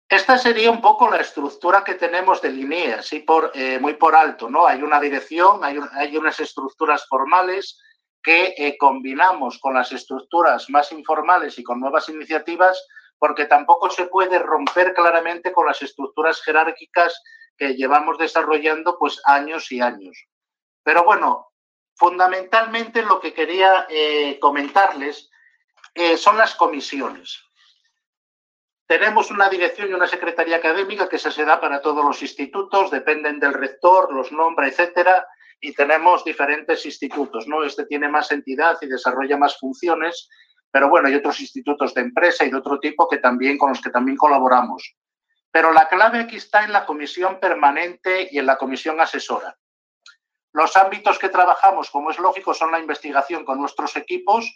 [0.09, 4.17] Esta sería un poco la estructura que tenemos de línea, así por, eh, muy por
[4.17, 4.67] alto, ¿no?
[4.67, 7.81] Hay una dirección, hay, hay unas estructuras formales
[8.23, 12.85] que eh, combinamos con las estructuras más informales y con nuevas iniciativas,
[13.19, 17.23] porque tampoco se puede romper claramente con las estructuras jerárquicas
[17.57, 20.27] que llevamos desarrollando pues años y años.
[20.83, 21.51] Pero bueno,
[22.01, 25.30] Fundamentalmente lo que quería eh, comentarles
[26.17, 27.43] son las comisiones.
[28.87, 33.39] Tenemos una dirección y una secretaría académica que se da para todos los institutos, dependen
[33.39, 35.27] del rector, los nombra, etcétera,
[35.61, 37.63] y tenemos diferentes institutos, ¿no?
[37.63, 40.29] Este tiene más entidad y desarrolla más funciones,
[40.73, 43.81] pero bueno, hay otros institutos de empresa y de otro tipo que también con los
[43.81, 44.97] que también colaboramos.
[45.53, 49.57] Pero la clave aquí está en la comisión permanente y en la comisión asesora.
[50.53, 54.51] Los ámbitos que trabajamos, como es lógico, son la investigación con nuestros equipos,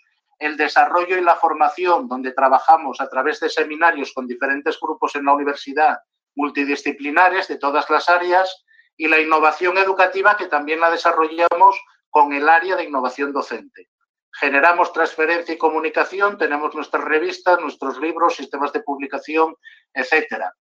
[0.45, 5.25] el desarrollo y la formación, donde trabajamos a través de seminarios con diferentes grupos en
[5.25, 5.99] la universidad
[6.37, 8.65] multidisciplinares de todas las áreas,
[8.97, 11.81] y la innovación educativa, que también la desarrollamos
[12.11, 13.89] con el área de innovación docente.
[14.33, 19.57] Generamos transferencia y comunicación, tenemos nuestras revistas, nuestros libros, sistemas de publicación,
[19.93, 20.53] etcétera.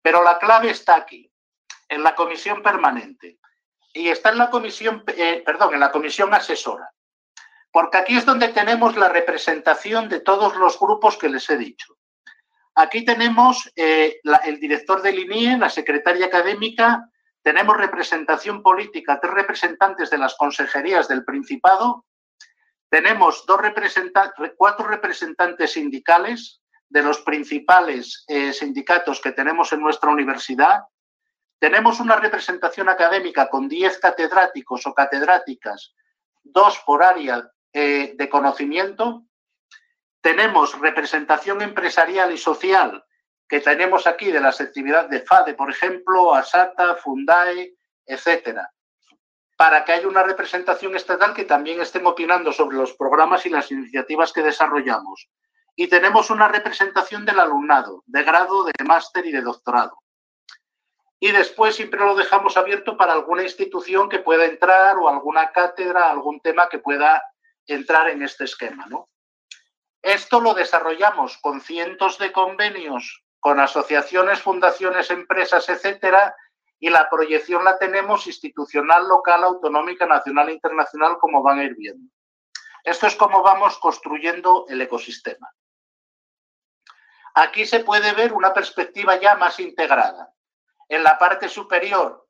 [0.00, 1.30] Pero la clave está aquí,
[1.88, 3.38] en la comisión permanente.
[3.92, 6.90] Y está en la comisión, eh, perdón, en la comisión asesora.
[7.72, 11.96] Porque aquí es donde tenemos la representación de todos los grupos que les he dicho.
[12.74, 17.08] Aquí tenemos eh, el director del INIE, la secretaria académica,
[17.42, 22.06] tenemos representación política, tres representantes de las consejerías del Principado,
[22.88, 23.44] tenemos
[24.56, 30.82] cuatro representantes sindicales de los principales eh, sindicatos que tenemos en nuestra universidad,
[31.58, 35.94] tenemos una representación académica con diez catedráticos o catedráticas,
[36.42, 39.24] dos por área eh, de conocimiento,
[40.20, 43.04] tenemos representación empresarial y social
[43.48, 47.74] que tenemos aquí de las actividades de FADE, por ejemplo, ASATA, FUNDAE,
[48.06, 48.70] etcétera,
[49.56, 53.70] para que haya una representación estatal que también estén opinando sobre los programas y las
[53.70, 55.28] iniciativas que desarrollamos.
[55.74, 59.98] Y tenemos una representación del alumnado, de grado, de máster y de doctorado.
[61.20, 66.10] Y después siempre lo dejamos abierto para alguna institución que pueda entrar o alguna cátedra,
[66.10, 67.22] algún tema que pueda
[67.66, 68.86] entrar en este esquema.
[68.86, 69.08] ¿no?
[70.00, 76.32] Esto lo desarrollamos con cientos de convenios con asociaciones, fundaciones, empresas, etcétera,
[76.78, 81.74] y la proyección la tenemos institucional, local, autonómica, nacional e internacional, como van a ir
[81.74, 82.08] viendo.
[82.84, 85.52] Esto es como vamos construyendo el ecosistema.
[87.34, 90.32] Aquí se puede ver una perspectiva ya más integrada.
[90.88, 92.28] En la parte superior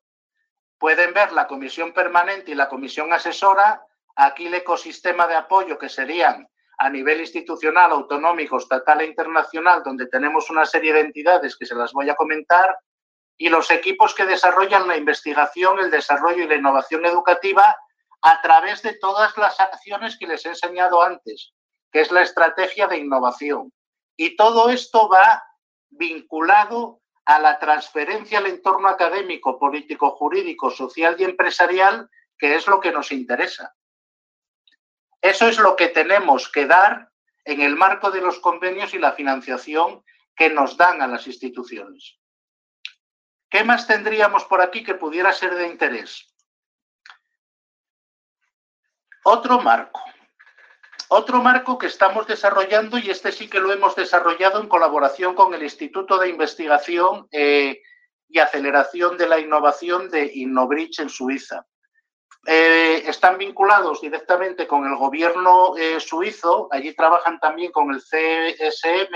[0.79, 5.89] pueden ver la comisión permanente y la comisión asesora, aquí el ecosistema de apoyo que
[5.89, 6.47] serían
[6.77, 11.75] a nivel institucional, autonómico, estatal e internacional, donde tenemos una serie de entidades que se
[11.75, 12.75] las voy a comentar,
[13.37, 17.75] y los equipos que desarrollan la investigación, el desarrollo y la innovación educativa
[18.21, 21.53] a través de todas las acciones que les he enseñado antes,
[21.91, 23.71] que es la estrategia de innovación.
[24.15, 25.43] Y todo esto va
[25.89, 32.79] vinculado a la transferencia al entorno académico, político, jurídico, social y empresarial, que es lo
[32.79, 33.73] que nos interesa.
[35.23, 37.09] Eso es lo que tenemos que dar
[37.45, 40.03] en el marco de los convenios y la financiación
[40.35, 42.19] que nos dan a las instituciones.
[43.49, 46.29] ¿Qué más tendríamos por aquí que pudiera ser de interés?
[49.23, 50.01] Otro marco.
[51.07, 55.53] Otro marco que estamos desarrollando, y este sí que lo hemos desarrollado en colaboración con
[55.53, 57.81] el Instituto de Investigación eh,
[58.27, 61.65] y Aceleración de la Innovación de Innobrich en Suiza.
[62.45, 69.15] Eh, están vinculados directamente con el gobierno eh, suizo, allí trabajan también con el CSM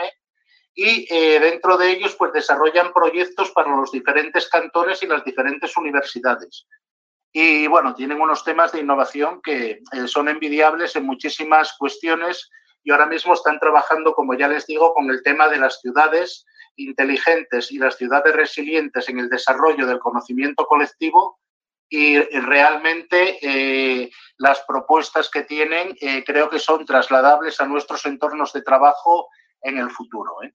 [0.74, 5.76] y eh, dentro de ellos pues desarrollan proyectos para los diferentes cantones y las diferentes
[5.76, 6.68] universidades.
[7.34, 12.50] Y bueno, tienen unos temas de innovación que son envidiables en muchísimas cuestiones
[12.82, 16.46] y ahora mismo están trabajando, como ya les digo, con el tema de las ciudades
[16.78, 21.40] inteligentes y las ciudades resilientes en el desarrollo del conocimiento colectivo
[21.90, 28.52] y realmente eh, las propuestas que tienen eh, creo que son trasladables a nuestros entornos
[28.54, 29.30] de trabajo
[29.62, 30.44] en el futuro.
[30.44, 30.54] ¿eh?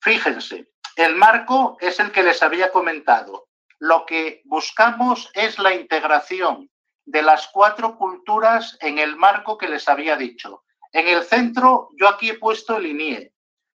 [0.00, 3.48] Fíjense, el marco es el que les había comentado.
[3.78, 6.70] Lo que buscamos es la integración
[7.04, 10.64] de las cuatro culturas en el marco que les había dicho.
[10.92, 13.32] En el centro, yo aquí he puesto el INIE,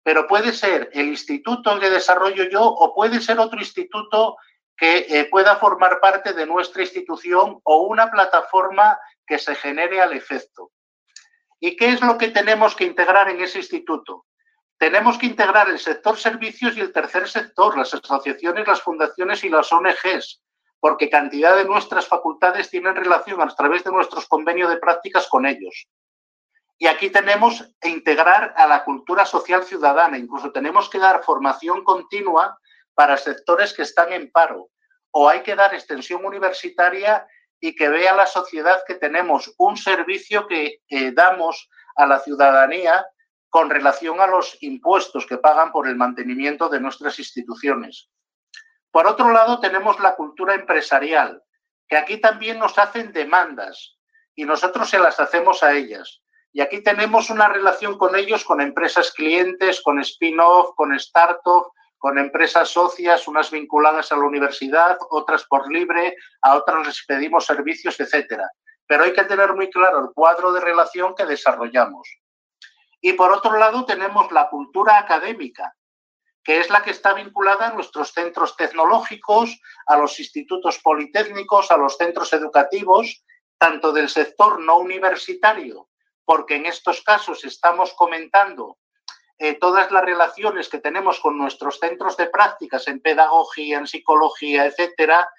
[0.03, 4.38] pero puede ser el instituto que desarrollo yo o puede ser otro instituto
[4.78, 10.14] que eh, pueda formar parte de nuestra institución o una plataforma que se genere al
[10.14, 10.72] efecto.
[11.60, 14.26] ¿Y qué es lo que tenemos que integrar en ese instituto?
[14.78, 19.50] Tenemos que integrar el sector servicios y el tercer sector, las asociaciones, las fundaciones y
[19.50, 20.44] las ONGs,
[20.80, 25.48] porque cantidad de nuestras facultades tienen relación a través de nuestros convenios de prácticas con
[25.48, 25.88] ellos.
[26.78, 31.84] Y aquí tenemos que integrar a la cultura social ciudadana, incluso tenemos que dar formación
[31.84, 32.60] continua
[32.98, 34.72] para sectores que están en paro.
[35.12, 37.28] O hay que dar extensión universitaria
[37.60, 40.82] y que vea la sociedad que tenemos un servicio que
[41.14, 43.06] damos a la ciudadanía
[43.50, 48.10] con relación a los impuestos que pagan por el mantenimiento de nuestras instituciones.
[48.91, 51.43] Por otro lado, tenemos la cultura empresarial,
[51.88, 53.95] que aquí también nos hacen demandas
[54.36, 56.22] y nosotros se las hacemos a ellas.
[56.52, 62.18] Y aquí tenemos una relación con ellos, con empresas clientes, con spin-off, con startup, con
[62.20, 68.00] empresas socias, unas vinculadas a la universidad, otras por libre, a otras les pedimos servicios,
[68.00, 68.50] etcétera.
[68.86, 72.08] Pero hay que tener muy claro el cuadro de relación que desarrollamos.
[73.02, 75.74] Y por otro lado tenemos la cultura académica,
[76.43, 81.78] que es la que está vinculada a nuestros centros tecnológicos, a los institutos politécnicos, a
[81.78, 83.24] los centros educativos,
[83.58, 85.89] tanto del sector no universitario,
[86.24, 88.78] porque en estos casos estamos comentando
[89.40, 94.66] eh, todas las relaciones que tenemos con nuestros centros de prácticas en pedagogía, en psicología,
[94.66, 95.30] etcétera,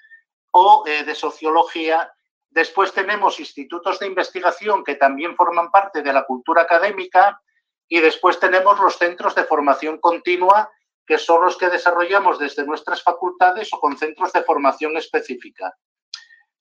[0.51, 2.11] o eh, de sociología.
[2.49, 7.41] Después tenemos institutos de investigación que también forman parte de la cultura académica
[7.87, 10.71] y después tenemos los centros de formación continua
[11.09, 15.75] que son los que desarrollamos desde nuestras facultades o con centros de formación específica.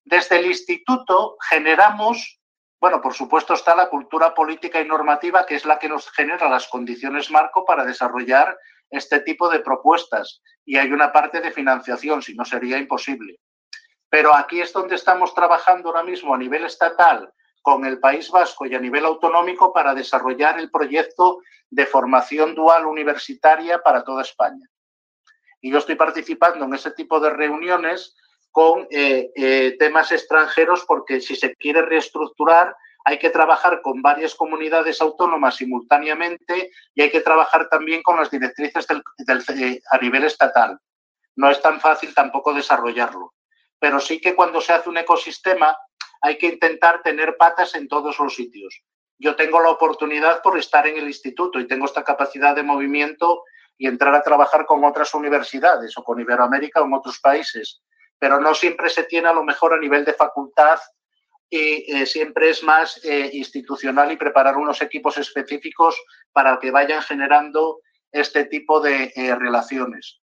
[0.05, 2.38] Desde el instituto generamos
[2.81, 6.49] bueno, por supuesto está la cultura política y normativa, que es la que nos genera
[6.49, 8.57] las condiciones marco para desarrollar
[8.91, 10.43] este tipo de propuestas.
[10.64, 13.41] Y hay una parte de financiación, si no sería imposible.
[14.09, 18.64] Pero aquí es donde estamos trabajando ahora mismo a nivel estatal con el País Vasco
[18.64, 24.66] y a nivel autonómico para desarrollar el proyecto de formación dual universitaria para toda España.
[25.61, 28.16] Y yo estoy participando en ese tipo de reuniones
[28.51, 32.74] con eh, eh, temas extranjeros porque si se quiere reestructurar
[33.05, 38.30] hay que trabajar con varias comunidades autónomas simultáneamente y hay que trabajar también con las
[38.30, 40.78] directrices eh, a nivel estatal.
[41.36, 43.32] No es tan fácil tampoco desarrollarlo,
[43.78, 45.74] pero sí que cuando se hace un ecosistema
[46.20, 48.82] hay que intentar tener patas en todos los sitios.
[49.18, 53.42] Yo tengo la oportunidad por estar en el instituto y tengo esta capacidad de movimiento
[53.78, 57.80] y entrar a trabajar con otras universidades o con Iberoamérica o en otros países
[58.18, 60.78] pero no siempre se tiene a lo mejor a nivel de facultad
[61.50, 65.96] y eh, siempre es más eh, institucional y preparar unos equipos específicos
[66.32, 67.80] para que vayan generando
[68.12, 70.20] este tipo de eh, relaciones.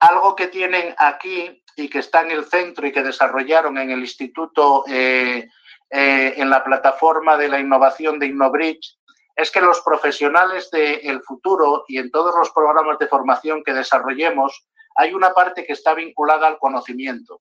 [0.00, 4.00] Algo que tienen aquí y que está en el centro y que desarrollaron en el
[4.00, 8.98] instituto en la plataforma de la innovación de InnoBridge
[9.34, 14.66] es que los profesionales del futuro y en todos los programas de formación que desarrollemos
[14.98, 17.40] hay una parte que está vinculada al conocimiento,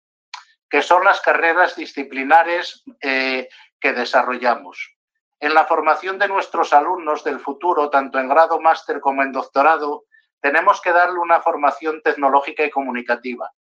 [0.70, 3.50] que son las carreras disciplinares eh,
[3.80, 4.96] que desarrollamos.
[5.40, 10.06] En la formación de nuestros alumnos del futuro, tanto en grado máster como en doctorado,
[10.40, 13.52] tenemos que darle una formación tecnológica y comunicativa.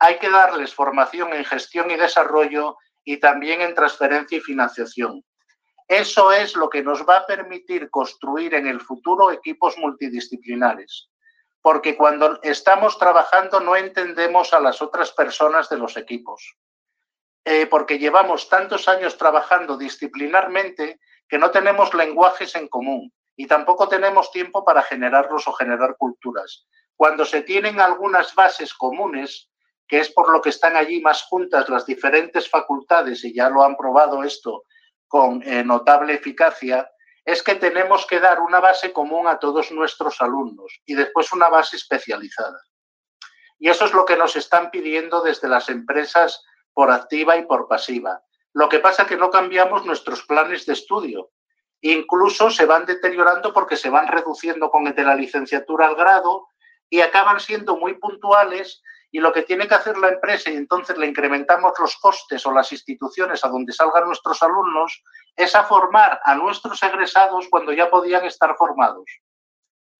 [0.00, 5.24] Hay que darles formación en gestión y desarrollo y también en transferencia y financiación.
[5.86, 11.11] Eso es lo que nos va a permitir construir en el futuro equipos multidisciplinares
[11.62, 16.56] porque cuando estamos trabajando no entendemos a las otras personas de los equipos,
[17.44, 23.88] eh, porque llevamos tantos años trabajando disciplinarmente que no tenemos lenguajes en común y tampoco
[23.88, 26.66] tenemos tiempo para generarlos o generar culturas.
[26.96, 29.48] Cuando se tienen algunas bases comunes,
[29.86, 33.62] que es por lo que están allí más juntas las diferentes facultades, y ya lo
[33.62, 34.64] han probado esto
[35.08, 36.88] con eh, notable eficacia,
[37.24, 41.48] es que tenemos que dar una base común a todos nuestros alumnos y después una
[41.48, 42.60] base especializada.
[43.58, 47.68] Y eso es lo que nos están pidiendo desde las empresas por activa y por
[47.68, 48.22] pasiva.
[48.52, 51.30] Lo que pasa es que no cambiamos nuestros planes de estudio.
[51.80, 56.48] Incluso se van deteriorando porque se van reduciendo con el de la licenciatura al grado
[56.90, 58.82] y acaban siendo muy puntuales
[59.14, 62.50] y lo que tiene que hacer la empresa, y entonces le incrementamos los costes o
[62.50, 65.04] las instituciones a donde salgan nuestros alumnos,
[65.36, 69.04] es a formar a nuestros egresados cuando ya podían estar formados.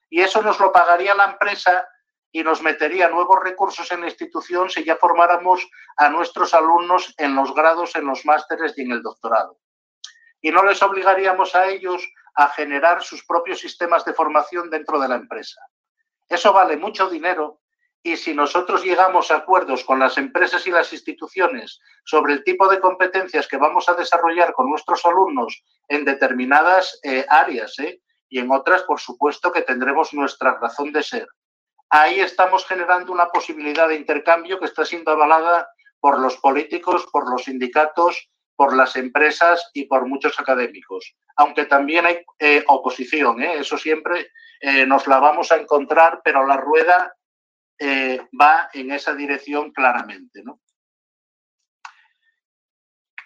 [0.09, 1.87] Y eso nos lo pagaría la empresa
[2.32, 5.69] y nos metería nuevos recursos en la institución si ya formáramos
[5.99, 9.59] a nuestros alumnos en los grados, en los másteres y en el doctorado.
[10.41, 12.03] Y no les obligaríamos a ellos
[12.35, 15.61] a generar sus propios sistemas de formación dentro de la empresa.
[16.27, 17.62] Eso vale mucho dinero
[18.03, 22.69] y si nosotros llegamos a acuerdos con las empresas y las instituciones sobre el tipo
[22.69, 28.01] de competencias que vamos a desarrollar con nuestros alumnos en determinadas eh, áreas ¿eh?
[28.29, 31.29] y en otras, por supuesto, que tendremos nuestra razón de ser.
[31.91, 35.69] Ahí estamos generando una posibilidad de intercambio que está siendo avalada
[36.01, 41.15] por los políticos, por los sindicatos, por las empresas y por muchos académicos.
[41.37, 44.29] Aunque también hay eh, oposición, eso siempre
[44.87, 47.12] nos la vamos a encontrar, pero la rueda
[47.85, 50.45] eh, va en esa dirección claramente.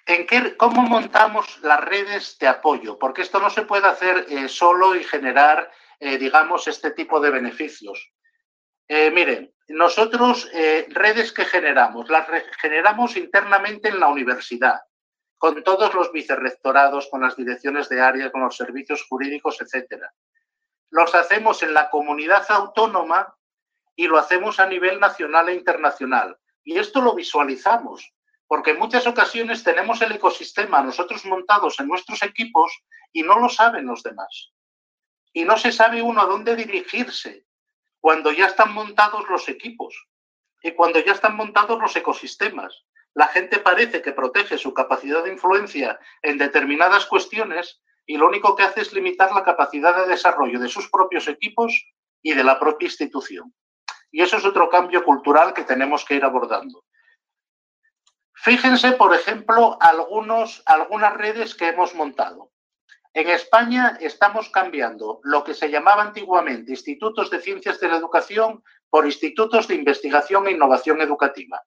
[0.07, 2.99] ¿En qué, ¿Cómo montamos las redes de apoyo?
[2.99, 5.70] Porque esto no se puede hacer eh, solo y generar,
[6.01, 8.11] eh, digamos, este tipo de beneficios.
[8.89, 12.24] Miren, nosotros redes que generamos, las
[12.61, 14.81] generamos internamente en la universidad,
[15.39, 20.15] con todos los vicerrectorados, con las direcciones de área, con los servicios jurídicos, etcétera.
[20.91, 23.36] Los hacemos en la comunidad autónoma
[23.97, 26.39] y lo hacemos a nivel nacional e internacional.
[26.62, 28.12] Y esto lo visualizamos
[28.47, 32.73] porque en muchas ocasiones tenemos el ecosistema nosotros montados en nuestros equipos
[33.12, 34.52] y no lo saben los demás.
[35.32, 37.44] Y no se sabe uno a dónde dirigirse
[38.01, 40.09] cuando ya están montados los equipos
[40.62, 42.85] y cuando ya están montados los ecosistemas.
[43.14, 48.55] La gente parece que protege su capacidad de influencia en determinadas cuestiones y lo único
[48.55, 51.93] que hace es limitar la capacidad de desarrollo de sus propios equipos
[52.23, 53.52] y de la propia institución.
[54.11, 56.85] Y eso es otro cambio cultural que tenemos que ir abordando.
[58.35, 62.53] Fíjense, por ejemplo, algunos, algunas redes que hemos montado.
[63.12, 68.62] En España estamos cambiando lo que se llamaba antiguamente institutos de ciencias de la educación
[68.91, 71.62] por institutos de investigación e innovación educativa.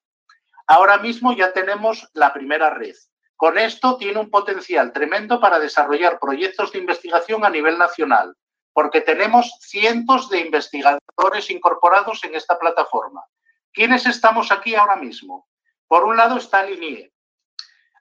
[0.68, 2.94] Ahora mismo ya tenemos la primera red.
[3.34, 8.36] Con esto tiene un potencial tremendo para desarrollar proyectos de investigación a nivel nacional,
[8.72, 13.24] porque tenemos cientos de investigadores incorporados en esta plataforma.
[13.72, 15.48] ¿Quiénes estamos aquí ahora mismo?
[15.86, 17.12] Por un lado está el INIE.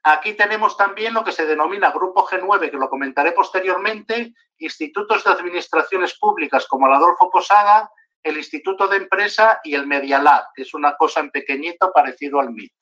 [0.03, 5.31] Aquí tenemos también lo que se denomina Grupo G9, que lo comentaré posteriormente, institutos de
[5.31, 7.91] administraciones públicas como el Adolfo Posada,
[8.23, 12.39] el Instituto de Empresa y el Media Lab, que es una cosa en pequeñito parecido
[12.39, 12.73] al MIT.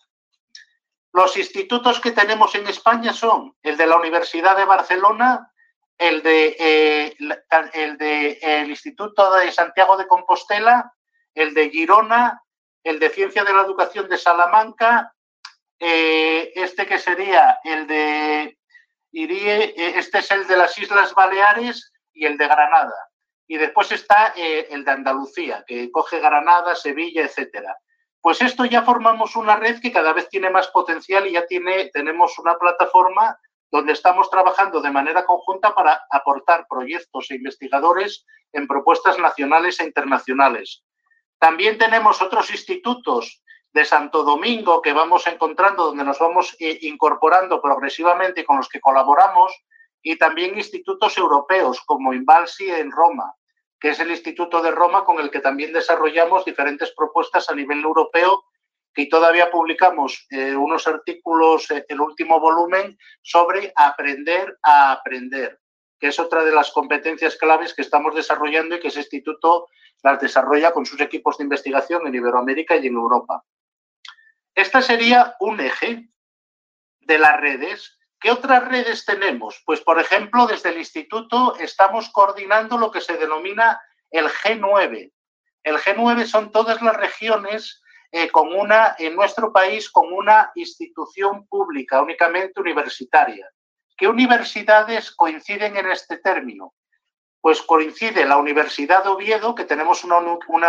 [1.14, 5.52] Los institutos que tenemos en España son el de la Universidad de Barcelona,
[5.98, 7.18] el de, eh,
[7.74, 10.94] el, de el Instituto de Santiago de Compostela,
[11.34, 12.42] el de Girona,
[12.84, 15.14] el de Ciencia de la Educación de Salamanca,
[15.80, 18.58] eh, este que sería el de
[19.12, 23.10] Irie, eh, este es el de las Islas Baleares y el de Granada.
[23.48, 27.78] Y después está el de Andalucía, que coge Granada, Sevilla, etcétera.
[28.20, 31.90] Pues esto ya formamos una red que cada vez tiene más potencial y ya tiene,
[31.94, 33.40] tenemos una plataforma
[33.72, 39.86] donde estamos trabajando de manera conjunta para aportar proyectos e investigadores en propuestas nacionales e
[39.86, 40.84] internacionales.
[41.40, 47.62] También tenemos otros institutos de Santo Domingo que vamos encontrando, donde nos vamos eh, incorporando
[47.62, 49.54] progresivamente con los que colaboramos,
[50.02, 53.34] y también institutos europeos como Invalsi en Roma,
[53.80, 57.84] que es el Instituto de Roma con el que también desarrollamos diferentes propuestas a nivel
[57.84, 58.46] europeo
[58.98, 65.60] y todavía publicamos eh, unos artículos, eh, el último volumen, sobre aprender a aprender
[66.00, 69.68] que es otra de las competencias claves que estamos desarrollando y que ese instituto
[70.04, 73.44] las desarrolla con sus equipos de investigación en Iberoamérica y en Europa.
[74.54, 76.10] Este sería un eje
[77.00, 77.98] de las redes.
[78.20, 79.62] ¿Qué otras redes tenemos?
[79.66, 83.80] Pues, por ejemplo, desde el instituto estamos coordinando lo que se denomina
[84.12, 85.12] el G9.
[85.64, 87.82] El G9 son todas las regiones
[88.18, 93.48] eh, con una, en nuestro país, con una institución pública, únicamente universitaria.
[93.96, 96.74] ¿Qué universidades coinciden en este término?
[97.40, 100.18] Pues coincide la Universidad de Oviedo, que tenemos una,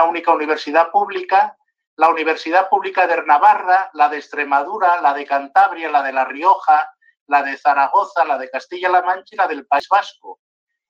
[0.05, 1.57] única universidad pública,
[1.97, 6.93] la Universidad Pública de Navarra, la de Extremadura, la de Cantabria, la de La Rioja,
[7.29, 10.41] la de Zaragoza, la de Castilla-La Mancha y la del País Vasco.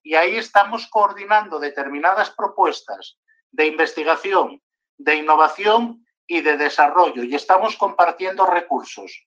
[0.02, 3.16] Y ahí estamos coordinando determinadas propuestas
[3.52, 4.60] de investigación,
[4.96, 9.26] de innovación y de desarrollo y estamos compartiendo recursos.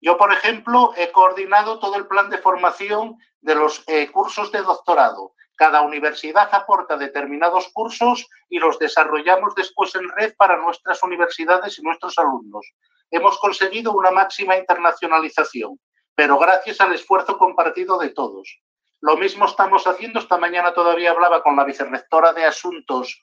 [0.00, 4.60] Yo, por ejemplo, he coordinado todo el plan de formación de los eh, cursos de
[4.60, 5.34] doctorado.
[5.54, 11.82] Cada universidad aporta determinados cursos y los desarrollamos después en red para nuestras universidades y
[11.82, 12.66] nuestros alumnos.
[13.12, 15.78] Hemos conseguido una máxima internacionalización,
[16.16, 18.60] pero gracias al esfuerzo compartido de todos.
[19.00, 20.18] Lo mismo estamos haciendo.
[20.18, 23.22] Esta mañana todavía hablaba con la vicerrectora de Asuntos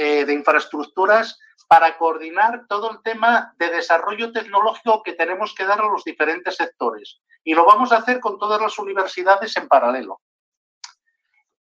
[0.00, 5.80] eh, de Infraestructuras para coordinar todo el tema de desarrollo tecnológico que tenemos que dar
[5.80, 7.20] a los diferentes sectores.
[7.42, 10.20] Y lo vamos a hacer con todas las universidades en paralelo,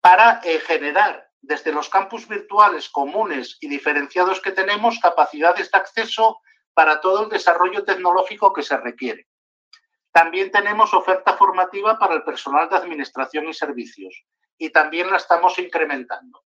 [0.01, 6.41] para eh, generar desde los campus virtuales comunes y diferenciados que tenemos capacidades de acceso
[6.73, 9.27] para todo el desarrollo tecnológico que se requiere.
[10.11, 14.25] También tenemos oferta formativa para el personal de administración y servicios
[14.57, 16.42] y también la estamos incrementando.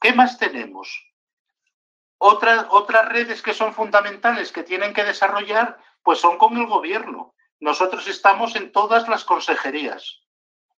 [0.00, 1.12] ¿Qué más tenemos?
[2.18, 7.34] Otras, otras redes que son fundamentales que tienen que desarrollar, pues son con el gobierno.
[7.60, 10.22] Nosotros estamos en todas las consejerías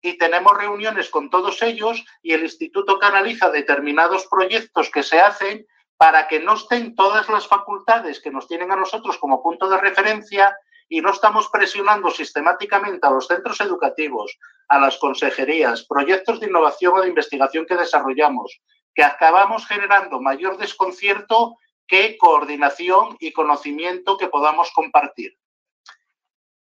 [0.01, 5.65] y tenemos reuniones con todos ellos y el instituto canaliza determinados proyectos que se hacen
[5.95, 9.77] para que no estén todas las facultades que nos tienen a nosotros como punto de
[9.77, 10.57] referencia
[10.89, 14.37] y no estamos presionando sistemáticamente a los centros educativos,
[14.67, 18.59] a las consejerías, proyectos de innovación o de investigación que desarrollamos,
[18.93, 21.57] que acabamos generando mayor desconcierto
[21.87, 25.37] que coordinación y conocimiento que podamos compartir.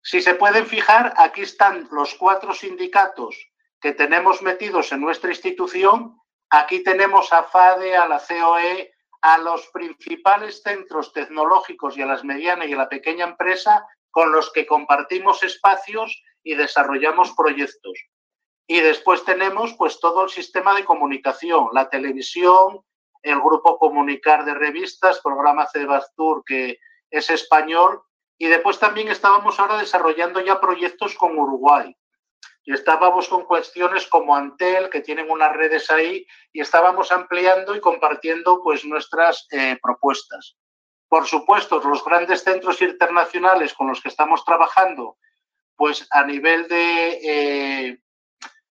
[0.03, 3.37] Si se pueden fijar, aquí están los cuatro sindicatos
[3.81, 6.19] que tenemos metidos en nuestra institución.
[6.51, 8.93] Aquí tenemos a FADE, a la COE,
[9.23, 14.31] a los principales centros tecnológicos y a las medianas y a la pequeña empresa con
[14.31, 17.99] los que compartimos espacios y desarrollamos proyectos.
[18.67, 22.81] Y después tenemos pues todo el sistema de comunicación, la televisión,
[23.23, 26.79] el grupo Comunicar de revistas, programa Cebastur que
[27.11, 28.03] es español
[28.39, 31.97] y después también estábamos ahora desarrollando ya proyectos con Uruguay.
[32.65, 37.81] Y estábamos con cuestiones como Antel, que tienen unas redes ahí, y estábamos ampliando y
[37.81, 40.57] compartiendo pues nuestras eh, propuestas.
[41.09, 45.19] Por supuesto, los grandes centros internacionales con los que estamos trabajando,
[45.77, 47.99] pues a nivel de, eh,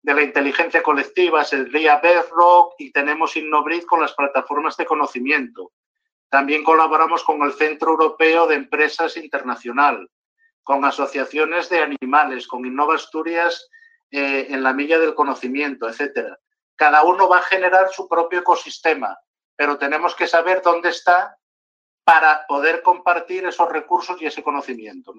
[0.04, 5.72] de la inteligencia colectiva, sería Bedrock y tenemos Innobrid con las plataformas de conocimiento.
[6.30, 10.10] También colaboramos con el Centro Europeo de Empresas Internacional,
[10.64, 13.70] con asociaciones de animales, con Innova Asturias
[14.10, 16.38] eh, en la milla del conocimiento, etcétera.
[16.76, 19.18] Cada uno va a generar su propio ecosistema,
[19.56, 21.38] pero tenemos que saber dónde está
[22.04, 25.14] para poder compartir esos recursos y ese conocimiento.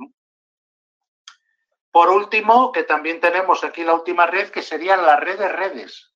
[1.92, 6.10] Por último, que también tenemos aquí la última red, que sería la red de redes.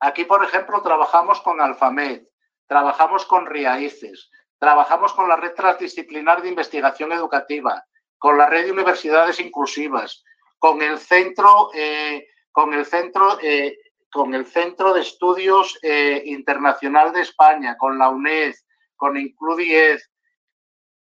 [0.00, 2.22] Aquí, por ejemplo, trabajamos con Alfamed,
[2.66, 7.84] trabajamos con Riaices, trabajamos con la red transdisciplinar de investigación educativa,
[8.16, 10.24] con la red de universidades inclusivas,
[10.58, 13.76] con el centro, eh, con el centro, eh,
[14.10, 18.54] con el centro de estudios eh, internacional de España, con la UNED,
[18.96, 20.10] con Includiez,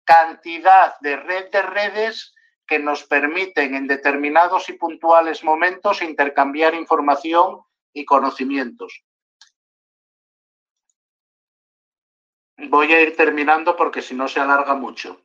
[0.05, 2.33] cantidad de red de redes
[2.65, 7.61] que nos permiten en determinados y puntuales momentos intercambiar información
[7.94, 9.03] y conocimientos.
[12.57, 15.22] Voy a ir terminando porque si no se alarga mucho.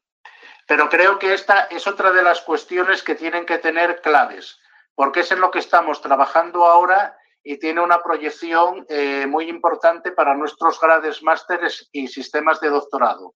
[0.67, 4.61] Pero creo que esta es otra de las cuestiones que tienen que tener claves,
[4.95, 10.13] porque es en lo que estamos trabajando ahora y tiene una proyección eh, muy importante
[10.13, 13.35] para nuestros grades, másteres y sistemas de doctorado.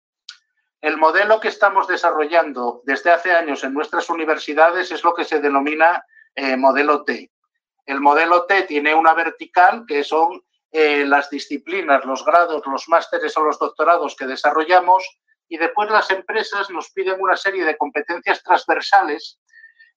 [0.82, 5.40] El modelo que estamos desarrollando desde hace años en nuestras universidades es lo que se
[5.40, 6.04] denomina
[6.34, 7.32] eh, modelo T.
[7.86, 10.42] El modelo T tiene una vertical que son
[10.72, 15.04] eh, las disciplinas, los grados, los másteres o los doctorados que desarrollamos
[15.48, 19.40] y después las empresas nos piden una serie de competencias transversales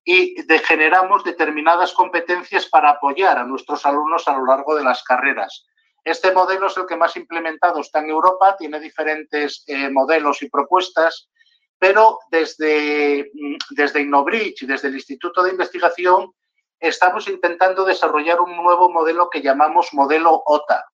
[0.05, 5.65] y generamos determinadas competencias para apoyar a nuestros alumnos a lo largo de las carreras.
[6.05, 10.51] Este modelo es el que más implementado está en Europa, tiene diferentes eh, modelos y
[10.51, 11.31] propuestas,
[11.79, 16.33] pero desde, mm, desde Innobridge, desde el Instituto de Investigación,
[16.79, 20.85] estamos intentando desarrollar un nuevo modelo que llamamos modelo OTA.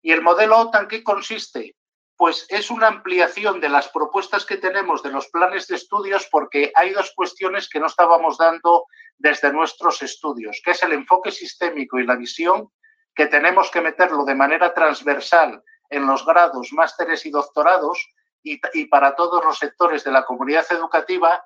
[0.00, 1.74] ¿Y el modelo OTA en qué consiste?
[2.16, 6.70] Pues es una ampliación de las propuestas que tenemos de los planes de estudios porque
[6.76, 8.84] hay dos cuestiones que no estábamos dando
[9.18, 12.70] desde nuestros estudios, que es el enfoque sistémico y la visión
[13.14, 18.08] que tenemos que meterlo de manera transversal en los grados, másteres y doctorados
[18.42, 21.44] y, para todos los sectores de la comunidad educativa.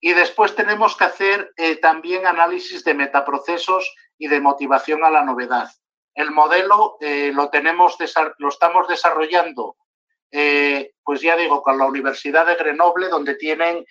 [0.00, 5.24] Y después tenemos que hacer eh, también análisis de metaprocesos y de motivación a la
[5.24, 5.68] novedad.
[6.14, 7.96] El modelo eh, lo, tenemos,
[8.38, 9.76] lo estamos desarrollando,
[10.30, 13.84] eh, pues ya digo, con la Universidad de Grenoble, donde tienen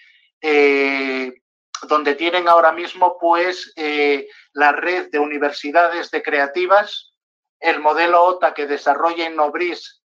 [1.87, 3.73] donde tienen ahora mismo pues
[4.53, 7.14] la red de universidades de creativas
[7.59, 10.03] el modelo OTA que desarrolla Innobris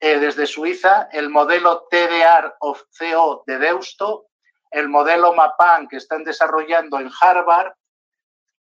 [0.00, 4.26] eh, desde Suiza, el modelo TDR of CO de Deusto,
[4.70, 7.72] el modelo MAPAN que están desarrollando en Harvard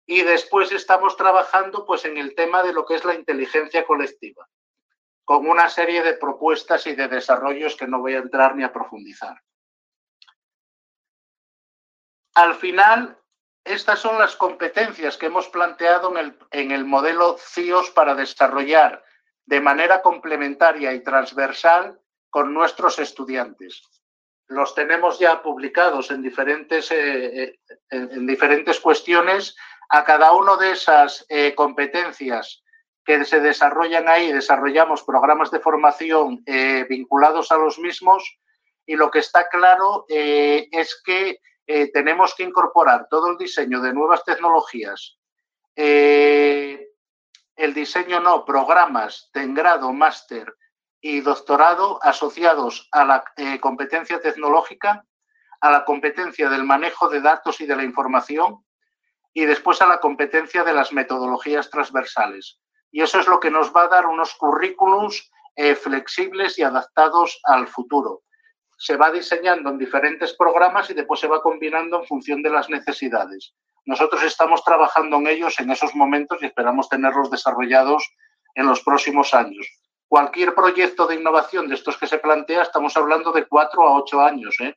[0.06, 4.48] y después estamos trabajando pues en el tema de lo que es la inteligencia colectiva,
[5.24, 8.72] con una serie de propuestas y de desarrollos que no voy a entrar ni a
[8.72, 9.42] profundizar.
[12.34, 13.18] Al final,
[13.66, 16.12] estas son las competencias que hemos planteado
[16.50, 19.02] en el, modelo CIOS para desarrollar
[19.44, 23.82] de manera complementaria y transversal con nuestros estudiantes.
[24.48, 27.58] Los tenemos ya publicados en diferentes, eh, eh,
[27.90, 29.56] en diferentes cuestiones.
[29.88, 32.62] A cada una de esas eh, competencias
[33.04, 36.42] que se desarrollan ahí, desarrollamos programas de formación
[36.88, 38.36] vinculados a los mismos
[38.84, 43.92] y lo que está claro es que eh, tenemos que incorporar todo el diseño de
[43.92, 45.18] nuevas tecnologías,
[45.74, 46.90] eh,
[47.56, 50.54] el diseño no, programas de grado, máster
[51.00, 55.04] y doctorado asociados a la eh, competencia tecnológica,
[55.60, 58.64] a la competencia del manejo de datos y de la información
[59.32, 62.60] y después a la competencia de las metodologías transversales.
[62.92, 65.30] Y eso es lo que nos va a dar unos currículums
[65.80, 68.22] flexibles y adaptados al futuro.
[68.76, 72.68] Se va diseñando en diferentes programas y después se va combinando en función de las
[72.68, 73.54] necesidades.
[73.86, 78.04] Nosotros estamos trabajando en ellos en esos momentos y esperamos tenerlos desarrollados
[78.54, 79.66] en los próximos años.
[80.08, 84.20] Cualquier proyecto de innovación de estos que se plantea, estamos hablando de cuatro a ocho
[84.20, 84.56] años.
[84.60, 84.74] ¿eh?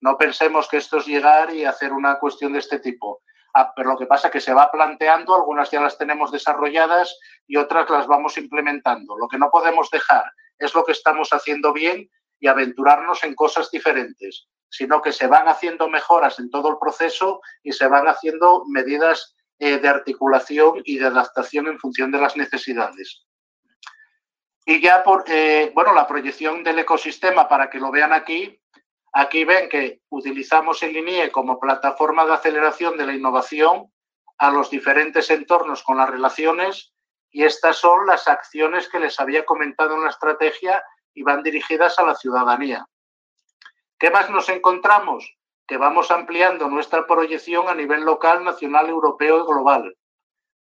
[0.00, 3.22] No pensemos que esto es llegar y hacer una cuestión de este tipo.
[3.54, 7.16] Ah, pero lo que pasa es que se va planteando, algunas ya las tenemos desarrolladas
[7.46, 9.16] y otras las vamos implementando.
[9.16, 10.24] Lo que no podemos dejar
[10.58, 12.10] es lo que estamos haciendo bien
[12.44, 17.40] y aventurarnos en cosas diferentes, sino que se van haciendo mejoras en todo el proceso
[17.62, 22.36] y se van haciendo medidas eh, de articulación y de adaptación en función de las
[22.36, 23.24] necesidades.
[24.66, 28.60] Y ya por, eh, bueno, la proyección del ecosistema, para que lo vean aquí,
[29.16, 33.92] Aquí ven que utilizamos el INIE como plataforma de aceleración de la innovación
[34.38, 36.92] a los diferentes entornos con las relaciones
[37.30, 40.82] y estas son las acciones que les había comentado en la estrategia
[41.14, 42.86] y van dirigidas a la ciudadanía.
[43.98, 45.36] ¿Qué más nos encontramos?
[45.66, 49.96] Que vamos ampliando nuestra proyección a nivel local, nacional, europeo y global.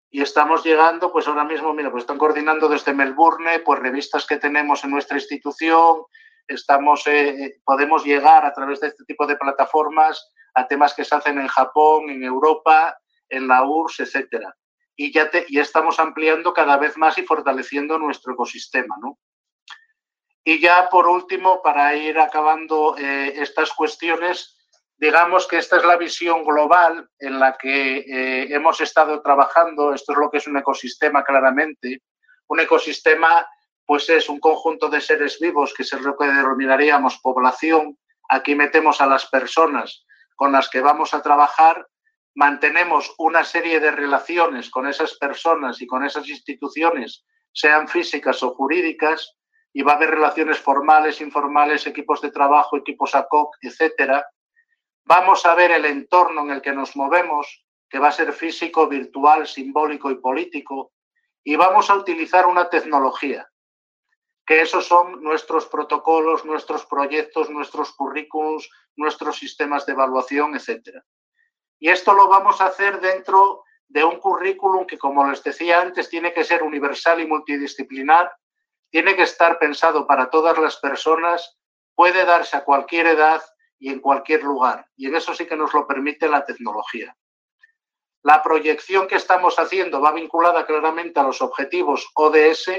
[0.09, 4.37] Y estamos llegando, pues ahora mismo, mira, pues están coordinando desde Melbourne, pues revistas que
[4.37, 6.03] tenemos en nuestra institución,
[6.47, 11.15] estamos, eh, podemos llegar a través de este tipo de plataformas a temas que se
[11.15, 12.97] hacen en Japón, en Europa,
[13.27, 14.55] en la URSS, etcétera.
[14.95, 19.17] Y ya, y estamos ampliando cada vez más y fortaleciendo nuestro ecosistema, ¿no?
[20.47, 24.55] Y ya por último, para ir acabando eh, estas cuestiones,
[24.95, 29.91] digamos que esta es la visión global en la que eh, hemos estado trabajando.
[29.91, 32.03] Esto es lo que es un ecosistema claramente.
[32.47, 33.47] Un ecosistema
[33.87, 37.97] pues es un conjunto de seres vivos que es lo que denominaríamos población.
[38.29, 40.05] Aquí metemos a las personas
[40.35, 41.87] con las que vamos a trabajar,
[42.35, 48.53] mantenemos una serie de relaciones con esas personas y con esas instituciones, sean físicas o
[48.53, 49.37] jurídicas,
[49.77, 54.25] y va a haber relaciones formales, informales, equipos de trabajo, equipos ACOC, etcétera.
[55.03, 58.87] Vamos a ver el entorno en el que nos movemos, que va a ser físico,
[58.87, 60.93] virtual, simbólico y político,
[61.43, 63.45] y vamos a utilizar una tecnología
[64.45, 71.01] que esos son nuestros protocolos, nuestros proyectos, nuestros currículums, nuestros sistemas de evaluación, etc.
[71.79, 76.09] Y esto lo vamos a hacer dentro de un currículum que, como les decía antes,
[76.09, 78.31] tiene que ser universal y multidisciplinar,
[78.89, 81.57] tiene que estar pensado para todas las personas,
[81.95, 83.41] puede darse a cualquier edad
[83.79, 84.87] y en cualquier lugar.
[84.95, 87.15] Y en eso sí que nos lo permite la tecnología.
[88.23, 92.71] La proyección que estamos haciendo va vinculada claramente a los objetivos ODS,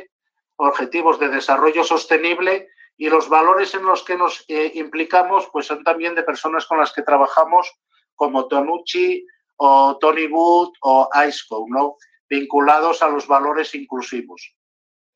[0.56, 5.84] objetivos de desarrollo sostenible y los valores en los que nos eh, implicamos pues son
[5.84, 7.70] también de personas con las que trabajamos
[8.14, 9.24] como Tonucci
[9.56, 11.96] o Tony Wood o ICECO, ¿no?
[12.28, 14.56] vinculados a los valores inclusivos.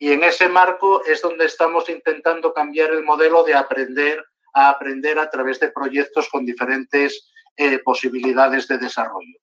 [0.03, 4.25] Y en ese marco es donde estamos intentando cambiar el modelo de aprender
[4.55, 9.39] a aprender a través de proyectos con diferentes eh, posibilidades de desarrollo.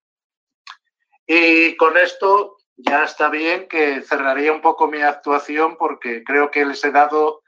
[1.27, 6.65] Y con esto ya está bien que cerraría un poco mi actuación porque creo que
[6.65, 7.43] les he dado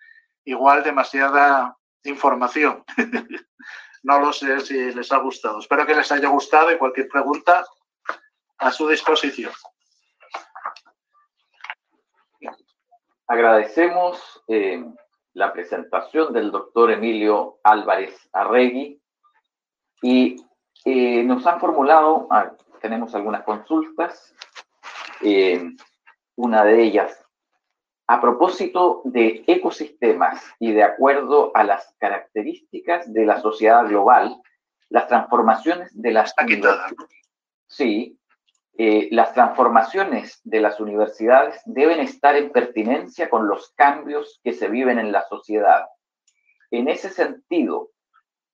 [0.46, 2.84] igual demasiada información.
[4.04, 5.60] no lo sé si les ha gustado.
[5.60, 7.66] Espero que les haya gustado y cualquier pregunta
[8.60, 9.52] a su disposición.
[13.30, 14.84] Agradecemos eh,
[15.34, 19.00] la presentación del doctor Emilio Álvarez Arregui
[20.02, 20.36] y
[20.84, 22.52] eh, nos han formulado, ah,
[22.82, 24.34] tenemos algunas consultas
[25.22, 25.64] eh,
[26.38, 27.24] una de ellas.
[28.08, 34.42] A propósito de ecosistemas y de acuerdo a las características de la sociedad global,
[34.90, 36.34] las transformaciones de las
[37.68, 38.19] sí,
[38.78, 44.70] eh, las transformaciones de las universidades deben estar en pertinencia con los cambios que se
[44.70, 45.86] viven en la sociedad.
[46.72, 47.90] En ese sentido,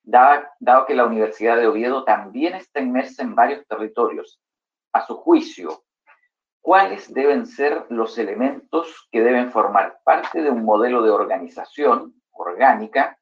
[0.03, 4.39] dado que la Universidad de Oviedo también está inmersa en varios territorios,
[4.93, 5.83] a su juicio,
[6.61, 13.17] cuáles deben ser los elementos que deben formar parte de un modelo de organización orgánica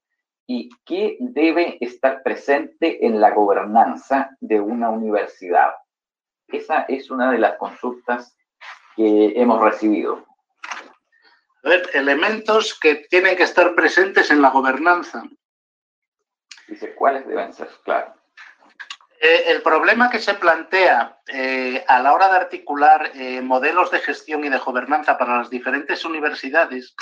[0.46, 5.72] y qué debe estar presente en la gobernanza de una universidad.
[6.54, 8.38] Esa es una de las consultas
[8.96, 10.24] que hemos recibido.
[11.64, 15.24] A ver, elementos que tienen que estar presentes en la gobernanza.
[16.68, 17.70] Dice, ¿cuáles deben ser?
[17.84, 18.14] Claro.
[19.20, 24.00] Eh, el problema que se plantea eh, a la hora de articular eh, modelos de
[24.00, 26.94] gestión y de gobernanza para las diferentes universidades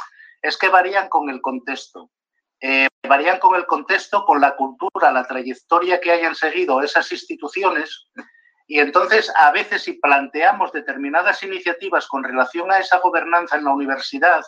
[0.42, 2.10] es que varían con el contexto.
[3.06, 8.06] varían con el contexto, con la cultura, la trayectoria que hayan seguido esas instituciones.
[8.72, 13.74] Y entonces, a veces, si planteamos determinadas iniciativas con relación a esa gobernanza en la
[13.74, 14.42] universidad,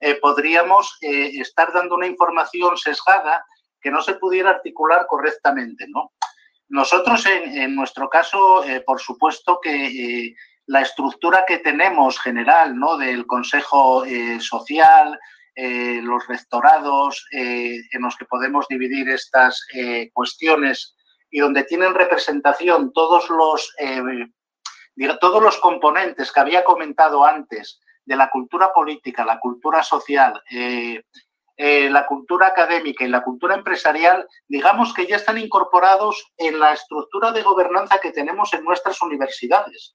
[0.00, 3.46] eh, podríamos eh, estar dando una información sesgada
[3.80, 5.86] que no se pudiera articular correctamente.
[5.86, 6.10] ¿no?
[6.68, 10.34] Nosotros, en, nuestro caso, por supuesto que
[10.66, 12.96] la estructura que tenemos general ¿no?
[12.96, 14.02] del Consejo
[14.40, 15.16] Social,
[15.62, 20.96] eh, los rectorados eh, en los que podemos dividir estas eh, cuestiones
[21.30, 23.74] y donde tienen representación todos los,
[25.20, 30.42] todos los componentes que había comentado antes de la cultura política, la cultura social,
[31.56, 37.30] la cultura académica y la cultura empresarial, digamos que ya están incorporados en la estructura
[37.32, 39.94] de gobernanza que tenemos en nuestras universidades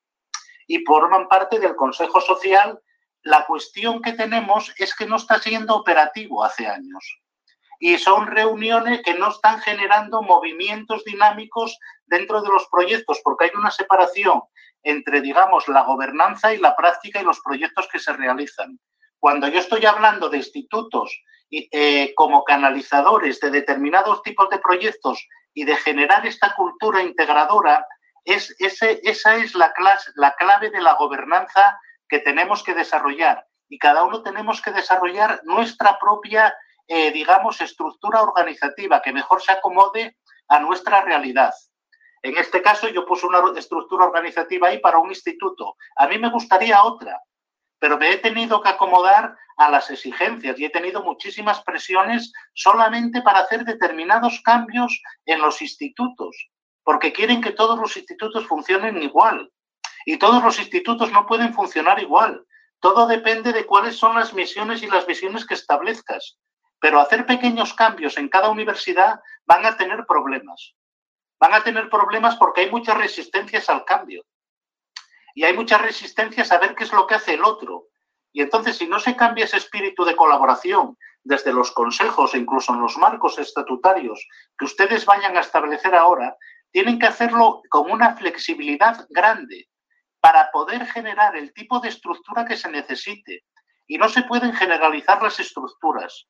[0.67, 2.79] y forman parte del Consejo Social
[3.25, 7.21] la cuestión que tenemos es que no está siendo operativo hace años.
[7.79, 13.51] Y son reuniones que no están generando movimientos dinámicos dentro de los proyectos, porque hay
[13.55, 14.41] una separación
[14.83, 18.79] entre, digamos, la gobernanza y la práctica y los proyectos que se realizan.
[19.19, 25.63] Cuando yo estoy hablando de institutos eh, como canalizadores de determinados tipos de proyectos y
[25.63, 27.85] de generar esta cultura integradora,
[28.23, 33.45] es, ese, esa es la, clase, la clave de la gobernanza que tenemos que desarrollar
[33.69, 36.55] y cada uno tenemos que desarrollar nuestra propia,
[36.87, 40.17] eh, digamos, estructura organizativa que mejor se acomode
[40.47, 41.53] a nuestra realidad.
[42.21, 45.75] En este caso yo puse una estructura organizativa ahí para un instituto.
[45.95, 47.21] A mí me gustaría otra,
[47.79, 53.21] pero me he tenido que acomodar a las exigencias y he tenido muchísimas presiones solamente
[53.21, 56.49] para hacer determinados cambios en los institutos,
[56.83, 59.51] porque quieren que todos los institutos funcionen igual.
[60.07, 62.45] Y todos los institutos no pueden funcionar igual.
[62.79, 66.37] Todo depende de cuáles son las misiones y las visiones que establezcas.
[66.85, 70.75] Pero hacer pequeños cambios en cada universidad van a tener problemas.
[71.39, 74.23] Van a tener problemas porque hay muchas resistencias al cambio.
[75.33, 77.87] Y hay muchas resistencias a ver qué es lo que hace el otro.
[78.31, 82.71] Y entonces, si no se cambia ese espíritu de colaboración desde los consejos e incluso
[82.71, 84.23] en los marcos estatutarios
[84.55, 86.37] que ustedes vayan a establecer ahora,
[86.69, 89.69] tienen que hacerlo con una flexibilidad grande,
[90.19, 93.43] para poder generar el tipo de estructura que se necesite.
[93.87, 96.27] Y no se pueden generalizar las estructuras,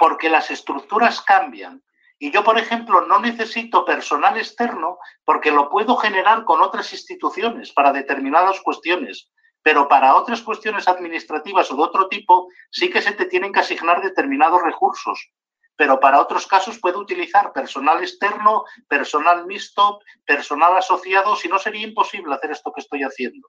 [0.00, 1.84] porque las estructuras cambian.
[2.18, 7.70] Y yo, por ejemplo, no necesito personal externo porque lo puedo generar con otras instituciones
[7.72, 9.30] para determinadas cuestiones,
[9.62, 13.60] pero para otras cuestiones administrativas o de otro tipo sí que se te tienen que
[13.60, 15.30] asignar determinados recursos
[15.76, 21.86] pero para otros casos puede utilizar personal externo, personal mixto, personal asociado, si no sería
[21.86, 23.48] imposible hacer esto que estoy haciendo.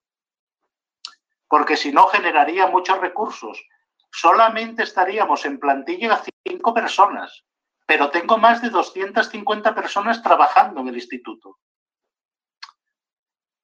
[1.50, 3.62] Porque si no generaría muchos recursos.
[4.12, 7.46] Solamente estaríamos en plantilla cinco personas,
[7.86, 11.60] pero tengo más de 250 personas trabajando en el instituto.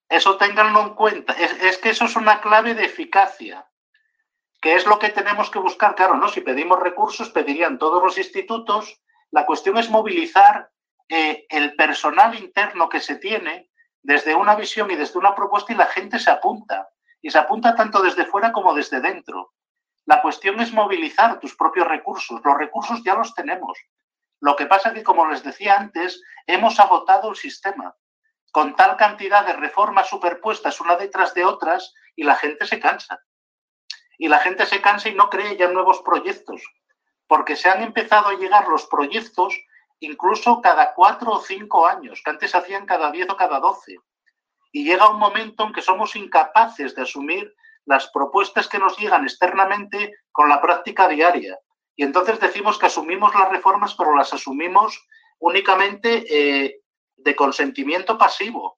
[0.10, 1.34] Eso ténganlo en cuenta.
[1.34, 3.70] Es, que eso es una clave de eficacia.
[4.62, 5.96] ¿Qué es lo que tenemos que buscar?
[5.96, 6.30] Claro, ¿no?
[6.30, 9.02] Si pedimos recursos, pedirían todos los institutos.
[9.32, 10.72] La cuestión es movilizar
[11.10, 13.70] eh, el personal interno que se tiene
[14.02, 16.90] desde una visión y desde una propuesta y la gente se apunta.
[17.22, 19.54] Y se apunta tanto desde fuera como desde dentro.
[20.08, 22.42] La cuestión es movilizar tus propios recursos.
[22.44, 23.78] Los recursos ya los tenemos.
[24.40, 27.96] Lo que pasa es que, como les decía antes, hemos agotado el sistema
[28.52, 33.22] con tal cantidad de reformas superpuestas una detrás de otras y la gente se cansa
[34.18, 36.62] y la gente se cansa y no cree ya nuevos proyectos,
[37.28, 39.54] porque se han empezado a llegar los proyectos
[40.00, 43.98] incluso cada cuatro o cinco años, que antes hacían cada diez o cada doce.
[44.72, 47.56] Y llega un momento en que somos incapaces de asumir
[47.88, 51.58] las propuestas que nos llegan externamente con la práctica diaria.
[51.96, 55.08] Y entonces decimos que asumimos las reformas, pero las asumimos
[55.40, 56.82] únicamente eh,
[57.16, 58.78] de consentimiento pasivo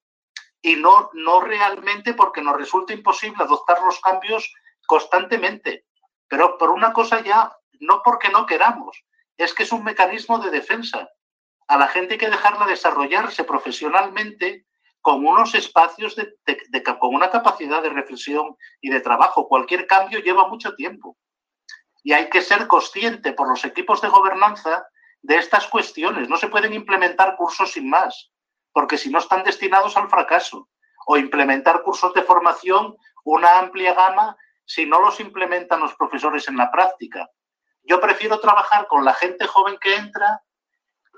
[0.61, 4.53] y no, no realmente porque nos resulta imposible adoptar los cambios
[4.86, 5.86] constantemente.
[6.27, 9.03] Pero por una cosa ya, no porque no queramos,
[9.38, 11.10] es que es un mecanismo de defensa.
[11.68, 14.68] A la gente hay que dejarla desarrollarse profesionalmente
[15.01, 19.47] con unos espacios, de, con una capacidad de reflexión y de trabajo.
[19.47, 21.17] Cualquier cambio lleva mucho tiempo.
[22.03, 24.88] Y hay que ser consciente por los equipos de gobernanza
[25.21, 26.30] de estas cuestiones.
[26.30, 28.31] No se pueden implementar cursos sin más,
[28.71, 30.69] porque si no están destinados al fracaso.
[31.07, 36.57] O implementar cursos de formación, una amplia gama si no los implementan los profesores en
[36.57, 37.27] la práctica.
[37.84, 40.43] Yo prefiero trabajar con la gente joven que entra,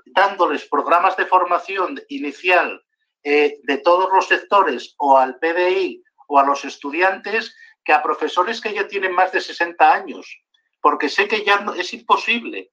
[0.06, 2.81] dándoles programas de formación inicial
[3.24, 7.54] eh, de todos los sectores o al PDI o a los estudiantes
[7.84, 10.40] que a profesores que ya tienen más de 60 años,
[10.80, 12.70] porque sé que ya es imposible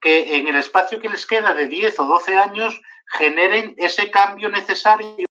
[0.00, 4.48] que en el espacio que les queda de 10 o 12 años generen ese cambio
[4.48, 5.26] necesario.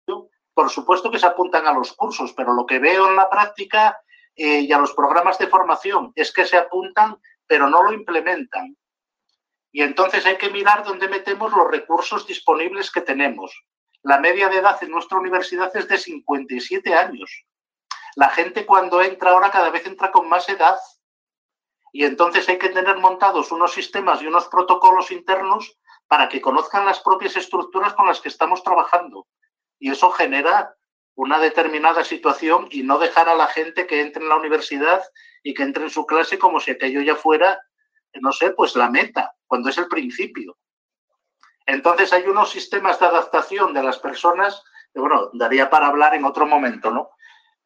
[0.53, 3.97] Por supuesto que se apuntan a los cursos, pero lo que veo en la práctica
[4.35, 7.17] eh, y a los programas de formación es que se apuntan,
[7.47, 8.75] pero no lo implementan.
[9.71, 13.63] Y entonces hay que mirar dónde metemos los recursos disponibles que tenemos.
[14.03, 17.45] La media de edad en nuestra universidad es de 57 años.
[18.15, 20.77] La gente cuando entra ahora cada vez entra con más edad.
[21.91, 25.77] Y entonces hay que tener montados unos sistemas y unos protocolos internos
[26.07, 29.27] para que conozcan las propias estructuras con las que estamos trabajando.
[29.79, 30.75] Y eso genera
[31.15, 35.03] una determinada situación y no dejar a la gente que entre en la universidad
[35.43, 37.59] y que entre en su clase como si aquello ya fuera,
[38.21, 40.57] no sé, pues la meta, cuando es el principio.
[41.69, 46.25] Entonces hay unos sistemas de adaptación de las personas, que, bueno, daría para hablar en
[46.25, 47.11] otro momento, ¿no?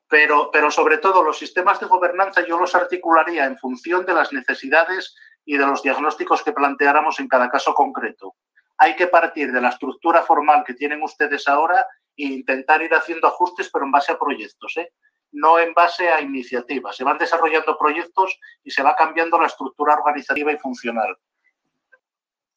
[0.10, 4.34] Pero, pero sobre todo los sistemas de gobernanza yo los articularía en función de las
[4.34, 5.16] necesidades
[5.46, 8.36] y de los diagnósticos que planteáramos en cada caso concreto.
[8.78, 13.28] Hay que partir de la estructura formal que tienen ustedes ahora e intentar ir haciendo
[13.28, 14.92] ajustes, pero en base a proyectos, ¿eh?
[15.32, 16.98] no en base a iniciativas.
[16.98, 21.18] Se van desarrollando proyectos y se va cambiando la estructura organizativa y funcional.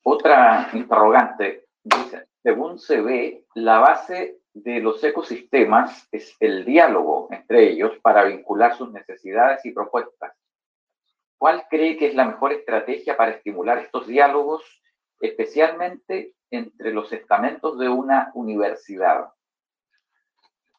[0.08, 7.70] Otra interrogante, dice, según se ve, la base de los ecosistemas es el diálogo entre
[7.70, 10.32] ellos para vincular sus necesidades y propuestas.
[11.36, 14.62] ¿Cuál cree que es la mejor estrategia para estimular estos diálogos,
[15.18, 19.32] especialmente entre los estamentos de una universidad?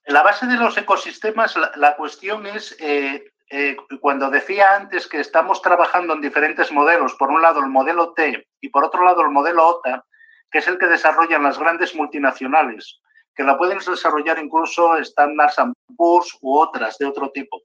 [0.06, 5.20] En la base de los ecosistemas, la, cuestión es eh, eh, cuando decía antes que
[5.20, 9.22] estamos trabajando en diferentes modelos, por un lado el modelo T y por otro lado
[9.22, 10.06] el modelo OTA,
[10.52, 13.00] que es el que desarrollan las grandes multinacionales,
[13.34, 17.62] que la pueden desarrollar incluso Standard Poor's u otras de otro tipo.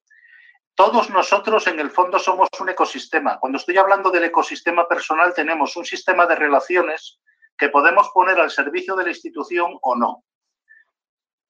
[0.74, 3.38] Todos nosotros en el fondo somos un ecosistema.
[3.38, 7.18] Cuando estoy hablando del ecosistema personal tenemos un sistema de relaciones
[7.58, 10.24] que podemos poner al servicio de la institución o no.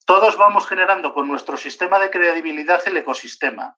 [0.04, 3.76] Todos vamos generando con nuestro sistema de credibilidad el ecosistema.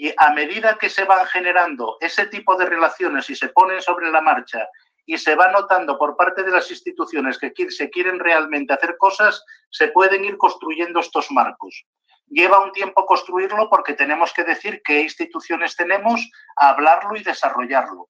[0.00, 4.10] Y a medida que se van generando ese tipo de relaciones y se ponen sobre
[4.12, 4.68] la marcha
[5.04, 9.44] y se va notando por parte de las instituciones que se quieren realmente hacer cosas,
[9.70, 11.84] se pueden ir construyendo estos marcos.
[12.28, 18.08] Lleva un tiempo construirlo porque tenemos que decir qué instituciones tenemos, hablarlo y desarrollarlo.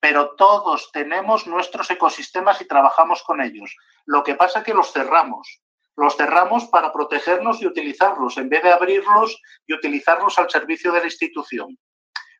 [0.00, 3.76] Pero todos tenemos nuestros ecosistemas y trabajamos con ellos.
[4.06, 5.61] Lo que pasa es que los cerramos
[5.96, 11.00] los cerramos para protegernos y utilizarlos, en vez de abrirlos y utilizarlos al servicio de
[11.00, 11.78] la institución.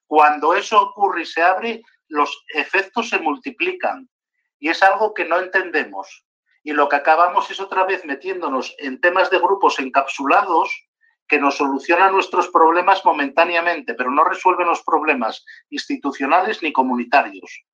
[0.06, 4.08] Cuando eso ocurre y se abre, los efectos se multiplican
[4.58, 6.24] y es algo que no entendemos.
[6.62, 10.70] Y lo que acabamos es otra vez metiéndonos en temas de grupos encapsulados
[11.26, 17.64] que nos solucionan nuestros problemas momentáneamente, pero no resuelven los problemas institucionales ni comunitarios.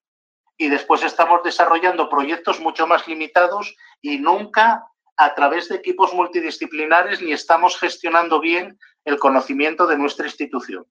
[0.57, 4.85] Y después estamos desarrollando proyectos mucho más limitados y nunca
[5.19, 10.87] a través de equipos multidisciplinares ni estamos gestionando bien el conocimiento de nuestra institución.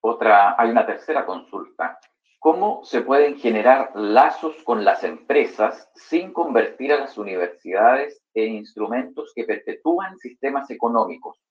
[0.00, 1.98] Otra, hay una tercera consulta.
[2.38, 9.32] ¿Cómo se pueden generar lazos con las empresas sin convertir a las universidades en instrumentos
[9.34, 11.42] que perpetúan sistemas económicos?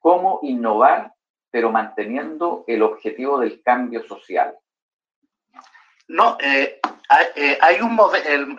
[0.00, 1.12] ¿Cómo innovar
[1.52, 4.56] pero manteniendo el objetivo del cambio social?
[6.08, 6.80] No, eh,
[7.36, 7.96] eh, hay, un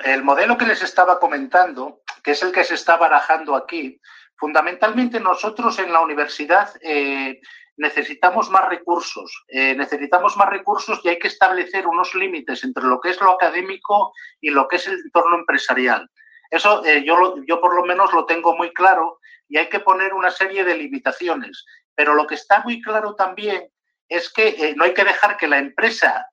[0.06, 4.00] el modelo que les estaba comentando que es el que se está barajando aquí,
[4.38, 7.40] fundamentalmente nosotros en la universidad eh,
[7.78, 13.00] necesitamos más recursos, eh, necesitamos más recursos y hay que establecer unos límites entre lo
[13.00, 16.10] que es lo académico y lo que es el entorno empresarial.
[16.50, 19.20] Eso eh, yo, yo por lo menos lo tengo muy claro
[19.50, 21.66] y hay que poner una serie de limitaciones.
[21.95, 23.70] Pero lo que está muy claro también
[24.14, 26.27] es que no hay que dejar que la empresa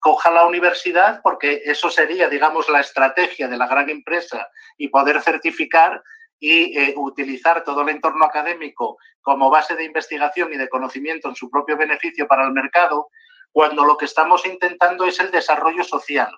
[0.00, 5.20] coja la universidad, porque eso sería, digamos, la estrategia de la gran empresa y poder
[5.20, 6.02] certificar
[6.38, 11.34] y eh, utilizar todo el entorno académico como base de investigación y de conocimiento en
[11.34, 13.08] su propio beneficio para el mercado,
[13.52, 16.34] cuando lo que estamos intentando es el desarrollo social,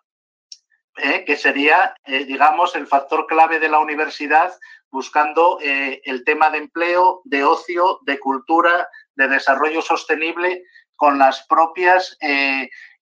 [0.97, 1.25] ¿eh?
[1.25, 4.53] que sería, eh, digamos, el factor clave de la universidad
[4.91, 10.63] buscando el tema de empleo, de ocio, de cultura, de desarrollo sostenible
[10.95, 12.17] con las propias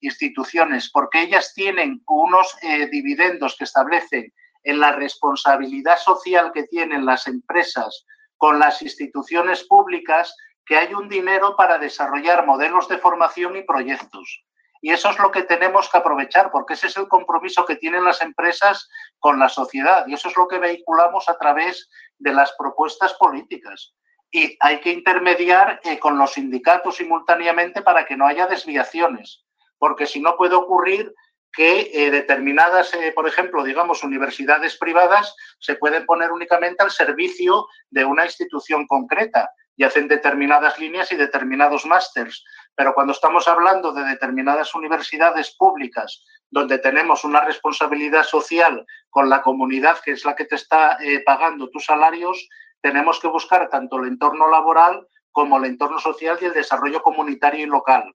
[0.00, 4.32] instituciones, porque ellas tienen unos eh, dividendos que establecen
[4.62, 10.34] en la responsabilidad social que tienen las empresas con las instituciones públicas,
[10.66, 14.44] que hay un dinero para desarrollar modelos de formación y proyectos.
[14.80, 18.04] Y eso es lo que tenemos que aprovechar, porque ese es el compromiso que tienen
[18.04, 18.88] las empresas
[19.18, 20.06] con la sociedad.
[20.06, 21.88] Y eso es lo que vehiculamos a través
[22.18, 23.94] de las propuestas políticas.
[24.34, 29.44] Y hay que intermediar eh, con los sindicatos simultáneamente para que no haya desviaciones
[29.84, 31.14] porque si no puede ocurrir
[31.52, 37.66] que eh, determinadas, eh, por ejemplo, digamos, universidades privadas se pueden poner únicamente al servicio
[37.90, 42.42] de una institución concreta y hacen determinadas líneas y determinados másters.
[42.74, 49.42] Pero cuando estamos hablando de determinadas universidades públicas, donde tenemos una responsabilidad social con la
[49.42, 50.96] comunidad, que es la que te está
[51.26, 52.48] pagando tus salarios,
[52.84, 57.64] tenemos que buscar tanto el entorno laboral como el entorno social y el desarrollo comunitario
[57.64, 58.14] y local.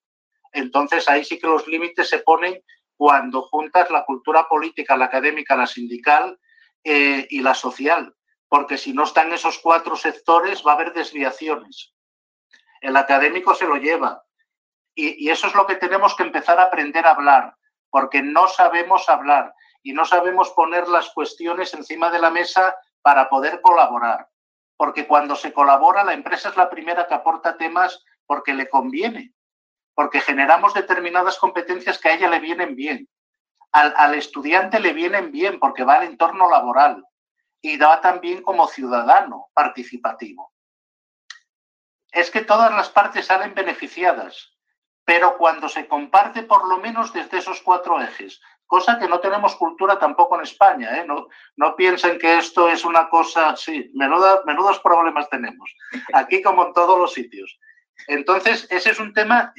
[0.51, 2.63] Entonces ahí sí que los límites se ponen
[2.95, 6.39] cuando juntas la cultura política, la académica, la sindical
[6.83, 8.13] eh, y la social,
[8.47, 11.95] porque si no están esos cuatro sectores va a haber desviaciones.
[12.79, 14.23] El académico se lo lleva
[14.93, 17.55] y, y eso es lo que tenemos que empezar a aprender a hablar,
[17.89, 19.51] porque no sabemos hablar
[19.81, 24.29] y no sabemos poner las cuestiones encima de la mesa para poder colaborar.
[24.79, 29.33] Porque cuando se colabora, la empresa es la primera que aporta temas porque le conviene
[29.99, 33.09] porque generamos determinadas competencias que a ella le vienen bien.
[33.73, 37.05] Al, estudiante le vienen bien porque va al entorno laboral
[37.61, 40.53] y da también como ciudadano participativo.
[42.13, 44.55] Es que todas las partes salen beneficiadas,
[45.03, 48.39] pero cuando se comparte por lo menos desde esos cuatro ejes,
[48.69, 51.07] cosa que no tenemos cultura tampoco en España, ¿eh?
[51.07, 55.75] no, piensen que esto es una cosa, sí, menudos problemas tenemos,
[56.13, 57.59] aquí como en todos los sitios.
[58.07, 59.53] Entonces, ese es un tema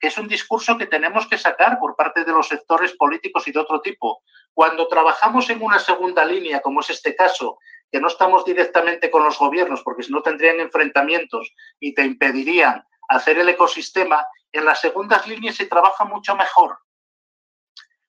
[0.00, 3.60] es un discurso que tenemos que sacar por parte de los sectores políticos y de
[3.60, 4.22] otro tipo.
[4.52, 7.58] Cuando trabajamos en una segunda línea, como es este caso,
[7.90, 11.50] que no estamos directamente con los gobiernos, porque si no tendrían enfrentamientos
[11.80, 16.78] y te impedirían hacer el ecosistema, en las segundas líneas se trabaja mucho mejor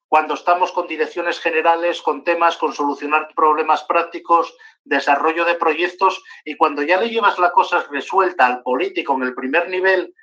[0.07, 6.56] cuando estamos con direcciones generales, con temas, con solucionar problemas prácticos, desarrollo de proyectos, y
[6.56, 10.14] cuando ya le llevas la cosa resuelta al político en el primer nivel,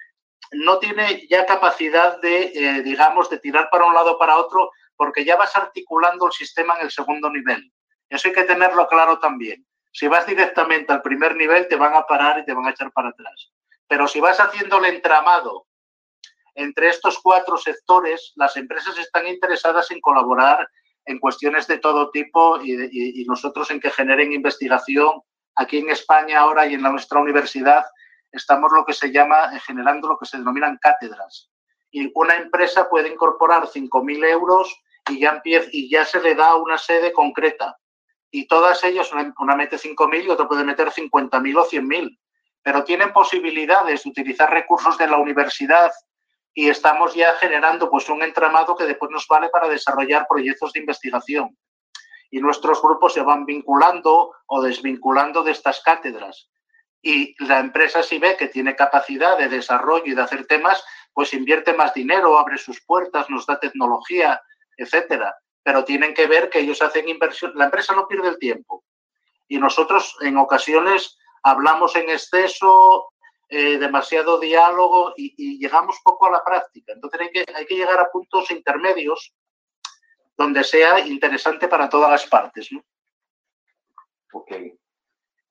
[0.52, 4.70] no tiene ya capacidad de, eh, digamos, de tirar para un lado o para otro,
[4.96, 7.72] porque ya vas articulando el sistema en el segundo nivel.
[8.08, 9.66] Eso hay que tenerlo claro también.
[9.90, 12.92] Si vas directamente al primer nivel, te van a parar y te van a echar
[12.92, 13.52] para atrás.
[13.88, 15.66] Pero si vas haciendo el entramado
[16.54, 20.68] entre estos cuatro sectores, las empresas están interesadas en colaborar
[21.04, 25.20] en cuestiones de todo tipo y, nosotros en que generen investigación.
[25.56, 27.84] Aquí en España ahora y en la, nuestra universidad
[28.30, 31.50] estamos lo que se llama eh, generando lo que se denominan cátedras.
[31.90, 34.74] Y una empresa puede incorporar 5.000 euros
[35.10, 35.20] y
[35.90, 37.76] ya, se le da una sede concreta.
[38.30, 42.18] Y todas ellas, una, una mete 5.000 y otra puede meter 50.000 o 100.000.
[42.62, 45.90] Pero tienen posibilidades de utilizar recursos de la universidad
[46.54, 50.80] y estamos ya generando pues un entramado que después nos vale para desarrollar proyectos de
[50.80, 51.56] investigación.
[52.30, 56.50] Y nuestros grupos se van vinculando o desvinculando de estas cátedras.
[57.02, 61.34] Y la empresa si ve que tiene capacidad de desarrollo y de hacer temas, pues
[61.34, 64.40] invierte más dinero, abre sus puertas, nos da tecnología,
[64.76, 65.34] etcétera.
[65.62, 67.52] Pero tienen que ver que ellos hacen inversión.
[67.54, 68.84] La empresa no pierde el tiempo.
[69.48, 73.11] Y nosotros en ocasiones hablamos en exceso,
[73.54, 76.94] eh, demasiado diálogo y, llegamos poco a la práctica.
[76.94, 79.34] Entonces hay que, hay que llegar a puntos intermedios
[80.38, 82.72] donde sea interesante para todas las partes.
[82.72, 82.82] ¿no?
[84.32, 84.52] Ok.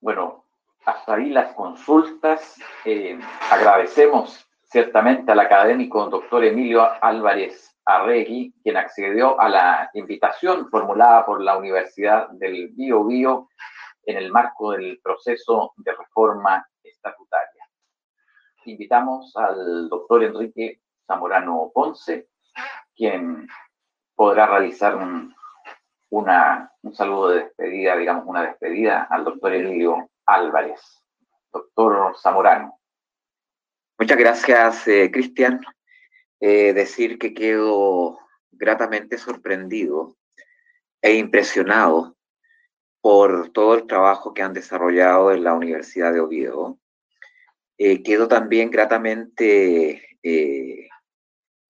[0.00, 0.44] Bueno,
[0.84, 2.60] hasta ahí las consultas.
[2.84, 11.24] Eh, agradecemos ciertamente al académico doctor Emilio Álvarez Arregui, quien accedió a la invitación formulada
[11.24, 13.48] por la Universidad del Bio Bio
[14.04, 17.51] en el marco del proceso de reforma estatutaria
[18.66, 22.28] invitamos al doctor Enrique Zamorano Ponce,
[22.94, 23.48] quien
[24.14, 25.34] podrá realizar un,
[26.10, 30.80] una, un saludo de despedida, digamos, una despedida al doctor Emilio Álvarez.
[31.52, 32.78] Doctor Zamorano.
[33.98, 35.60] Muchas gracias, eh, Cristian.
[36.40, 38.18] Eh, decir que quedo
[38.50, 40.16] gratamente sorprendido
[41.00, 42.16] e impresionado
[43.00, 46.78] por todo el trabajo que han desarrollado en la Universidad de Oviedo
[47.84, 50.88] eh, quedo también gratamente eh,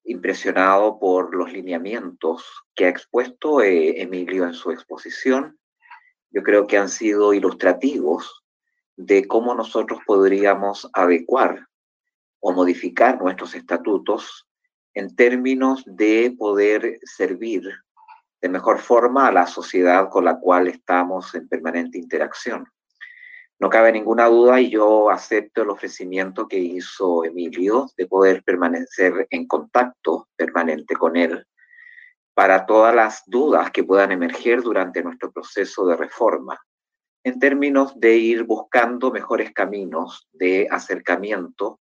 [0.05, 2.45] impresionado por los lineamientos
[2.75, 5.59] que ha expuesto eh, Emilio en su exposición.
[6.31, 8.45] Yo creo que han sido ilustrativos
[8.95, 11.67] de cómo nosotros podríamos adecuar
[12.41, 14.47] o modificar nuestros estatutos
[14.93, 17.63] en términos de poder servir
[18.43, 22.67] de mejor forma a la sociedad con la cual estamos en permanente interacción.
[23.59, 29.27] No cabe ninguna duda y yo acepto el ofrecimiento que hizo Emilio de poder permanecer
[29.31, 31.47] en contacto permanente con él
[32.35, 36.59] para todas las dudas que puedan emerger durante nuestro proceso de reforma,
[37.25, 41.79] en términos de ir buscando mejores caminos de acercamiento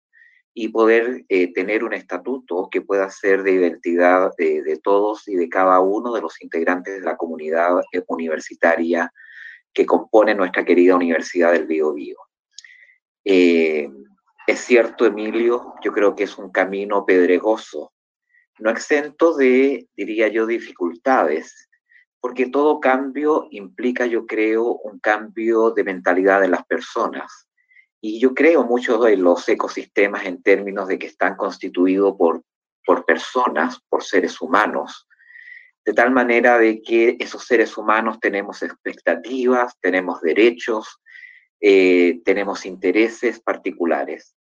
[0.54, 5.50] y poder eh, tener un estatuto que pueda ser de identidad de, todos y de
[5.50, 9.14] cada uno de los integrantes de la comunidad eh, universitaria
[9.74, 12.18] que compone nuestra querida Universidad del Bío Bío.
[13.24, 13.90] Eh,
[14.48, 17.94] es cierto, Emilio, yo creo que es un camino pedregoso,
[18.60, 21.70] no exento de, diría yo, dificultades,
[22.20, 27.48] porque todo cambio implica, yo creo, un cambio de mentalidad de las personas
[28.02, 32.44] y yo creo mucho de los ecosistemas en términos de que están constituidos por,
[32.86, 35.08] por personas, por seres humanos,
[35.88, 41.00] de tal manera de que esos seres humanos tenemos expectativas, tenemos derechos,
[41.62, 44.36] eh, tenemos intereses particulares.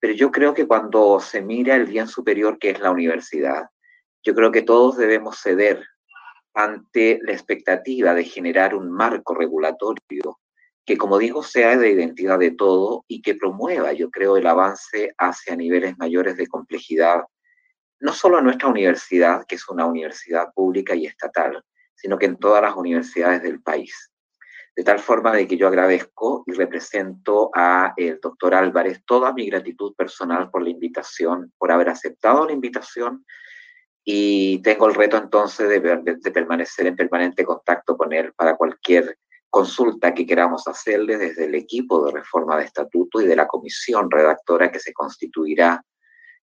[0.00, 3.66] Pero yo creo que cuando se mira el bien superior que es la universidad,
[4.24, 5.86] yo creo que todos debemos ceder
[6.52, 10.40] ante la expectativa de generar un marco regulatorio
[10.84, 15.14] que como digo sea de identidad de todo y que promueva, yo creo, el avance
[15.16, 17.20] hacia niveles mayores de complejidad,
[18.00, 21.62] no solo en nuestra universidad, que es una universidad pública y estatal,
[21.94, 24.10] sino que en todas las universidades del país.
[24.76, 29.46] De tal forma de que yo agradezco y represento a el doctor Álvarez toda mi
[29.50, 33.24] gratitud personal por la invitación, por haber aceptado la invitación
[34.04, 39.18] y tengo el reto entonces de, de permanecer en permanente contacto con él para cualquier
[39.50, 44.10] consulta que queramos hacerle desde el equipo de reforma de estatuto y de la comisión
[44.10, 45.82] redactora que se constituirá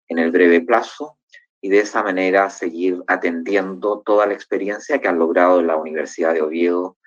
[0.07, 1.19] en el breve plazo
[1.61, 6.33] y de esa manera seguir atendiendo toda la experiencia que han logrado en la Universidad
[6.33, 6.97] de Oviedo,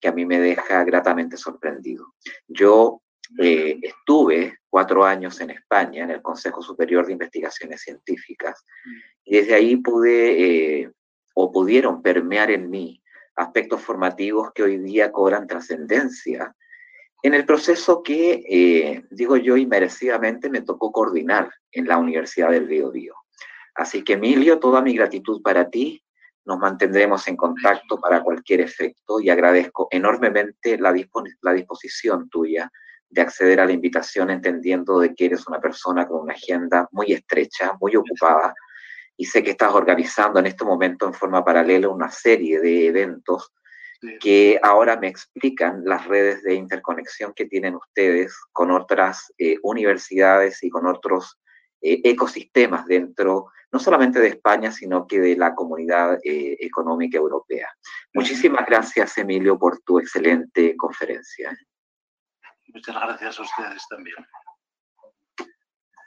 [0.00, 2.14] que a mí me deja gratamente sorprendido.
[2.46, 3.02] Yo
[3.38, 8.64] eh, estuve cuatro años en España, en el Consejo Superior de Investigaciones Científicas,
[9.24, 10.92] y desde ahí pude eh,
[11.34, 13.02] o pudieron permear en mí
[13.36, 16.54] aspectos formativos que hoy día cobran trascendencia
[17.24, 22.66] en el proceso que, eh, digo yo, inmerecidamente me tocó coordinar en la Universidad del
[22.66, 23.14] Bío Bío.
[23.74, 26.00] Así que, Emilio, toda mi gratitud para ti.
[26.46, 30.94] Nos mantendremos en contacto para cualquier efecto y agradezco enormemente la,
[31.40, 32.70] la disposición tuya
[33.08, 37.12] de acceder a la invitación entendiendo de que eres una persona con una agenda muy
[37.12, 38.54] estrecha, muy ocupada,
[39.16, 43.52] y sé que estás organizando en este momento en forma paralela una serie de eventos
[44.20, 50.62] que ahora me explican las redes de interconexión que tienen ustedes con otras eh, universidades
[50.62, 51.38] y con otros
[51.80, 57.68] eh, ecosistemas dentro, no solamente de España, sino que de la comunidad eh, económica europea.
[58.12, 61.50] Muchísimas gracias, Emilio, por tu excelente conferencia.
[62.68, 64.16] Muchas gracias a ustedes también.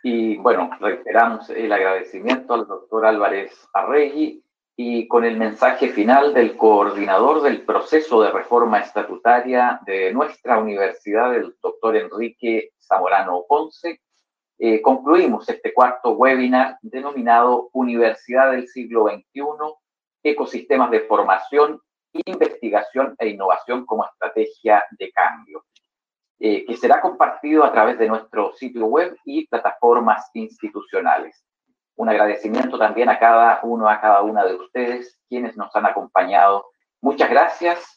[0.01, 4.41] Y bueno, reiteramos el agradecimiento al doctor Álvarez Arregui
[4.77, 11.35] y con el mensaje final del coordinador del proceso de reforma estatutaria de nuestra universidad,
[11.35, 13.99] el doctor Enrique Zamorano Ponce,
[14.59, 19.43] eh, concluimos este cuarto webinar denominado Universidad del siglo XXI,
[20.23, 21.79] ecosistemas de formación,
[22.25, 25.63] investigación e innovación como estrategia de cambio.
[26.39, 31.43] Eh, que será compartido a través de nuestro sitio web y plataformas institucionales.
[31.95, 36.67] Un agradecimiento también a cada uno, a cada una de ustedes, quienes nos han acompañado.
[37.01, 37.96] Muchas gracias